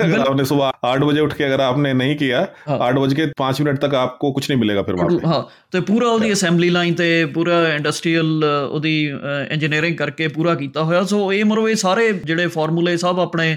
ਅਗਰ 0.04 0.18
ਆਪਨੇ 0.18 0.44
ਸਵੇਰ 0.44 0.98
8 0.98 1.06
ਵਜੇ 1.06 1.20
ਉੱਠ 1.20 1.34
ਕੇ 1.34 1.46
ਅਗਰ 1.46 1.60
ਆਪਨੇ 1.60 1.92
ਨਹੀਂ 1.92 2.16
ਕੀਤਾ 2.16 2.46
8 2.88 2.98
ਵਜੇ 2.98 3.26
5 3.36 3.62
ਮਿੰਟ 3.64 3.80
ਤੱਕ 3.80 3.94
ਆਪਕੋ 3.94 4.32
ਕੁਝ 4.32 4.44
ਨਹੀਂ 4.50 4.58
ਮਿਲੇਗਾ 4.58 4.82
ਫਿਰ 4.82 4.96
ਵਾਪਸ 4.96 5.24
ਹਾਂ 5.24 5.42
ਤੇ 5.72 5.80
ਪੂਰਾ 5.80 6.08
ਉਹਦੀ 6.08 6.32
ਅਸੈਂਬਲੀ 6.32 6.70
ਲਾਈਨ 6.70 6.94
ਤੇ 6.94 7.24
ਪੂਰਾ 7.24 7.62
ਇੰਡਸਟਰੀਅਲ 7.74 8.44
ਉਹਦੀ 8.72 8.94
ਇੰਜੀਨੀਅਰਿੰਗ 9.50 9.96
ਕਰਕੇ 9.96 10.28
ਪੂਰਾ 10.28 10.54
ਕੀਤਾ 10.54 10.82
ਹੋਇਆ 10.82 11.02
ਸੋ 11.04 11.32
ਇਹ 11.32 11.44
ਮਰੋ 11.44 11.68
ਇਹ 11.68 11.76
ਸਾਰੇ 11.76 12.12
ਜਿਹੜੇ 12.12 12.46
ਫਾਰਮੂਲੇ 12.46 12.96
ਸਭ 12.96 13.20
ਆਪਣੇ 13.20 13.56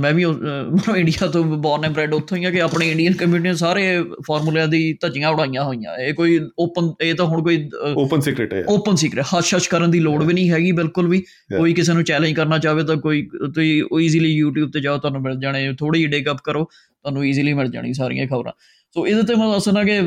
ਮੈਂ 0.00 0.12
ਵੀ 0.12 0.24
ਮਤਲਬ 0.24 0.96
ਇੰਡੀਆ 0.96 1.26
ਤੋਂ 1.26 1.42
ਬੌਰਨ 1.44 1.84
ਐਂਡ 1.84 1.92
ਬ੍ਰੈਡ 1.94 2.14
ਉੱਥੋਂ 2.14 2.36
ਹੀ 2.36 2.44
ਆ 2.44 2.50
ਕਿ 2.50 2.60
ਆਪਣੇ 2.60 2.90
ਇੰਡੀਅਨ 2.90 3.12
ਕਮਿਊਨਿਟੀ 3.12 3.48
ਨੇ 3.48 3.54
ਸਾਰੇ 3.54 3.82
ਫਾਰਮੂਲਿਆਂ 4.26 4.66
ਦੀ 4.68 4.80
ਧੱਜੀਆਂ 5.00 5.30
ਉਡਾਈਆਂ 5.30 5.64
ਹੋਈਆਂ 5.64 5.96
ਇਹ 5.98 6.14
ਕੋਈ 6.14 6.38
ਓਪਨ 6.58 6.92
ਇਹ 7.00 7.14
ਤਾਂ 7.14 7.26
ਹੁਣ 7.26 7.42
ਕੋਈ 7.42 7.68
ਓਪਨ 7.94 8.20
ਸੀਕ੍ਰੇਟ 8.20 8.54
ਹੈ 8.54 8.64
ਓਪਨ 8.68 8.96
ਸੀਕ੍ਰੀਟ 8.96 9.24
ਹਸ਼ਸ਼ 9.34 9.68
ਕਰਨ 9.68 9.90
ਦੀ 9.90 10.00
ਲੋੜ 10.00 10.22
ਵੀ 10.24 10.34
ਨਹੀਂ 10.34 10.50
ਹੈਗੀ 10.50 10.72
ਬਿਲਕੁਲ 10.72 11.08
ਵੀ 11.08 11.20
ਕੋਈ 11.50 11.74
ਕਿਸੇ 11.74 11.92
ਨੂੰ 11.92 12.04
ਚੈਲੰਜ 12.04 12.34
ਕਰਨਾ 12.36 12.58
ਚਾਹਵੇ 12.58 12.84
ਤਾਂ 12.84 12.96
ਕੋਈ 12.98 13.22
ਤੁਸੀਂ 13.44 13.82
ਈਜ਼ੀਲੀ 14.00 14.34
YouTube 14.40 14.70
ਤੇ 14.72 14.80
ਜਾਓ 14.80 14.98
ਤੁਹਾਨੂੰ 14.98 15.22
ਮਿਲ 15.22 15.38
ਜਾਣੇ 15.40 15.72
ਥੋੜੀ 15.74 15.98
ਜਿਹੀ 15.98 16.10
ਡਿਗ 16.10 16.30
ਅਪ 16.30 16.40
ਕਰੋ 16.44 16.64
ਤੁਹਾਨੂੰ 16.64 17.26
ਈਜ਼ੀਲੀ 17.26 17.52
ਮਿਲ 17.52 17.70
ਜਾਣੀ 17.70 17.92
ਸਾਰੀਆਂ 17.92 18.26
ਖਬਰਾਂ 18.26 18.52
ਸੋ 18.96 19.06
ਇਹਦੇ 19.06 19.22
ਤੇ 19.22 19.34
ਮੈਂ 19.34 19.48
ਦੱਸਣਾ 19.48 19.84
ਕਿ 19.84 20.00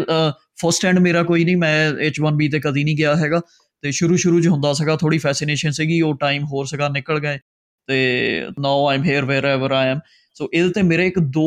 ਫਸਟ 0.62 0.86
ਹੈਂਡ 0.86 1.00
ਮੇਰਾ 1.00 1.24
ਕੋਈ 1.24 1.44
ਨਹੀਂ 1.46 1.58
ਮੈਂ 1.58 1.92
H1B 2.08 2.50
ਤੇ 2.52 2.60
ਕਦੀ 2.60 2.84
ਨਹੀਂ 2.84 2.98
ਗਿਆ 2.98 3.16
ਹੈਗਾ 3.16 3.42
ਤੇ 3.84 3.92
ਸ਼ੁਰੂ 3.92 4.16
ਸ਼ੁਰੂ 4.16 4.40
'ਚ 4.42 4.48
ਹੁੰਦਾ 4.48 4.74
ਸੀਗਾ 4.74 4.96
ਥੋੜੀ 4.96 5.18
ਫੈਸੀਨੇਸ਼ਨ 5.18 5.72
ਸੀਗੀ 5.72 6.02
ਉਹ 6.02 6.16
ਟਾਈਮ 6.18 6.44
ਹੋਰ 6.44 6.66
ਸੀਗਾ 6.66 6.88
ਨਿਕਲ 6.90 7.20
ਗਏ 7.20 7.38
ਤੇ 7.88 8.48
now 8.60 8.92
am 8.94 9.04
here 9.04 9.26
wherever 9.26 9.72
I 9.72 9.90
am 9.90 10.00
so 10.34 10.50
ਇਹਦੇ 10.54 10.70
ਤੇ 10.70 10.82
ਮੇਰੇ 10.82 11.08
ਇੱਕ 11.08 11.20
ਦੋ 11.20 11.47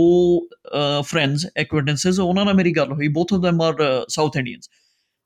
ਫਰੈਂਡਸ 1.03 1.46
ਐਕਵਿਡੈਂਸਸ 1.57 2.18
ਉਹਨਾਂ 2.20 2.44
ਨਾਲ 2.44 2.55
ਮੇਰੀ 2.55 2.72
ਗੱਲ 2.77 2.92
ਹੋਈ 2.92 3.09
both 3.09 3.33
of 3.33 3.40
them 3.40 3.62
are 3.62 4.05
South 4.09 4.37
Indians 4.37 4.70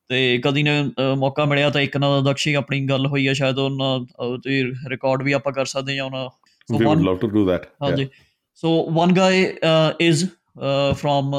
ਤੇ 0.09 0.38
ਕਦੀ 0.44 0.62
ਨੇ 0.62 0.90
ਮੌਕਾ 1.16 1.44
ਮਿਲਿਆ 1.44 1.70
ਤਾਂ 1.70 1.81
ਇੱਕ 1.81 1.96
ਨਾਲ 1.96 2.23
ਦਕਸ਼ੀ 2.25 2.55
ਆਪਣੀ 2.55 2.81
ਗੱਲ 2.81 3.07
ਹੋਈ 3.07 3.27
ਆ 3.27 3.33
ਸ਼ਾਇਦ 3.33 3.59
ਉਹਨਾਂ 3.59 4.38
ਤੇ 4.38 4.62
ਰਿਕਾਰਡ 4.88 5.23
ਵੀ 5.23 5.33
ਆਪਾਂ 5.33 5.53
ਕਰ 5.53 5.64
ਸਕਦੇ 5.64 5.99
ਹਾਂ 5.99 6.05
ਉਹਨਾਂ 6.05 6.29
so 6.68 6.79
we 6.79 7.05
love 7.05 7.16
to 7.16 7.27
do 7.27 7.49
that 7.49 7.66
ਹਾਂਜੀ 7.83 8.09
so 8.55 8.90
one 8.90 9.12
guy 9.16 9.44
is 10.01 10.25
firm 10.94 11.33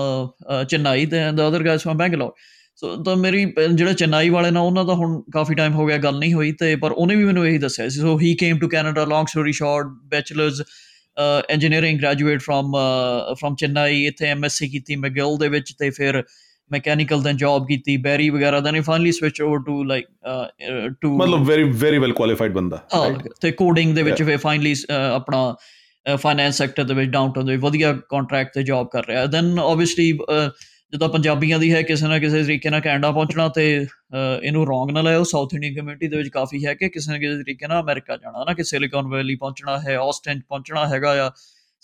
Chennai 0.70 1.08
and 1.14 1.38
the 1.38 1.48
other 1.48 1.64
guys 1.64 1.84
from 1.84 1.98
Bangalore 1.98 2.32
so 2.76 2.96
ਤਾਂ 3.04 3.16
ਮੇਰੀ 3.16 3.46
ਜਿਹੜਾ 3.74 3.94
ਚੇਨਈ 3.94 4.30
ਵਾਲੇ 4.30 4.52
ਨਾਲ 4.52 4.64
ਉਹਨਾਂ 4.64 4.86
ਦਾ 4.86 4.94
ਹੁਣ 4.94 5.22
ਕਾਫੀ 5.34 5.56
ਟਾਈਮ 5.56 5.74
ਹੋ 5.74 5.86
ਗਿਆ 5.86 5.98
ਗੱਲ 5.98 6.20
ਨਹੀਂ 6.20 6.34
ਹੋਈ 6.34 6.52
ਤੇ 6.52 6.76
ਪਰ 6.76 6.92
ਉਹਨੇ 6.92 7.16
ਵੀ 7.16 7.24
ਮੈਨੂੰ 7.24 7.48
ਇਹੀ 7.48 7.58
ਦੱਸਿਆ 7.58 7.88
ਸੀ 7.90 8.00
so 8.00 8.20
he 8.20 8.34
came 8.36 8.60
to 8.60 8.68
Canada 8.68 9.04
long 9.06 9.28
story 9.28 9.52
short 9.52 9.88
bachelors 9.88 10.62
engineering 11.50 12.00
graduate 12.00 12.42
from 12.42 12.72
from 13.34 13.56
Chennai 13.56 14.06
ਇਥੇ 14.06 14.28
ਐਮਐਸਸੀ 14.28 14.70
ਕੀਤੀ 14.70 14.96
ਮੈਗਿਲ 14.96 15.38
ਦੇ 15.38 15.48
ਵਿੱਚ 15.48 15.74
ਤੇ 15.80 15.90
ਫਿਰ 15.90 16.24
ਮੈਕੈਨੀਕਲ 16.72 17.22
ਦਾ 17.22 17.32
ਜੌਬ 17.32 17.68
ਕੀਤੀ 17.68 17.98
ਬੈਰੀ 17.98 18.30
ਵਗੈਰਾ 18.30 18.60
ਦਾ 18.60 18.72
ਨੇ 18.72 18.82
finally 18.82 19.12
switch 19.12 19.42
over 19.42 19.60
to 19.60 19.84
like 19.84 20.06
to 21.02 21.18
ਮਤਲਬ 21.18 21.46
ਵੈਰੀ 21.46 21.64
ਵੈਰੀ 21.64 21.98
ਵੈਲ 21.98 22.14
ਕੁਆਲੀਫਾਈਡ 22.14 22.52
ਬੰਦਾ 22.52 22.80
ਤੇ 23.42 23.52
ਕੋਡਿੰਗ 23.52 23.96
ਦੇ 23.96 24.04
ਵਿੱਚ 24.04 24.24
ਫਿਰ 24.24 24.38
ਫਾਈਨਲੀ 24.38 24.76
ਆਪਣਾ 25.14 25.56
ਫਾਈਨੈਂਸ 26.18 26.58
ਸੈਕਟਰ 26.58 26.84
ਦੇ 26.84 26.94
ਵਿੱਚ 26.94 27.12
ਡਾਊਨਟਾਊਨ 27.12 27.46
ਦੇ 27.46 27.58
ਵਧੀਆ 27.58 27.94
ਕੰਟਰੈਕਟ 28.10 28.54
ਤੇ 28.54 28.64
ਜੌਬ 28.64 28.88
ਕਰ 28.88 29.08
ਰਿਹਾ 29.08 29.26
ਦੈਨ 29.26 29.60
ਆਬਵੀਅਸਲੀ 29.60 30.18
ਜਦੋਂ 30.94 31.08
ਪੰਜਾਬੀਆਂ 31.10 31.60
ਦੀ 31.60 31.72
ਹੈ 31.74 31.82
ਕਿਸੇ 31.82 32.08
ਨਾ 32.08 32.18
ਕਿਸੇ 32.20 32.44
ਤਰੀਕੇ 32.44 32.70
ਨਾਲ 32.70 32.82
ਕੈਨੇਡਾ 32.82 33.12
ਪਹੁੰਚਣਾ 33.12 33.48
ਤੇ 33.48 33.66
ਇਹਨੂੰ 34.44 34.66
ਰੋਂਗ 34.68 34.90
ਨਾ 34.92 35.02
ਲਾਇਓ 35.02 35.24
ਸਾਊਥ 35.24 35.54
ਇੰਡੀਅਨ 35.54 35.76
ਕਮਿਊਨਿਟੀ 35.76 36.08
ਦੇ 36.08 36.18
ਵਿੱਚ 36.18 36.30
ਕਾਫੀ 36.30 36.66
ਹੈ 36.66 36.74
ਕਿ 36.74 36.90
ਕਿਸੇ 36.90 37.12
ਨਾ 37.12 37.18
ਕਿਸੇ 37.18 37.44
ਤਰੀਕੇ 37.44 37.68
ਨਾਲ 37.68 37.82
ਅਮਰੀਕਾ 37.82 38.18
ਜਾਣਾ 38.18 38.44
ਨਾ 38.44 38.54
ਕਿ 38.54 38.64
ਸਿਲੀਕਨ 38.64 39.08
ਵੈਲੀ 39.08 39.36
ਪਹੁੰਚਣਾ 39.36 39.78
ਹੈ 39.80 39.96
ਆਸਟਨ 39.98 40.42
ਪਹੁੰਚਣਾ 40.50 40.88
ਹੈਗਾ 40.88 41.12
ਆ 41.26 41.32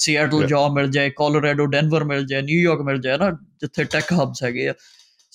ਸੀਐਟਲ 0.00 0.45
ਜੌਬ 0.47 0.73
ਮਿਲ 0.73 0.89
ਜਾਏ 0.91 1.09
ਕੋਲੋਰਾਡੋ 1.09 1.65
ਡੈਨਵਰ 1.65 2.03
ਮਿਲ 2.03 2.25
ਜਾਏ 2.25 2.41
ਨਿਊਯਾਰਕ 2.41 2.81
ਮਿਲ 2.81 3.01
ਜਾਏ 3.01 3.17
ਨਾ 3.17 3.31
ਜਿੱਥੇ 3.61 3.83
ਟੈਕ 3.83 4.13
ਹਬਸ 4.13 4.43
ਹੈਗੇ 4.43 4.67
ਆ 4.69 4.73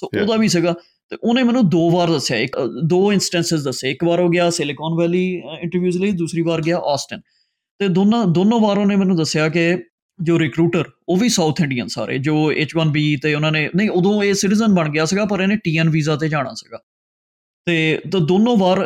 ਸੋ 0.00 0.10
ਉਹਦਾ 0.20 0.36
ਵੀ 0.36 0.48
ਸੀਗਾ 0.48 0.74
ਤੇ 1.12 1.16
ਉਹਨੇ 1.22 1.42
ਮੈਨੂੰ 1.42 1.68
ਦੋ 1.68 1.90
ਵਾਰ 1.90 2.10
ਦੱਸਿਆ 2.10 2.36
ਇੱਕ 2.36 2.58
ਦੋ 2.84 3.12
ਇਨਸਟੈਂਸਸ 3.12 3.62
ਦੱਸੇ 3.62 3.90
ਇੱਕ 3.90 4.04
ਵਾਰ 4.04 4.20
ਹੋ 4.20 4.28
ਗਿਆ 4.28 4.50
ਸਿਲੀਕਨ 4.50 4.94
ਵੈਲੀ 4.94 5.24
ਇੰਟਰਵਿਊਜ਼ 5.60 5.98
ਲਈ 5.98 6.10
ਦੂਸਰੀ 6.12 6.42
ਵਾਰ 6.42 6.62
ਗਿਆ 6.62 6.78
ਆਸਟਨ 6.84 7.20
ਤੇ 7.80 7.88
ਦੋਨਾਂ 7.88 8.24
ਦੋਨੋਂ 8.26 8.60
ਵਾਰੋਂ 8.60 8.86
ਨੇ 8.86 8.96
ਮੈਨੂੰ 8.96 9.16
ਦੱਸਿਆ 9.16 9.48
ਕਿ 9.48 9.76
ਜੋ 10.22 10.38
ਰਿਕਰੂਟਰ 10.38 10.90
ਉਹ 11.08 11.16
ਵੀ 11.16 11.28
ਸਾਊਥ 11.28 11.60
ਇੰਡੀਅਨ 11.60 11.86
ਸਾਰੇ 11.86 12.18
ਜੋ 12.18 12.34
H1B 12.52 13.04
ਤੇ 13.22 13.34
ਉਹਨਾਂ 13.34 13.52
ਨੇ 13.52 13.68
ਨਹੀਂ 13.76 13.90
ਉਦੋਂ 13.90 14.22
ਇਹ 14.22 14.34
ਸਿਟੀਜ਼ਨ 14.34 14.74
ਬਣ 14.74 14.88
ਗਿਆ 14.88 15.04
ਸੀਗਾ 15.04 15.24
ਪਰ 15.24 15.40
ਇਹਨੇ 15.40 15.56
TN 15.68 15.90
ਵੀਜ਼ਾ 15.90 16.16
ਤੇ 16.16 16.28
ਜਾਣਾ 16.28 16.54
ਸੀਗਾ 16.54 16.78
ਤੇ 17.66 18.00
ਤਾਂ 18.12 18.20
ਦੋਨੋਂ 18.20 18.56
ਵਾਰ 18.56 18.78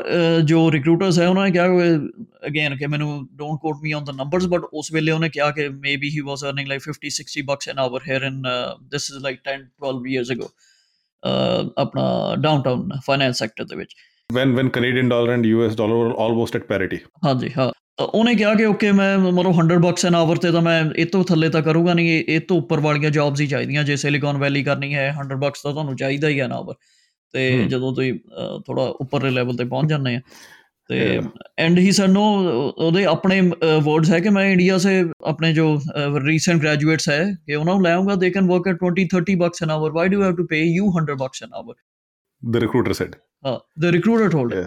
ਜੋ 0.44 0.70
ਰਿਕਰੂਟਰਸ 0.72 1.18
ਹੈ 1.18 1.28
ਉਹਨਾਂ 1.28 1.44
ਨੇ 1.44 1.50
ਕਿਹਾ 1.50 1.68
ਕਿ 1.68 1.96
ਅਗੇਨ 2.46 2.76
ਕਿ 2.76 2.86
ਮੈਨੂੰ 2.86 3.28
don't 3.32 3.60
quote 3.60 3.76
me 3.82 3.92
on 3.92 4.04
the 4.04 4.10
numbers 4.10 4.46
but 4.46 4.64
ਉਸ 4.72 4.92
ਵੇਲੇ 4.92 5.12
ਉਹਨੇ 5.12 5.28
ਕਿਹਾ 5.28 5.50
ਕਿ 5.50 5.68
maybe 5.68 6.10
he 6.10 6.20
was 6.20 6.44
earning 6.44 6.68
like 6.68 6.82
50 6.88 7.20
60 7.20 7.44
bucks 7.44 7.68
an 7.68 7.78
hour 7.78 8.08
here 8.08 8.22
in 8.22 8.42
this 8.88 9.10
is 9.10 9.22
like 9.22 9.40
10 9.48 9.64
12 9.86 10.12
years 10.12 10.32
ago 10.32 10.50
ਆਪਣਾ 11.76 12.04
ਡਾਊਨਟਾਊਨ 12.38 12.88
ਫਾਈਨੈਂਸ 13.06 13.38
ਸੈਕਟਰ 13.38 13.64
ਦੇ 13.64 13.76
ਵਿੱਚ 13.76 13.96
when 14.30 14.54
when 14.54 14.70
Canadian 14.70 15.08
dollar 15.08 15.32
and 15.32 15.46
US 15.46 15.74
dollar 15.74 15.96
were 15.96 16.14
almost 16.14 16.56
at 16.56 16.68
parity 16.68 16.98
ਹਾਂਜੀ 17.24 17.50
ਹਾਂ 17.58 17.70
ਉਹਨੇ 17.98 18.34
ਕਿਹਾ 18.34 18.54
ਕਿ 18.54 18.64
ਓਕੇ 18.64 18.90
ਮੈਂ 18.92 19.18
ਮਰੋ 19.18 19.52
100 19.52 19.76
ਬਕਸ 19.82 20.04
ਐਨ 20.06 20.14
ਆਵਰ 20.14 20.36
ਤੇ 20.36 20.50
ਤਾਂ 20.52 20.60
ਮੈਂ 20.62 20.82
ਇਹ 20.96 21.06
ਤੋਂ 21.06 21.22
ਥੱਲੇ 21.24 21.48
ਤਾਂ 21.48 21.62
ਕਰੂੰਗਾ 21.62 21.94
ਨਹੀਂ 21.94 22.24
ਇਹ 22.28 22.40
ਤੋਂ 22.40 22.56
ਉੱਪਰ 22.58 22.80
ਵਾਲੀਆਂ 22.80 23.10
ਜੌਬਸ 23.10 23.40
ਹੀ 23.40 23.46
ਚਾਹੀਦੀਆਂ 23.46 23.84
ਜੇ 23.84 23.96
ਸਿਲੀਕਨ 23.96 24.38
ਵੈਲੀ 24.38 24.62
ਕਰਨੀ 24.62 24.94
ਹੈ 24.94 25.08
100 25.14 25.38
ਬਕਸ 25.38 25.62
ਤਾਂ 25.62 25.72
ਤੁਹਾਨੂੰ 25.72 25.96
ਚਾਹੀਦਾ 25.96 26.28
ਹੀ 26.28 26.40
ਐਨ 26.40 26.52
ਆਵਰ 26.52 26.74
ਤੇ 27.34 27.48
ਜਦੋਂ 27.68 27.94
ਤੁਸੀਂ 27.94 28.12
ਥੋੜਾ 28.66 28.82
ਉੱਪਰਲੇ 29.00 29.30
ਲੈਵਲ 29.30 29.56
ਤੇ 29.56 29.64
ਪਹੁੰਚ 29.64 29.88
ਜਾਂਦੇ 29.88 30.14
ਆ 30.16 30.20
ਤੇ 30.90 31.20
ਐਂਡ 31.58 31.78
ਹੀ 31.78 31.90
ਸਰ 31.92 32.08
ਨੋ 32.08 32.24
ਉਹਦੇ 32.68 33.04
ਆਪਣੇ 33.04 33.40
ਵਰਡਸ 33.40 34.10
ਹੈ 34.10 34.20
ਕਿ 34.20 34.30
ਮੈਂ 34.30 34.44
ਇੰਡੀਆ 34.50 34.78
ਸੇ 34.78 35.02
ਆਪਣੇ 35.26 35.52
ਜੋ 35.52 35.74
ਰੀਸੈਂਟ 36.26 36.62
ਗ੍ਰੈਜੂਏਟਸ 36.62 37.08
ਹੈ 37.08 37.22
ਕਿ 37.46 37.54
ਉਹਨਾਂ 37.54 37.74
ਨੂੰ 37.74 37.82
ਲੈ 37.82 37.92
ਆਉਂਗਾ 37.92 38.14
they 38.14 38.30
can 38.30 38.46
work 38.46 38.68
at 38.68 38.84
20 38.84 39.06
30 39.14 39.36
bucks 39.38 39.62
an 39.62 39.70
hour 39.70 39.92
why 39.92 40.08
do 40.08 40.22
have 40.22 40.36
to 40.36 40.46
pay 40.46 40.62
you 40.64 40.92
100 41.00 41.16
bucks 41.18 41.42
an 41.42 41.54
hour 41.54 41.74
the 42.42 42.60
recruiter 42.60 42.94
said 42.94 43.16
uh, 43.44 43.58
the 43.76 43.92
recruiter 43.92 44.28
told 44.30 44.52
yeah. 44.52 44.66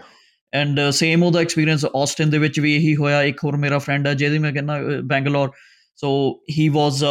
and 0.54 0.80
same 0.90 1.24
ਉਹਦਾ 1.24 1.42
ਐਕਸਪੀਰੀਅੰਸ 1.42 1.86
ਆਸਟਨ 1.86 2.30
ਦੇ 2.30 2.38
ਵਿੱਚ 2.38 2.60
ਵੀ 2.60 2.74
ਇਹੀ 2.76 2.96
ਹੋਇਆ 2.96 3.22
ਇੱਕ 3.24 3.44
ਹੋਰ 3.44 3.56
ਮੇਰਾ 3.58 3.78
ਫਰੈਂਡ 3.78 4.08
ਹੈ 4.08 4.14
ਜਿਹਦੀ 4.14 4.38
ਮੈਂ 4.40 4.52
ਕਹਿੰਦਾ 4.54 4.78
ਬੈਂਗਲੌਰ 5.02 5.50
ਸੋ 6.00 6.10
ਹੀ 6.50 6.68
ਵਾਸ 6.70 7.04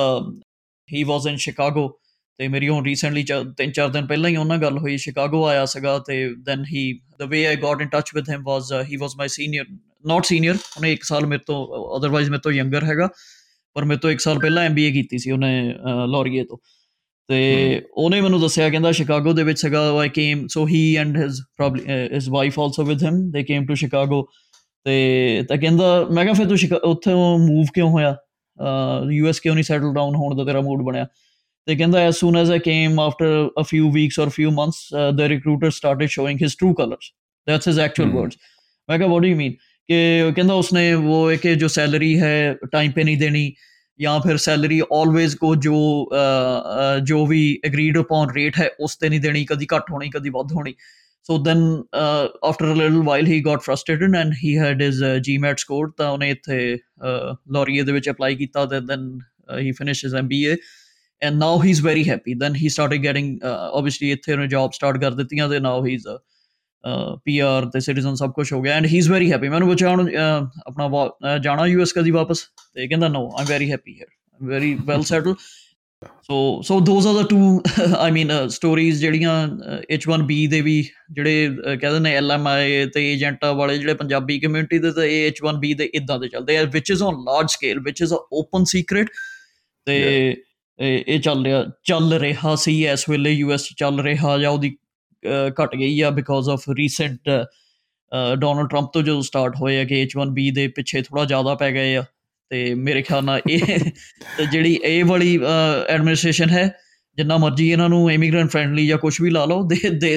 ਹੀ 0.88 1.02
ਵਾਸ 1.02 1.26
ਇਨ 1.26 1.36
ਸ਼ਿਕਾਗੋ 1.36 1.88
ਤੇ 2.38 2.48
ਮੇਰੀ 2.48 2.68
ਹੁਣ 2.68 2.84
ਰੀਸੈਂਟਲੀ 2.84 3.24
ਤਿੰਨ 3.56 3.72
ਚਾਰ 3.72 3.88
ਦਿਨ 3.88 4.06
ਪਹਿਲਾਂ 4.06 4.30
ਹੀ 4.30 4.36
ਉਹਨਾਂ 4.36 4.58
ਗੱਲ 4.58 4.78
ਹੋਈ 4.78 4.96
ਸ਼ਿਕਾਗੋ 4.96 5.44
ਆਇਆ 5.46 5.64
ਸੀਗਾ 5.64 5.98
ਤੇ 5.98 6.16
then 6.46 6.64
he 6.64 6.82
the 7.18 7.28
way 7.28 7.44
I 7.46 7.56
got 7.56 7.82
in 7.82 7.88
touch 7.88 8.10
with 8.14 8.30
him 8.30 8.42
was 8.42 8.72
he 8.90 8.96
was 8.96 9.16
my 9.16 9.28
senior 9.28 9.66
not 10.06 10.24
senior 10.24 10.56
ਉਹਨੇ 10.76 10.92
1 10.94 11.06
ਸਾਲ 11.06 11.26
ਮੇਰੇ 11.26 11.42
ਤੋਂ 11.46 11.98
ਅਦਰਵਾਈਜ਼ 11.98 12.30
ਮੇਰੇ 12.30 12.40
ਤੋਂ 12.40 12.52
ਯੰਗਰ 12.52 12.84
ਹੈਗਾ 12.84 13.08
ਪਰ 13.76 13.84
ਮੇਰੇ 13.84 14.00
ਤੋਂ 14.00 14.10
1 14.10 14.18
ਸਾਲ 14.18 14.38
ਪਹਿਲਾਂ 14.38 14.64
ਐਮਬੀਏ 14.64 14.92
ਕੀਤੀ 14.92 15.18
ਸੀ 15.18 15.30
ਉਹਨੇ 15.30 15.52
ਲੌਰੀਏ 16.06 16.44
ਤੋਂ 16.44 16.58
ਤੇ 17.28 17.82
ਉਹਨੇ 17.94 18.20
ਮੈਨੂੰ 18.20 18.40
ਦੱਸਿਆ 18.40 18.68
ਕਹਿੰਦਾ 18.70 18.92
ਸ਼ਿਕਾਗੋ 18.92 19.32
ਦੇ 19.32 19.42
ਵਿੱਚ 19.42 19.64
ਹੈਗਾ 19.64 19.80
I 19.98 20.08
came 20.08 20.46
so 20.46 20.66
he 20.66 20.96
and 20.96 21.16
his 21.16 21.40
probably 21.56 21.82
his 22.12 22.28
wife 22.28 22.60
also 22.60 22.84
with 22.84 23.02
him 23.04 23.30
they 23.30 23.42
came 23.42 23.66
to 23.66 23.74
Chicago 23.74 24.28
ਤੇ 24.84 25.44
ਤਾਂ 25.48 25.56
ਕਹਿੰਦਾ 25.56 26.06
ਮੈਂ 26.12 26.24
ਕਿਹਾ 26.24 26.34
ਫਿਰ 26.34 26.46
ਤੂੰ 26.46 26.78
ਉੱਥੇ 26.90 27.14
ਮੂਵ 27.14 27.66
ਕਿਉਂ 27.74 27.90
ਹੋਇਆ 27.90 28.16
ਯੂ 29.10 29.28
ਐਸ 29.28 29.40
ਕਿਉਂ 29.40 29.54
ਨਹੀਂ 29.54 29.64
ਸੈਟਲ 29.64 29.94
ਡਾਊਨ 29.94 30.14
ਹੋਣ 30.14 30.36
ਦਾ 30.36 30.44
ਤੇਰਾ 30.44 30.60
ਮੂਡ 30.60 30.82
ਬਣਿਆ 30.82 31.06
ਤੇ 31.66 31.76
ਕਹਿੰਦਾ 31.76 31.98
ਐਸ 31.98 32.16
ਸੂਨ 32.16 32.36
ਐਸ 32.36 32.50
ਆ 32.50 32.56
came 32.56 33.00
after 33.00 33.50
a 33.60 33.62
few 33.62 33.90
weeks 33.90 34.20
or 34.20 34.28
few 34.28 34.50
months 34.50 34.88
the 35.14 35.20
recruiter 35.20 35.70
started 35.70 36.06
showing 36.06 36.38
his 36.42 36.56
true 36.56 36.74
colours 36.74 37.12
that's 37.46 37.68
his 37.68 37.78
actual 37.78 38.10
words 38.10 38.36
ਮੈਂ 38.88 38.98
ਕਿਹਾ 38.98 39.08
ਵਾਟ 39.08 39.22
ਡੂ 39.22 39.28
ਯੂ 39.28 39.36
ਮੀਨ 39.36 39.52
ਕਿ 39.88 40.32
ਕਹਿੰਦਾ 40.36 40.54
ਉਸਨੇ 40.54 40.92
ਉਹ 40.92 41.32
ਇੱਕ 41.32 41.48
ਜੋ 41.48 41.68
ਸੈਲਰੀ 41.68 42.20
ਹੈ 42.20 42.56
ਟਾਈਮ 42.72 42.92
ਪੇ 42.92 43.04
ਨਹੀਂ 43.04 43.16
ਦੇਣੀ 43.16 43.52
ਜਾਂ 44.00 44.18
ਫਿਰ 44.20 44.36
ਸੈਲਰੀ 44.36 44.80
ਆਲਵੇਜ਼ 44.92 45.36
ਕੋ 45.36 45.54
ਜੋ 45.54 45.76
ਜੋ 47.04 47.26
ਵੀ 47.26 47.58
ਐਗਰੀਡ 47.64 47.98
ਅਪਨ 47.98 48.30
ਰੇਟ 48.34 48.58
ਹੈ 48.58 48.68
ਉਸ 48.80 48.96
ਤੇ 48.96 49.08
ਨਹੀਂ 49.08 49.20
ਦੇਣੀ 49.20 49.44
ਕਦੀ 49.44 49.66
ਘੱਟ 49.76 49.90
ਹੋਣੀ 49.90 50.10
ਕਦੀ 50.10 50.30
ਵੱਧ 50.30 50.52
ਹੋਣੀ 50.52 50.74
so 51.24 51.38
then 51.38 51.82
after 52.44 52.72
a 52.72 52.76
little 52.76 53.02
while 53.02 53.26
he 53.26 53.44
got 53.44 53.62
frustrated 53.62 54.16
and 54.16 54.32
he 54.44 54.56
had 54.58 54.82
his 54.82 55.02
GMAT 55.20 55.58
score 55.58 55.90
ਤਾਂ 55.96 56.10
ਉਹਨੇ 56.10 56.30
ਇੱਥੇ 56.30 56.78
ਲੋਰੀਏ 57.52 57.82
ਦੇ 57.82 57.92
ਵਿੱਚ 57.92 58.10
ਅਪਲਾਈ 58.10 58.36
ਕੀਤਾ 58.36 58.64
ਤੇ 58.66 58.80
then 58.80 59.18
he 59.58 59.72
finishes 59.72 60.14
MBA 60.14 60.56
and 61.22 61.36
now 61.36 61.62
he 61.62 61.70
is 61.70 61.82
very 61.82 62.08
happy 62.08 62.34
then 62.34 62.54
he 62.54 62.68
started 62.68 63.04
getting 63.04 63.38
obviously 63.44 64.10
ਇੱਥੇ 64.10 64.32
ਉਹਨੇ 64.32 64.46
job 64.46 64.72
start 64.72 65.00
ਕਰ 65.00 65.10
ਦਿੱਤੀਆਂ 65.10 65.48
ਤੇ 65.48 65.58
ਨਾਓ 65.60 65.84
ਹੀ 65.86 65.94
ਇਜ਼ 65.94 66.08
ਪੀਆਰ 67.24 67.66
ਤੇ 67.66 67.80
ਸਿਟੀਜ਼ਨ 67.80 68.14
ਸਭ 68.14 68.32
ਕੁਝ 68.32 68.52
ਹੋ 68.52 68.60
ਗਿਆ 68.62 68.74
and 68.74 68.86
he 68.86 68.98
is 68.98 69.10
very 69.10 69.32
happy 69.32 69.48
ਮੈਨੂੰ 69.48 69.68
ਪੁੱਛਿਆ 69.68 69.90
ਹੁਣ 69.90 70.08
ਆਪਣਾ 70.66 71.38
ਜਾਣਾ 71.38 71.66
ਯੂਐਸ 71.66 71.92
ਕਦੀ 71.92 72.10
ਵਾਪਸ 72.10 72.44
ਤੇ 72.74 72.86
ਕਹਿੰਦਾ 72.88 73.08
no 73.08 73.28
Aam 73.38 73.46
very 73.46 73.70
happy 73.70 73.94
here 73.94 74.08
Aam 74.34 74.48
very 74.48 74.74
well 74.74 75.02
settle 75.02 75.34
so 76.02 76.62
so 76.62 76.78
those 76.80 77.06
are 77.06 77.14
the 77.14 77.26
two 77.26 77.62
I 77.98 78.10
mean 78.10 78.30
stories 78.48 79.00
ਜਿਹੜੀਆਂ 79.00 79.32
H1B 79.94 80.48
ਦੇ 80.50 80.60
ਵੀ 80.60 80.82
ਜਿਹੜੇ 81.12 81.48
ਕਹਿੰਦੇ 81.80 81.98
ਨੇ 81.98 82.18
LMI 82.18 82.90
ਤੇ 82.94 83.12
ਏਜੰਟਾਂ 83.12 83.52
ਵਾਲੇ 83.54 83.78
ਜਿਹੜੇ 83.78 83.94
ਪੰਜਾਬੀ 83.94 84.38
ਕਮਿਊਨਿਟੀ 84.40 84.78
ਦੇ 84.78 84.90
ਤੇ 84.90 85.30
H1B 85.30 85.74
ਦੇ 85.76 85.90
ਇਦਾਂ 85.94 86.18
ਦੇ 86.18 86.28
ਚੱਲਦੇ 86.28 86.58
ਆ 86.58 86.64
ਵਿਚ 86.64 86.90
is 86.90 87.02
on 87.02 87.22
large 87.24 87.50
scale 87.50 87.80
which 87.80 88.02
is 88.02 88.14
a 88.14 88.16
open 88.32 88.64
secret 88.64 89.10
ਤੇ 89.86 89.98
ਇਹ 90.78 91.20
ਚੱਲ 91.20 91.44
ਰਿਹਾ 91.44 91.64
ਚੱਲ 91.84 92.12
ਰਿਹਾ 92.12 92.54
ਸੀ 92.54 92.84
ਇਸ 92.86 93.08
ਵੇਲੇ 93.08 93.30
ਯੂਐਸ 93.30 93.68
ਚੱਲ 93.76 94.00
ਰਿਹਾ 94.00 94.38
ਜਾਂ 94.38 94.50
ਉਹਦੀ 94.50 94.76
ਘਟ 95.60 95.76
ਗਈ 95.76 96.00
ਆ 96.00 96.10
because 96.10 96.48
of 96.50 96.68
recent 96.78 97.30
Donald 98.38 98.68
Trump 98.70 98.90
ਤੋਂ 98.92 99.02
ਜਦੋਂ 99.02 99.22
ਸਟਾਰਟ 99.22 99.56
ਹੋਏ 99.56 99.80
ਆ 99.80 99.84
ਕਿ 99.84 100.04
H1B 100.04 100.50
ਦੇ 100.54 100.66
ਪਿੱਛੇ 100.68 101.02
ਥੋੜਾ 101.02 101.24
ਜ਼ਿਆਦਾ 101.24 101.54
ਪੈ 101.54 101.70
ਗਏ 101.72 101.94
ਆ 101.96 102.04
ਤੇ 102.50 102.74
ਮੇਰੇ 102.76 103.02
ਖਿਆਲ 103.02 103.24
ਨਾਲ 103.24 103.40
ਇਹ 103.48 103.78
ਤੇ 104.36 104.46
ਜਿਹੜੀ 104.46 104.78
ਇਹ 104.84 105.04
ਵਾਲੀ 105.04 105.38
ਐਡਮਿਨਿਸਟ੍ਰੇਸ਼ਨ 105.88 106.50
ਹੈ 106.50 106.68
ਜਿੰਨਾ 107.18 107.36
ਮਰਜ਼ੀ 107.36 107.68
ਇਹਨਾਂ 107.70 107.88
ਨੂੰ 107.88 108.10
ਇਮੀਗ੍ਰੈਂਟ 108.12 108.50
ਫ੍ਰੈਂਡਲੀ 108.50 108.86
ਜਾਂ 108.86 108.98
ਕੁਝ 108.98 109.20
ਵੀ 109.20 109.30
ਲਾ 109.30 109.44
ਲਓ 109.44 109.62
ਦੇ 109.64 109.90
ਦੇ 109.90 110.16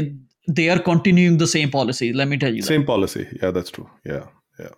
ਦੇ 0.50 0.70
are 0.70 0.78
continuing 0.82 1.40
the 1.40 1.46
same 1.46 1.70
policy 1.70 2.12
let 2.14 2.28
me 2.28 2.38
tell 2.38 2.56
you 2.56 2.64
same 2.64 2.78
that. 2.78 2.88
policy 2.88 3.26
yeah 3.34 3.52
that's 3.52 3.82
ਯਾ 4.08 4.22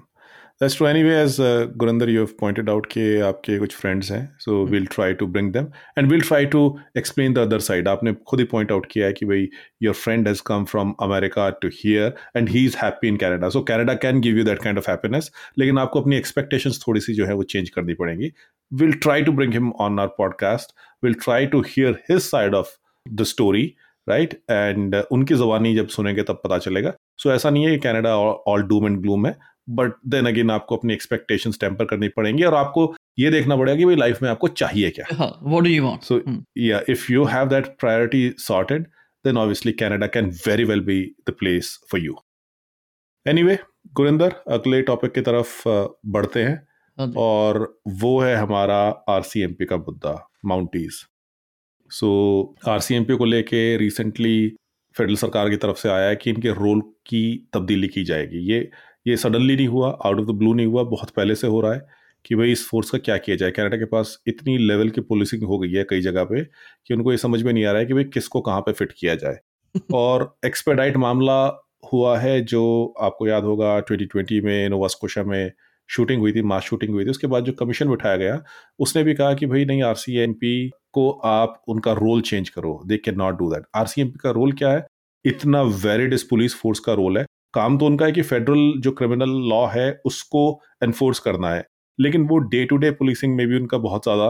that's 0.63 0.75
true 0.77 0.85
anyway 0.87 1.15
as 1.15 1.35
Gurinder 1.77 2.09
you 2.09 2.19
have 2.19 2.29
pointed 2.39 2.69
out 2.69 2.85
के 2.85 3.03
आपके 3.21 3.57
कुछ 3.59 3.75
फ्रेंड्स 3.75 4.11
हैं 4.11 4.21
so 4.39 4.63
will 4.65 4.85
try 4.85 5.13
to 5.13 5.25
bring 5.27 5.51
them 5.53 5.65
and 5.97 6.09
will 6.11 6.21
try 6.21 6.45
to 6.53 6.61
explain 6.97 7.33
the 7.33 7.37
other 7.39 7.59
side 7.59 7.87
आपने 7.87 8.13
खुद 8.27 8.39
ही 8.39 8.45
point 8.51 8.71
out 8.71 8.85
किया 8.91 9.07
है 9.07 9.13
कि 9.13 9.25
भाई 9.25 9.47
your 9.83 9.93
friend 9.95 10.27
has 10.27 10.41
come 10.47 10.65
from 10.65 10.93
America 11.01 11.49
to 11.61 11.69
here 11.73 12.13
and 12.37 12.49
he 12.49 12.65
is 12.65 12.77
happy 12.83 13.07
in 13.07 13.17
Canada 13.17 13.49
so 13.49 13.61
Canada 13.63 13.93
can 14.05 14.21
give 14.21 14.37
you 14.37 14.43
that 14.43 14.63
kind 14.63 14.77
of 14.77 14.89
happiness 14.89 15.31
लेकिन 15.59 15.79
आपको 15.79 16.01
अपनी 16.01 16.17
एक्सपेक्टेशंस 16.17 16.81
थोड़ी 16.87 17.01
सी 17.01 17.13
जो 17.13 17.25
है 17.25 17.33
वो 17.33 17.43
चेंज 17.45 17.69
करनी 17.69 17.93
पड़ेंगी 17.95 18.31
will 18.71 18.93
try 18.99 19.23
to 19.23 19.31
bring 19.33 19.53
him 19.53 19.71
on 19.81 19.99
our 19.99 20.07
podcast 20.17 20.75
will 21.03 21.13
try 21.23 21.45
to 21.47 21.61
hear 21.67 22.03
his 22.11 22.19
side 22.21 22.55
of 22.55 22.75
the 23.05 23.23
story 23.27 23.73
right 24.07 24.33
and 24.51 24.95
उनकी 25.11 25.35
जबानी 25.35 25.75
जब 25.75 25.87
सुनेंगे 25.87 26.23
तब 26.23 26.41
पता 26.43 26.57
चलेगा 26.57 26.93
सो 27.17 27.29
so, 27.29 27.35
ऐसा 27.35 27.49
नहीं 27.49 27.65
है 27.65 27.71
कि 27.71 27.77
Canada 27.79 28.15
all 28.47 28.63
doom 28.63 28.85
and 28.85 28.99
gloom 29.01 29.27
है 29.27 29.37
बट 29.69 29.93
देन 30.07 30.25
अगेन 30.27 30.51
आपको 30.51 30.77
अपनी 30.77 30.93
एक्सपेक्टेशन 30.93 31.51
टेम्पर 31.59 31.85
करनी 31.85 32.07
पड़ेंगी 32.17 32.43
और 32.43 32.55
आपको 32.55 32.93
ये 33.19 33.29
देखना 33.31 33.55
पड़ेगा 33.55 33.77
कि 33.77 33.85
भाई 33.85 33.95
लाइफ 33.95 34.21
में 34.23 34.29
आपको 34.29 34.47
चाहिए 34.47 34.89
क्या 34.89 35.05
what 35.11 35.63
do 35.63 35.69
you 35.69 35.83
want 35.83 36.03
so 36.03 36.21
या 36.57 36.81
if 36.89 37.09
you 37.11 37.23
have 37.25 37.47
that 37.49 37.67
priority 37.79 38.29
sorted 38.39 38.87
then 39.25 39.37
obviously 39.37 39.71
Canada 39.73 40.07
can 40.07 40.29
very 40.47 40.63
well 40.63 40.81
be 40.81 41.01
the 41.29 41.33
place 41.39 41.77
for 41.91 42.01
you 42.01 42.17
any 43.25 43.43
way 43.43 43.57
Gurinder 43.93 44.35
अगले 44.51 44.81
टॉपिक 44.81 45.13
की 45.13 45.21
तरफ 45.21 45.63
बढ़ते 45.67 46.43
हैं 46.43 46.61
हाँ 46.97 47.11
और 47.17 47.57
वो 48.01 48.19
है 48.19 48.35
हमारा 48.35 48.77
आर 49.09 49.21
सी 49.23 49.41
एम 49.41 49.53
पी 49.53 49.65
का 49.65 49.77
मुद्दा 49.77 50.17
Mounties 50.45 51.05
so 51.91 52.09
R 52.67 52.79
C 52.79 52.95
M 52.95 53.03
P 53.05 53.15
को 53.17 53.25
लेके 53.25 53.65
रिसेंटली 53.77 54.35
फेडरल 54.95 55.15
सरकार 55.15 55.49
की 55.49 55.55
तरफ 55.55 55.77
से 55.77 55.89
आया 55.89 56.07
है 56.09 56.15
कि 56.15 56.29
इनके 56.29 56.49
रोल 56.53 56.81
की 57.07 57.23
तब्दीली 57.53 57.87
की 57.87 58.03
जाएगी 58.03 58.39
ये 58.51 58.59
ये 59.05 59.17
सडनली 59.17 59.55
नहीं 59.55 59.67
हुआ 59.67 59.89
आउट 60.05 60.19
ऑफ 60.19 60.25
द 60.25 60.37
ब्लू 60.37 60.53
नहीं 60.53 60.67
हुआ 60.67 60.83
बहुत 60.87 61.09
पहले 61.09 61.35
से 61.35 61.47
हो 61.47 61.61
रहा 61.61 61.73
है 61.73 61.87
कि 62.25 62.35
भाई 62.35 62.51
इस 62.51 62.67
फोर्स 62.67 62.89
का 62.89 62.97
क्या 62.97 63.17
किया 63.17 63.35
जाए 63.35 63.51
कनाडा 63.51 63.77
के 63.77 63.85
पास 63.85 64.17
इतनी 64.27 64.57
लेवल 64.57 64.89
की 64.89 65.01
पुलिसिंग 65.01 65.43
हो 65.43 65.57
गई 65.59 65.71
है 65.71 65.83
कई 65.89 66.01
जगह 66.01 66.23
पे 66.23 66.43
कि 66.43 66.93
उनको 66.93 67.11
ये 67.11 67.17
समझ 67.17 67.41
में 67.43 67.51
नहीं 67.53 67.65
आ 67.65 67.71
रहा 67.71 67.79
है 67.79 67.85
कि 67.85 67.93
भाई 67.93 68.03
किसको 68.13 68.41
कहाँ 68.41 68.61
पे 68.61 68.71
फिट 68.71 68.91
किया 68.91 69.15
जाए 69.15 69.39
और 69.93 70.33
एक्सपेडाइट 70.45 70.97
मामला 70.97 71.41
हुआ 71.91 72.17
है 72.19 72.39
जो 72.45 72.63
आपको 73.01 73.27
याद 73.27 73.43
होगा 73.43 73.75
2020 73.81 74.41
में 74.43 74.69
नोवास्कोशा 74.69 75.23
में 75.23 75.51
शूटिंग 75.89 76.19
हुई 76.19 76.31
थी 76.31 76.41
मास 76.41 76.63
शूटिंग 76.63 76.91
हुई 76.91 77.05
थी 77.05 77.09
उसके 77.09 77.27
बाद 77.27 77.43
जो 77.43 77.53
कमीशन 77.53 77.89
बिठाया 77.89 78.17
गया 78.17 78.41
उसने 78.79 79.03
भी 79.03 79.13
कहा 79.13 79.33
कि 79.33 79.45
भाई 79.45 79.65
नहीं 79.65 79.83
आर 79.83 79.95
को 80.93 81.09
आप 81.25 81.61
उनका 81.67 81.93
रोल 81.93 82.21
चेंज 82.21 82.49
करो 82.49 82.79
they 82.85 82.97
can 82.97 83.15
not 83.17 83.37
do 83.37 83.49
that 83.53 83.63
R 83.75 83.87
का 84.17 84.31
रोल 84.31 84.51
क्या 84.53 84.71
है 84.71 84.85
इतना 85.25 85.61
वेरिड 85.61 86.13
इस 86.13 86.23
पुलिस 86.23 86.55
फोर्स 86.55 86.79
का 86.79 86.93
रोल 86.93 87.17
है 87.17 87.25
काम 87.53 87.77
तो 87.77 87.85
उनका 87.85 88.05
है 88.05 88.11
कि 88.11 88.21
फेडरल 88.21 88.71
जो 88.81 88.91
क्रिमिनल 88.91 89.35
लॉ 89.49 89.65
है 89.67 89.91
उसको 90.05 90.41
एनफोर्स 90.83 91.19
करना 91.19 91.49
है 91.49 91.65
लेकिन 91.99 92.27
वो 92.27 92.37
डे 92.47 92.63
टू 92.65 92.77
डे 92.77 92.91
पुलिसिंग 92.91 93.35
में 93.35 93.47
भी 93.47 93.55
उनका 93.55 93.77
बहुत 93.79 94.03
ज़्यादा 94.03 94.30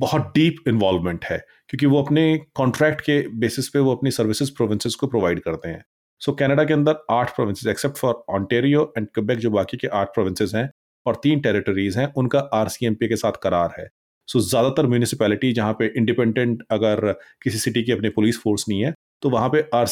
बहुत 0.00 0.32
डीप 0.34 0.68
इन्वॉल्वमेंट 0.68 1.24
है 1.24 1.38
क्योंकि 1.68 1.86
वो 1.86 2.02
अपने 2.02 2.24
कॉन्ट्रैक्ट 2.54 3.00
के 3.00 3.20
बेसिस 3.38 3.68
पे 3.68 3.78
वो 3.78 3.94
अपनी 3.96 4.10
सर्विसेज 4.10 4.50
प्रोविंसेस 4.56 4.94
को 4.94 5.06
प्रोवाइड 5.06 5.40
करते 5.40 5.68
हैं 5.68 5.84
सो 6.20 6.30
so, 6.32 6.38
कनाडा 6.38 6.64
के 6.64 6.74
अंदर 6.74 6.96
आठ 7.10 7.34
provinces 7.36 7.66
except 7.66 7.96
for 7.96 8.24
Ontario 8.30 8.92
and 8.98 9.06
Quebec 9.08 9.38
जो 9.38 9.50
बाकी 9.50 9.76
के 9.76 9.86
आठ 9.94 10.08
प्रोविंसेस 10.08 10.52
हैं 10.54 10.68
और 11.06 11.20
तीन 11.22 11.40
टेरिटरीज 11.40 11.96
हैं 11.98 12.12
उनका 12.16 12.38
आर 12.54 12.68
के 12.82 13.16
साथ 13.16 13.40
करार 13.42 13.74
है 13.78 13.88
सो 14.28 14.38
so, 14.38 14.44
ज़्यादातर 14.48 14.86
म्यूनिसपैलिटी 14.86 15.52
जहाँ 15.52 15.76
पे 15.78 15.92
इंडिपेंडेंट 15.96 16.62
अगर 16.70 17.12
किसी 17.42 17.58
सिटी 17.58 17.82
की 17.82 17.92
अपनी 17.92 18.08
पुलिस 18.10 18.40
फोर्स 18.40 18.68
नहीं 18.68 18.84
है 18.84 18.92
तो 19.22 19.30
वहाँ 19.30 19.48
पे 19.48 19.64
आर 19.74 19.86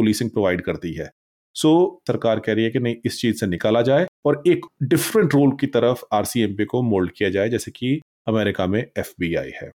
पुलिसिंग 0.00 0.30
प्रोवाइड 0.30 0.62
करती 0.62 0.92
है 0.94 1.10
सो 1.54 2.02
सरकार 2.08 2.40
कह 2.40 2.52
रही 2.52 2.64
है 2.64 2.70
कि 2.70 2.78
नहीं 2.78 2.96
इस 3.04 3.20
चीज 3.20 3.40
से 3.40 3.46
निकाला 3.46 3.82
जाए 3.82 4.06
और 4.26 4.42
एक 4.46 4.66
डिफरेंट 4.82 5.34
रोल 5.34 5.56
की 5.60 5.66
तरफ 5.66 6.04
आरसीएमपी 6.12 6.64
को 6.64 6.82
मोल्ड 6.82 7.12
किया 7.12 7.30
जाए 7.30 7.48
जैसे 7.48 7.70
कि 7.70 8.00
अमेरिका 8.28 8.66
में 8.66 8.80
एफ 8.80 9.14
है 9.62 9.70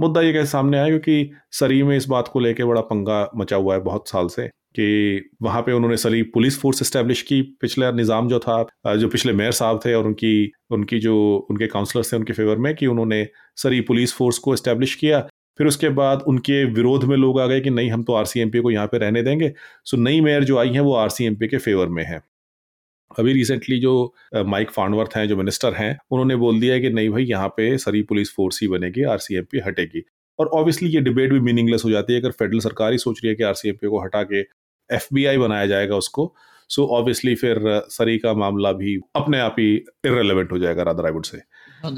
मुद्दा 0.00 0.20
ये 0.20 0.32
कैसे 0.32 0.50
सामने 0.50 0.78
आया 0.78 0.88
क्योंकि 0.88 1.30
सरी 1.52 1.82
में 1.82 1.96
इस 1.96 2.06
बात 2.08 2.28
को 2.28 2.40
लेकर 2.40 2.64
बड़ा 2.64 2.80
पंगा 2.80 3.28
मचा 3.36 3.56
हुआ 3.56 3.74
है 3.74 3.80
बहुत 3.80 4.08
साल 4.08 4.28
से 4.28 4.48
कि 4.76 5.30
वहाँ 5.42 5.60
पे 5.62 5.72
उन्होंने 5.72 5.96
सली 5.96 6.22
पुलिस 6.34 6.58
फोर्स 6.60 6.82
इस्टेब्लिश 6.82 7.20
की 7.22 7.40
पिछला 7.60 7.90
निज़ाम 7.90 8.28
जो 8.28 8.38
था 8.38 8.96
जो 8.96 9.08
पिछले 9.08 9.32
मेयर 9.32 9.52
साहब 9.52 9.80
थे 9.84 9.94
और 9.94 10.06
उनकी 10.06 10.50
उनकी 10.70 10.98
जो 11.00 11.16
उनके 11.50 11.66
काउंसलर्स 11.66 12.12
थे 12.12 12.16
उनके 12.16 12.32
फेवर 12.32 12.56
में 12.56 12.74
कि 12.74 12.86
उन्होंने 12.86 13.26
सरी 13.56 13.80
पुलिस 13.80 14.14
फोर्स 14.14 14.38
को 14.38 14.54
इस्टेब्लिश 14.54 14.94
किया 14.94 15.26
फिर 15.58 15.66
उसके 15.66 15.88
बाद 15.88 16.22
उनके 16.22 16.64
विरोध 16.64 17.04
में 17.04 17.16
लोग 17.16 17.40
आ 17.40 17.46
गए 17.46 17.60
कि 17.60 17.70
नहीं 17.70 17.90
हम 17.90 18.02
तो 18.02 18.12
आर 18.12 18.24
को 18.60 18.70
यहाँ 18.70 18.86
पर 18.86 19.00
रहने 19.00 19.22
देंगे 19.22 19.52
सो 19.84 19.96
नई 19.96 20.20
मेयर 20.20 20.44
जो 20.44 20.58
आई 20.58 20.68
हैं 20.68 20.80
वो 20.80 20.94
आर 20.94 21.08
के 21.20 21.58
फेवर 21.58 21.88
में 21.88 22.04
है 22.04 22.22
अभी 23.18 23.32
रिसेंटली 23.32 23.78
जो 23.80 24.14
माइक 24.34 24.70
फांडवर्थ 24.70 25.16
हैं 25.16 25.28
जो 25.28 25.36
मिनिस्टर 25.36 25.74
हैं 25.74 25.98
उन्होंने 26.10 26.36
बोल 26.36 26.60
दिया 26.60 26.78
कि 26.78 26.90
नहीं 26.90 27.10
भाई 27.10 27.24
यहाँ 27.24 27.48
पे 27.48 27.76
सरी 27.78 28.02
पुलिस 28.02 28.34
फोर्स 28.34 28.60
ही 28.62 28.68
बनेगी 28.68 29.02
आर 29.02 29.18
हटेगी 29.66 30.02
और 30.38 30.46
ऑब्वियसली 30.46 30.88
ये 30.88 31.00
डिबेट 31.00 31.32
भी 31.32 31.40
मीनिंगलेस 31.40 31.84
हो 31.84 31.90
जाती 31.90 32.12
है 32.12 32.20
अगर 32.20 32.30
फेडरल 32.30 32.58
सरकार 32.58 32.92
ही 32.92 32.98
सोच 32.98 33.20
रही 33.24 33.28
है 33.28 33.34
कि 33.34 33.42
आर 33.42 33.86
को 33.86 34.04
हटा 34.04 34.22
के 34.22 34.40
एफ 34.90 35.08
बनाया 35.12 35.66
जाएगा 35.66 35.96
उसको 35.96 36.34
सो 36.70 36.82
so 36.82 36.88
ऑब्वियसली 36.88 37.34
फिर 37.34 37.58
सरी 37.88 38.18
का 38.18 38.32
मामला 38.34 38.72
भी 38.72 38.98
अपने 39.16 39.40
आप 39.40 39.56
ही 39.58 39.74
इरेलीवेंट 40.06 40.52
हो 40.52 40.58
जाएगा 40.58 40.82
राधा 40.82 41.02
रायगुड 41.02 41.24
से 41.24 41.40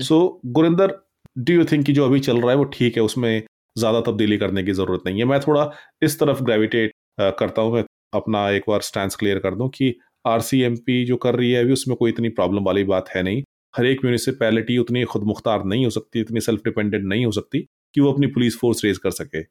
सो 0.02 0.40
गुरिंदर 0.46 0.94
डू 1.36 1.52
यू 1.52 1.64
थिंक 1.64 1.84
कि 1.86 1.92
जो 1.92 2.04
अभी 2.04 2.20
चल 2.20 2.40
रहा 2.40 2.50
है 2.50 2.56
वो 2.56 2.64
ठीक 2.64 2.96
है 2.96 3.02
उसमें 3.02 3.42
ज़्यादा 3.76 4.00
तब्दीली 4.00 4.38
करने 4.38 4.62
की 4.62 4.72
ज़रूरत 4.72 5.02
नहीं 5.06 5.18
है 5.18 5.24
मैं 5.24 5.40
थोड़ा 5.40 5.70
इस 6.02 6.18
तरफ 6.20 6.42
ग्रेविटेट 6.42 6.92
करता 7.20 7.62
हूँ 7.62 7.72
मैं 7.72 7.84
अपना 8.14 8.48
एक 8.50 8.64
बार 8.68 8.80
स्टैंड 8.80 9.12
क्लियर 9.18 9.38
कर 9.38 9.54
दूँ 9.54 9.68
कि 9.68 9.94
आर 10.26 10.40
जो 11.06 11.16
कर 11.16 11.34
रही 11.34 11.50
है 11.50 11.62
अभी 11.62 11.72
उसमें 11.72 11.96
कोई 11.96 12.10
इतनी 12.10 12.28
प्रॉब्लम 12.28 12.64
वाली 12.64 12.84
बात 12.84 13.08
है 13.08 13.22
नहीं 13.22 13.42
हर 13.74 13.86
एक 13.86 14.04
म्यूनिसपैलिटी 14.04 14.78
उतनी 14.78 15.04
खुद 15.04 15.22
मुख्तार 15.22 15.64
नहीं 15.64 15.84
हो 15.84 15.90
सकती 15.90 16.20
इतनी 16.20 16.40
सेल्फ 16.40 16.60
डिपेंडेंट 16.64 17.04
नहीं 17.04 17.24
हो 17.26 17.32
सकती 17.32 17.60
कि 17.94 18.00
वो 18.00 18.12
अपनी 18.12 18.26
पुलिस 18.26 18.58
फोर्स 18.58 18.84
रेज 18.84 18.98
कर 18.98 19.10
सके 19.10 19.42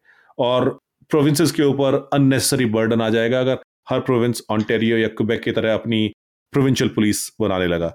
और 0.38 0.70
प्रोविंसेस 1.12 1.52
के 1.52 1.64
ऊपर 1.64 1.96
अननेसेसरी 2.14 2.66
बर्डन 2.66 3.02
आ 3.02 3.10
जाएगा 3.10 3.40
अगर 3.40 3.58
हर 3.90 4.00
प्रोविंस 4.00 4.42
ऑन्टेरियो 4.52 4.98
या 4.98 5.08
क्यूबेक 5.08 5.42
की 5.44 5.52
तरह 5.52 5.74
अपनी 5.74 6.08
प्रोविंशियल 6.54 6.90
पुलिस 6.90 7.30
बनाने 7.42 7.68
लगा 7.68 7.94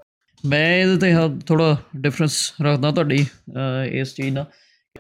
ਮੈਂ 0.47 0.79
ਇਹਦੇ 0.79 0.97
ਤੇ 0.97 1.39
ਥੋੜਾ 1.47 1.77
ਡਿਫਰੈਂਸ 1.97 2.53
ਰੱਖਦਾ 2.63 2.91
ਤੁਹਾਡੀ 2.91 3.27
ਇਸ 3.93 4.15
ਚੀਜ਼ 4.15 4.35
ਦਾ 4.35 4.45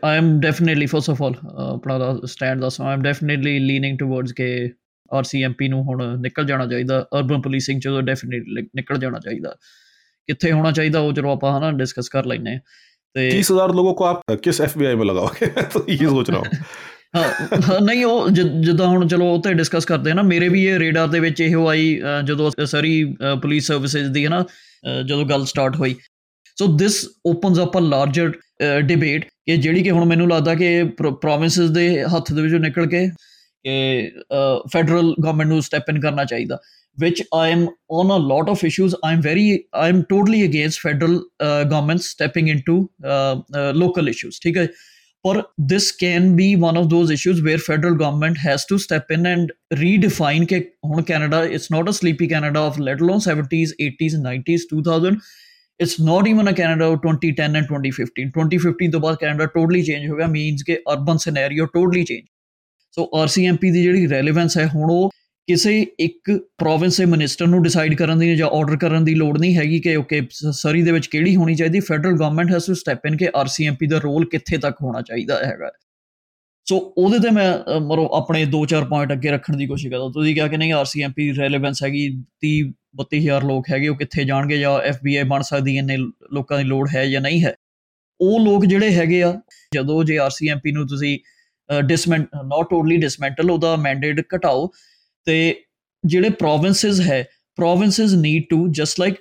ਆਈ 0.04 0.18
am 0.18 0.40
definitely 0.40 0.86
first 0.86 1.10
of 1.10 1.22
all 1.22 1.34
ਆਪਣਾ 1.56 1.98
ਦਾ 1.98 2.14
stand 2.24 2.64
I 2.64 2.92
am 2.92 3.02
definitely 3.02 3.58
leaning 3.58 3.98
towards 3.98 4.32
ਕੇ 4.32 4.70
ਆਰਸੀਐਮਪੀ 5.12 5.68
ਨੂੰ 5.68 5.82
ਹੁਣ 5.82 6.18
ਨਿਕਲ 6.20 6.44
ਜਾਣਾ 6.44 6.66
ਚਾਹੀਦਾ 6.66 7.00
ਅਰਬਨ 7.18 7.40
ਪੁਲਿਸਿੰਗ 7.40 7.80
ਚੋਂ 7.80 8.02
ਡੈਫੀਨਿਟਲੀ 8.02 8.62
ਨਿਕਲ 8.76 8.98
ਜਾਣਾ 8.98 9.18
ਚਾਹੀਦਾ 9.18 9.56
ਕਿੱਥੇ 10.26 10.52
ਹੋਣਾ 10.52 10.72
ਚਾਹੀਦਾ 10.72 11.00
ਉਹ 11.00 11.12
ਚਲੋ 11.12 11.30
ਆਪਾਂ 11.30 11.58
ਹਨਾ 11.58 11.70
ਡਿਸਕਸ 11.70 12.08
ਕਰ 12.08 12.26
ਲੈਨੇ 12.26 12.58
ਤੇ 13.14 13.28
30000 13.30 13.74
ਲੋਕੋ 13.74 13.94
ਕੋ 13.94 14.04
ਆਪ 14.04 14.32
ਕਿਸ 14.42 14.60
एफबीआई 14.60 14.96
में 14.96 15.06
लगाओगे 15.06 15.46
तो 15.74 15.84
ਇਹ 15.88 16.06
ਸੋਚ 16.08 16.30
ਰਹਾ 16.30 16.38
ਹਾਂ 16.38 16.64
ਨਹੀਂ 17.82 18.04
ਉਹ 18.04 18.28
ਜਦੋਂ 18.28 18.86
ਹੁਣ 18.86 19.08
ਚਲੋ 19.08 19.26
ਉਹ 19.34 19.52
ਡਿਸਕਸ 19.52 19.84
ਕਰਦੇ 19.84 20.10
ਹਾਂ 20.10 20.16
ਨਾ 20.16 20.22
ਮੇਰੇ 20.22 20.48
ਵੀ 20.48 20.64
ਇਹ 20.66 20.78
ਰੇਡਾਰ 20.78 21.08
ਦੇ 21.08 21.20
ਵਿੱਚ 21.20 21.40
ਇਹੋ 21.40 21.68
ਆਈ 21.68 22.00
ਜਦੋਂ 22.24 22.66
ਸਰੀ 22.66 23.04
ਪੁਲਿਸ 23.42 23.66
ਸਰਵਿਸਿਜ਼ 23.66 24.08
ਦੀ 24.08 24.24
ਹੈ 24.24 24.30
ਨਾ 24.30 24.44
ਜਦੋਂ 25.06 25.24
ਗੱਲ 25.24 25.44
ਸਟਾਰਟ 25.44 25.76
ਹੋਈ 25.76 25.96
so 26.58 26.76
this 26.78 27.08
opens 27.26 27.60
up 27.60 27.78
a 27.78 27.80
larger 27.80 28.32
debate 28.82 29.24
ਕਿ 29.24 29.56
ਜਿਹੜੀ 29.56 29.82
ਕਿ 29.82 29.90
ਹੁਣ 29.90 30.04
ਮੈਨੂੰ 30.04 30.28
ਲੱਗਦਾ 30.28 30.54
ਕਿ 30.54 30.84
ਪ੍ਰੋਵਿੰਸਸ 30.98 31.70
ਦੇ 31.70 32.04
ਹੱਥ 32.04 32.32
ਦੇ 32.32 32.42
ਵਿੱਚੋਂ 32.42 32.60
ਨਿਕਲ 32.60 32.86
ਕੇ 32.86 33.08
ਕਿ 33.64 34.10
ਫੈਡਰਲ 34.72 35.14
ਗਵਰਨਮੈਂਟ 35.24 35.48
ਨੂੰ 35.48 35.62
ਸਟੈਪ 35.62 35.90
ਇਨ 35.90 36.00
ਕਰਨਾ 36.00 36.24
ਚਾਹੀਦਾ 36.24 36.58
ਵਿਚ 37.00 37.22
I 37.34 37.54
am 37.54 37.66
on 37.90 38.16
a 38.16 38.18
lot 38.18 38.50
of 38.50 38.64
issues. 38.64 38.94
I 39.04 39.14
very, 39.14 39.24
very 39.24 39.58
I 39.74 39.90
against 39.90 40.06
totally 40.08 40.44
against 40.44 40.80
federal 40.80 41.18
government 41.42 42.00
stepping 42.00 42.48
into 42.48 42.88
uh, 43.06 43.82
local 43.82 44.10
issues. 44.10 44.40
ठीक 44.44 44.70
for 45.24 45.44
this 45.58 45.92
can 45.92 46.34
be 46.36 46.56
one 46.56 46.76
of 46.76 46.88
those 46.90 47.10
issues 47.10 47.42
where 47.42 47.58
federal 47.58 47.94
government 47.94 48.38
has 48.38 48.64
to 48.64 48.78
step 48.78 49.10
in 49.10 49.26
and 49.26 49.52
redefine 49.72 50.46
ke 50.52 50.60
hun 50.92 51.04
canada 51.10 51.42
it's 51.58 51.70
not 51.70 51.92
a 51.92 51.96
sleepy 51.98 52.28
canada 52.28 52.60
of 52.60 52.80
let 52.88 53.04
alone 53.06 53.22
70s 53.26 53.76
80s 53.88 54.16
90s 54.24 54.66
2000 54.70 55.20
it's 55.80 55.98
not 55.98 56.26
even 56.26 56.48
a 56.48 56.54
canada 56.54 56.84
of 56.84 56.98
2010 57.02 57.60
and 57.60 57.68
2015 57.68 58.32
2015 58.38 58.90
ਤੋਂ 58.92 59.00
ਬਾਅਦ 59.00 59.16
Canada 59.16 59.46
totally 59.54 59.82
change 59.82 60.08
ਹੋ 60.08 60.16
ਗਿਆ 60.16 60.26
means 60.26 60.62
ਕਿ 60.62 60.76
urban 60.92 61.16
scenario 61.16 61.66
totally 61.66 62.04
change 62.04 62.24
so 62.96 63.10
RCMP 63.14 63.70
ਦੀ 63.70 63.82
ਜਿਹੜੀ 63.82 64.08
relevance 64.08 64.56
ਹੈ 64.58 64.66
ਹੁਣ 64.66 64.90
ਉਹ 64.90 65.10
ਕਿਸੇ 65.50 65.86
ਇੱਕ 66.00 66.30
ਪ੍ਰੋਵਿੰਸ 66.58 66.96
ਦੇ 66.98 67.04
ਮਿਨਿਸਟਰ 67.04 67.46
ਨੂੰ 67.46 67.62
ਡਿਸਾਈਡ 67.62 67.94
ਕਰਨ 67.94 68.18
ਦੀ 68.18 68.34
ਜਾਂ 68.36 68.48
ਆਰਡਰ 68.48 68.76
ਕਰਨ 68.76 69.04
ਦੀ 69.04 69.14
ਲੋੜ 69.14 69.38
ਨਹੀਂ 69.38 69.56
ਹੈਗੀ 69.56 69.78
ਕਿ 69.80 69.94
ਓਕੇ 69.96 70.20
ਸਰੀ 70.52 70.82
ਦੇ 70.82 70.92
ਵਿੱਚ 70.92 71.06
ਕਿਹੜੀ 71.06 71.34
ਹੋਣੀ 71.36 71.54
ਚਾਹੀਦੀ 71.54 71.80
federal 71.80 72.12
government 72.12 72.50
has 72.50 72.66
to 72.66 72.74
step 72.74 73.06
in 73.06 73.16
ਕਿ 73.16 73.28
ਆਰਸੀਐਮਪੀ 73.36 73.86
ਦਾ 73.86 73.98
ਰੋਲ 73.98 74.24
ਕਿੱਥੇ 74.24 74.56
ਤੱਕ 74.56 74.76
ਹੋਣਾ 74.82 75.00
ਚਾਹੀਦਾ 75.00 75.38
ਹੈਗਾ 75.44 75.70
ਸੋ 76.66 76.76
ਉਹਦੇ 76.96 77.18
ਤੇ 77.18 77.30
ਮੈਂ 77.30 77.80
ਮਰੋ 77.80 78.08
ਆਪਣੇ 78.12 78.44
2-4 78.44 78.84
ਪੁਆਇੰਟ 78.84 79.12
ਅੱਗੇ 79.12 79.30
ਰੱਖਣ 79.30 79.56
ਦੀ 79.56 79.66
ਕੋਸ਼ਿਸ਼ 79.66 79.92
ਕਰਦਾ 79.92 80.08
ਤੁਸੀਂ 80.08 80.34
ਕਿਹਾ 80.34 80.46
ਕਿ 80.48 80.56
ਨਹੀਂ 80.56 80.72
ਆਰਸੀਐਮਪੀ 80.72 81.30
ਰੈਲੇਵੈਂਸ 81.32 81.82
ਹੈਗੀ 81.82 82.06
30 82.46 82.70
32000 83.02 83.46
ਲੋਕ 83.46 83.70
ਹੈਗੇ 83.70 83.88
ਉਹ 83.88 83.96
ਕਿੱਥੇ 83.96 84.24
ਜਾਣਗੇ 84.24 84.58
ਜਾਂ 84.58 84.78
ਐਫਬੀਆਈ 84.84 85.24
ਬਣ 85.24 85.42
ਸਕਦੀ 85.42 85.76
ਇੰਨੇ 85.76 85.96
ਲੋਕਾਂ 86.32 86.58
ਦੀ 86.58 86.64
ਲੋੜ 86.64 86.88
ਹੈ 86.94 87.04
ਜਾਂ 87.06 87.20
ਨਹੀਂ 87.20 87.44
ਹੈ 87.44 87.54
ਉਹ 88.20 88.38
ਲੋਕ 88.40 88.66
ਜਿਹੜੇ 88.66 88.90
ਹੈਗੇ 88.90 89.22
ਆ 89.22 89.34
ਜਦੋਂ 89.74 90.02
ਜੇ 90.04 90.18
ਆਰਸੀਐਮਪੀ 90.18 90.72
ਨੂੰ 90.72 90.86
ਤੁਸੀਂ 90.88 91.18
ਡਿਸਮੈਂਟ 91.82 92.28
ਨਾਟ 92.44 92.72
ਓਨਲੀ 92.72 92.96
ਡਿਸਮੈਂਟਲ 92.96 93.50
ਉਹਦਾ 93.50 93.76
ਮੈਂਡੇਟ 93.76 94.20
ਘਟਾਓ 94.34 94.70
ਤੇ 95.26 95.54
ਜਿਹੜੇ 96.04 96.30
ਪ੍ਰੋਵਿੰਸਸ 96.30 97.00
ਹੈ 97.00 97.22
provinces 97.58 98.14
need 98.14 98.44
to 98.50 98.66
just 98.68 99.00
like 99.00 99.16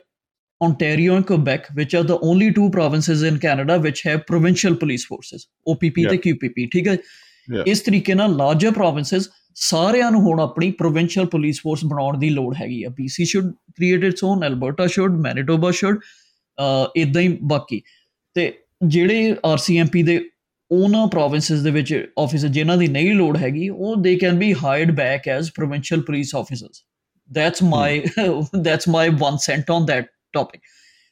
Ontario 0.61 1.15
and 1.15 1.23
Quebec 1.23 1.65
which 1.75 1.95
are 1.95 2.03
the 2.03 2.13
only 2.23 2.49
two 2.49 2.69
provinces 2.69 3.23
in 3.23 3.37
Canada 3.37 3.77
which 3.77 4.01
have 4.07 4.19
provincial 4.27 4.75
police 4.75 5.05
forces 5.07 5.47
OPP 5.67 6.05
ਤੇ 6.05 6.17
ਕਯੂਪੀਪੀ 6.17 6.65
ਠੀਕ 6.67 6.87
ਹੈ 6.87 6.97
ਇਸ 7.65 7.81
ਤਰੀਕੇ 7.81 8.13
ਨਾਲ 8.13 8.35
ਲਾਰਜਰ 8.35 8.71
ਪ੍ਰੋਵਿੰਸਸ 8.71 9.29
ਸਾਰਿਆਂ 9.55 10.11
ਨੂੰ 10.11 10.21
ਹੁਣ 10.21 10.39
ਆਪਣੀ 10.39 10.71
ਪ੍ਰੋਵਿੰਸ਼ੀਅਲ 10.71 11.25
ਪੁਲਿਸ 11.25 11.59
ਫੋਰਸ 11.61 11.83
ਬਣਾਉਣ 11.85 12.17
ਦੀ 12.19 12.29
ਲੋੜ 12.29 12.55
ਹੈਗੀ 12.55 12.83
ਆ 12.83 12.89
BC 12.89 13.25
should 13.25 13.51
create 13.75 14.03
its 14.03 14.23
own 14.23 14.45
Alberta 14.47 14.87
should 14.87 15.19
Manitoba 15.21 15.71
should 15.71 15.99
ਇਦਾਂ 16.95 17.21
ਹੀ 17.21 17.37
ਬਾਕੀ 17.43 17.81
ਤੇ 18.35 18.51
ਜਿਹੜੇ 18.87 19.35
ਆਰਸੀਐਮਪੀ 19.45 20.03
ਦੇ 20.03 20.19
ਉਹਨਾਂ 20.71 21.05
ਪ੍ਰੋਵਿੰਸਸ 21.07 21.61
ਦੇ 21.61 21.71
ਵਿੱਚ 21.71 21.93
ਆਫੀਸਰ 22.19 22.47
ਜਿਨ੍ਹਾਂ 22.47 22.77
ਦੀ 22.77 22.87
ਨਹੀਂ 22.87 23.13
ਲੋੜ 23.15 23.35
ਹੈਗੀ 23.37 23.69
ਉਹ 23.69 23.95
they 24.01 24.15
can 24.15 24.39
be 24.39 24.53
hired 24.63 24.91
back 24.91 25.27
as 25.27 25.51
provincial 25.51 26.01
police 26.01 26.35
officers 26.35 26.83
that's 27.29 27.63
my 27.63 28.01
that's 28.55 28.89
my 28.89 29.09
one 29.21 29.37
cent 29.37 29.71
on 29.71 29.85
that 29.85 30.07
topic 30.33 30.61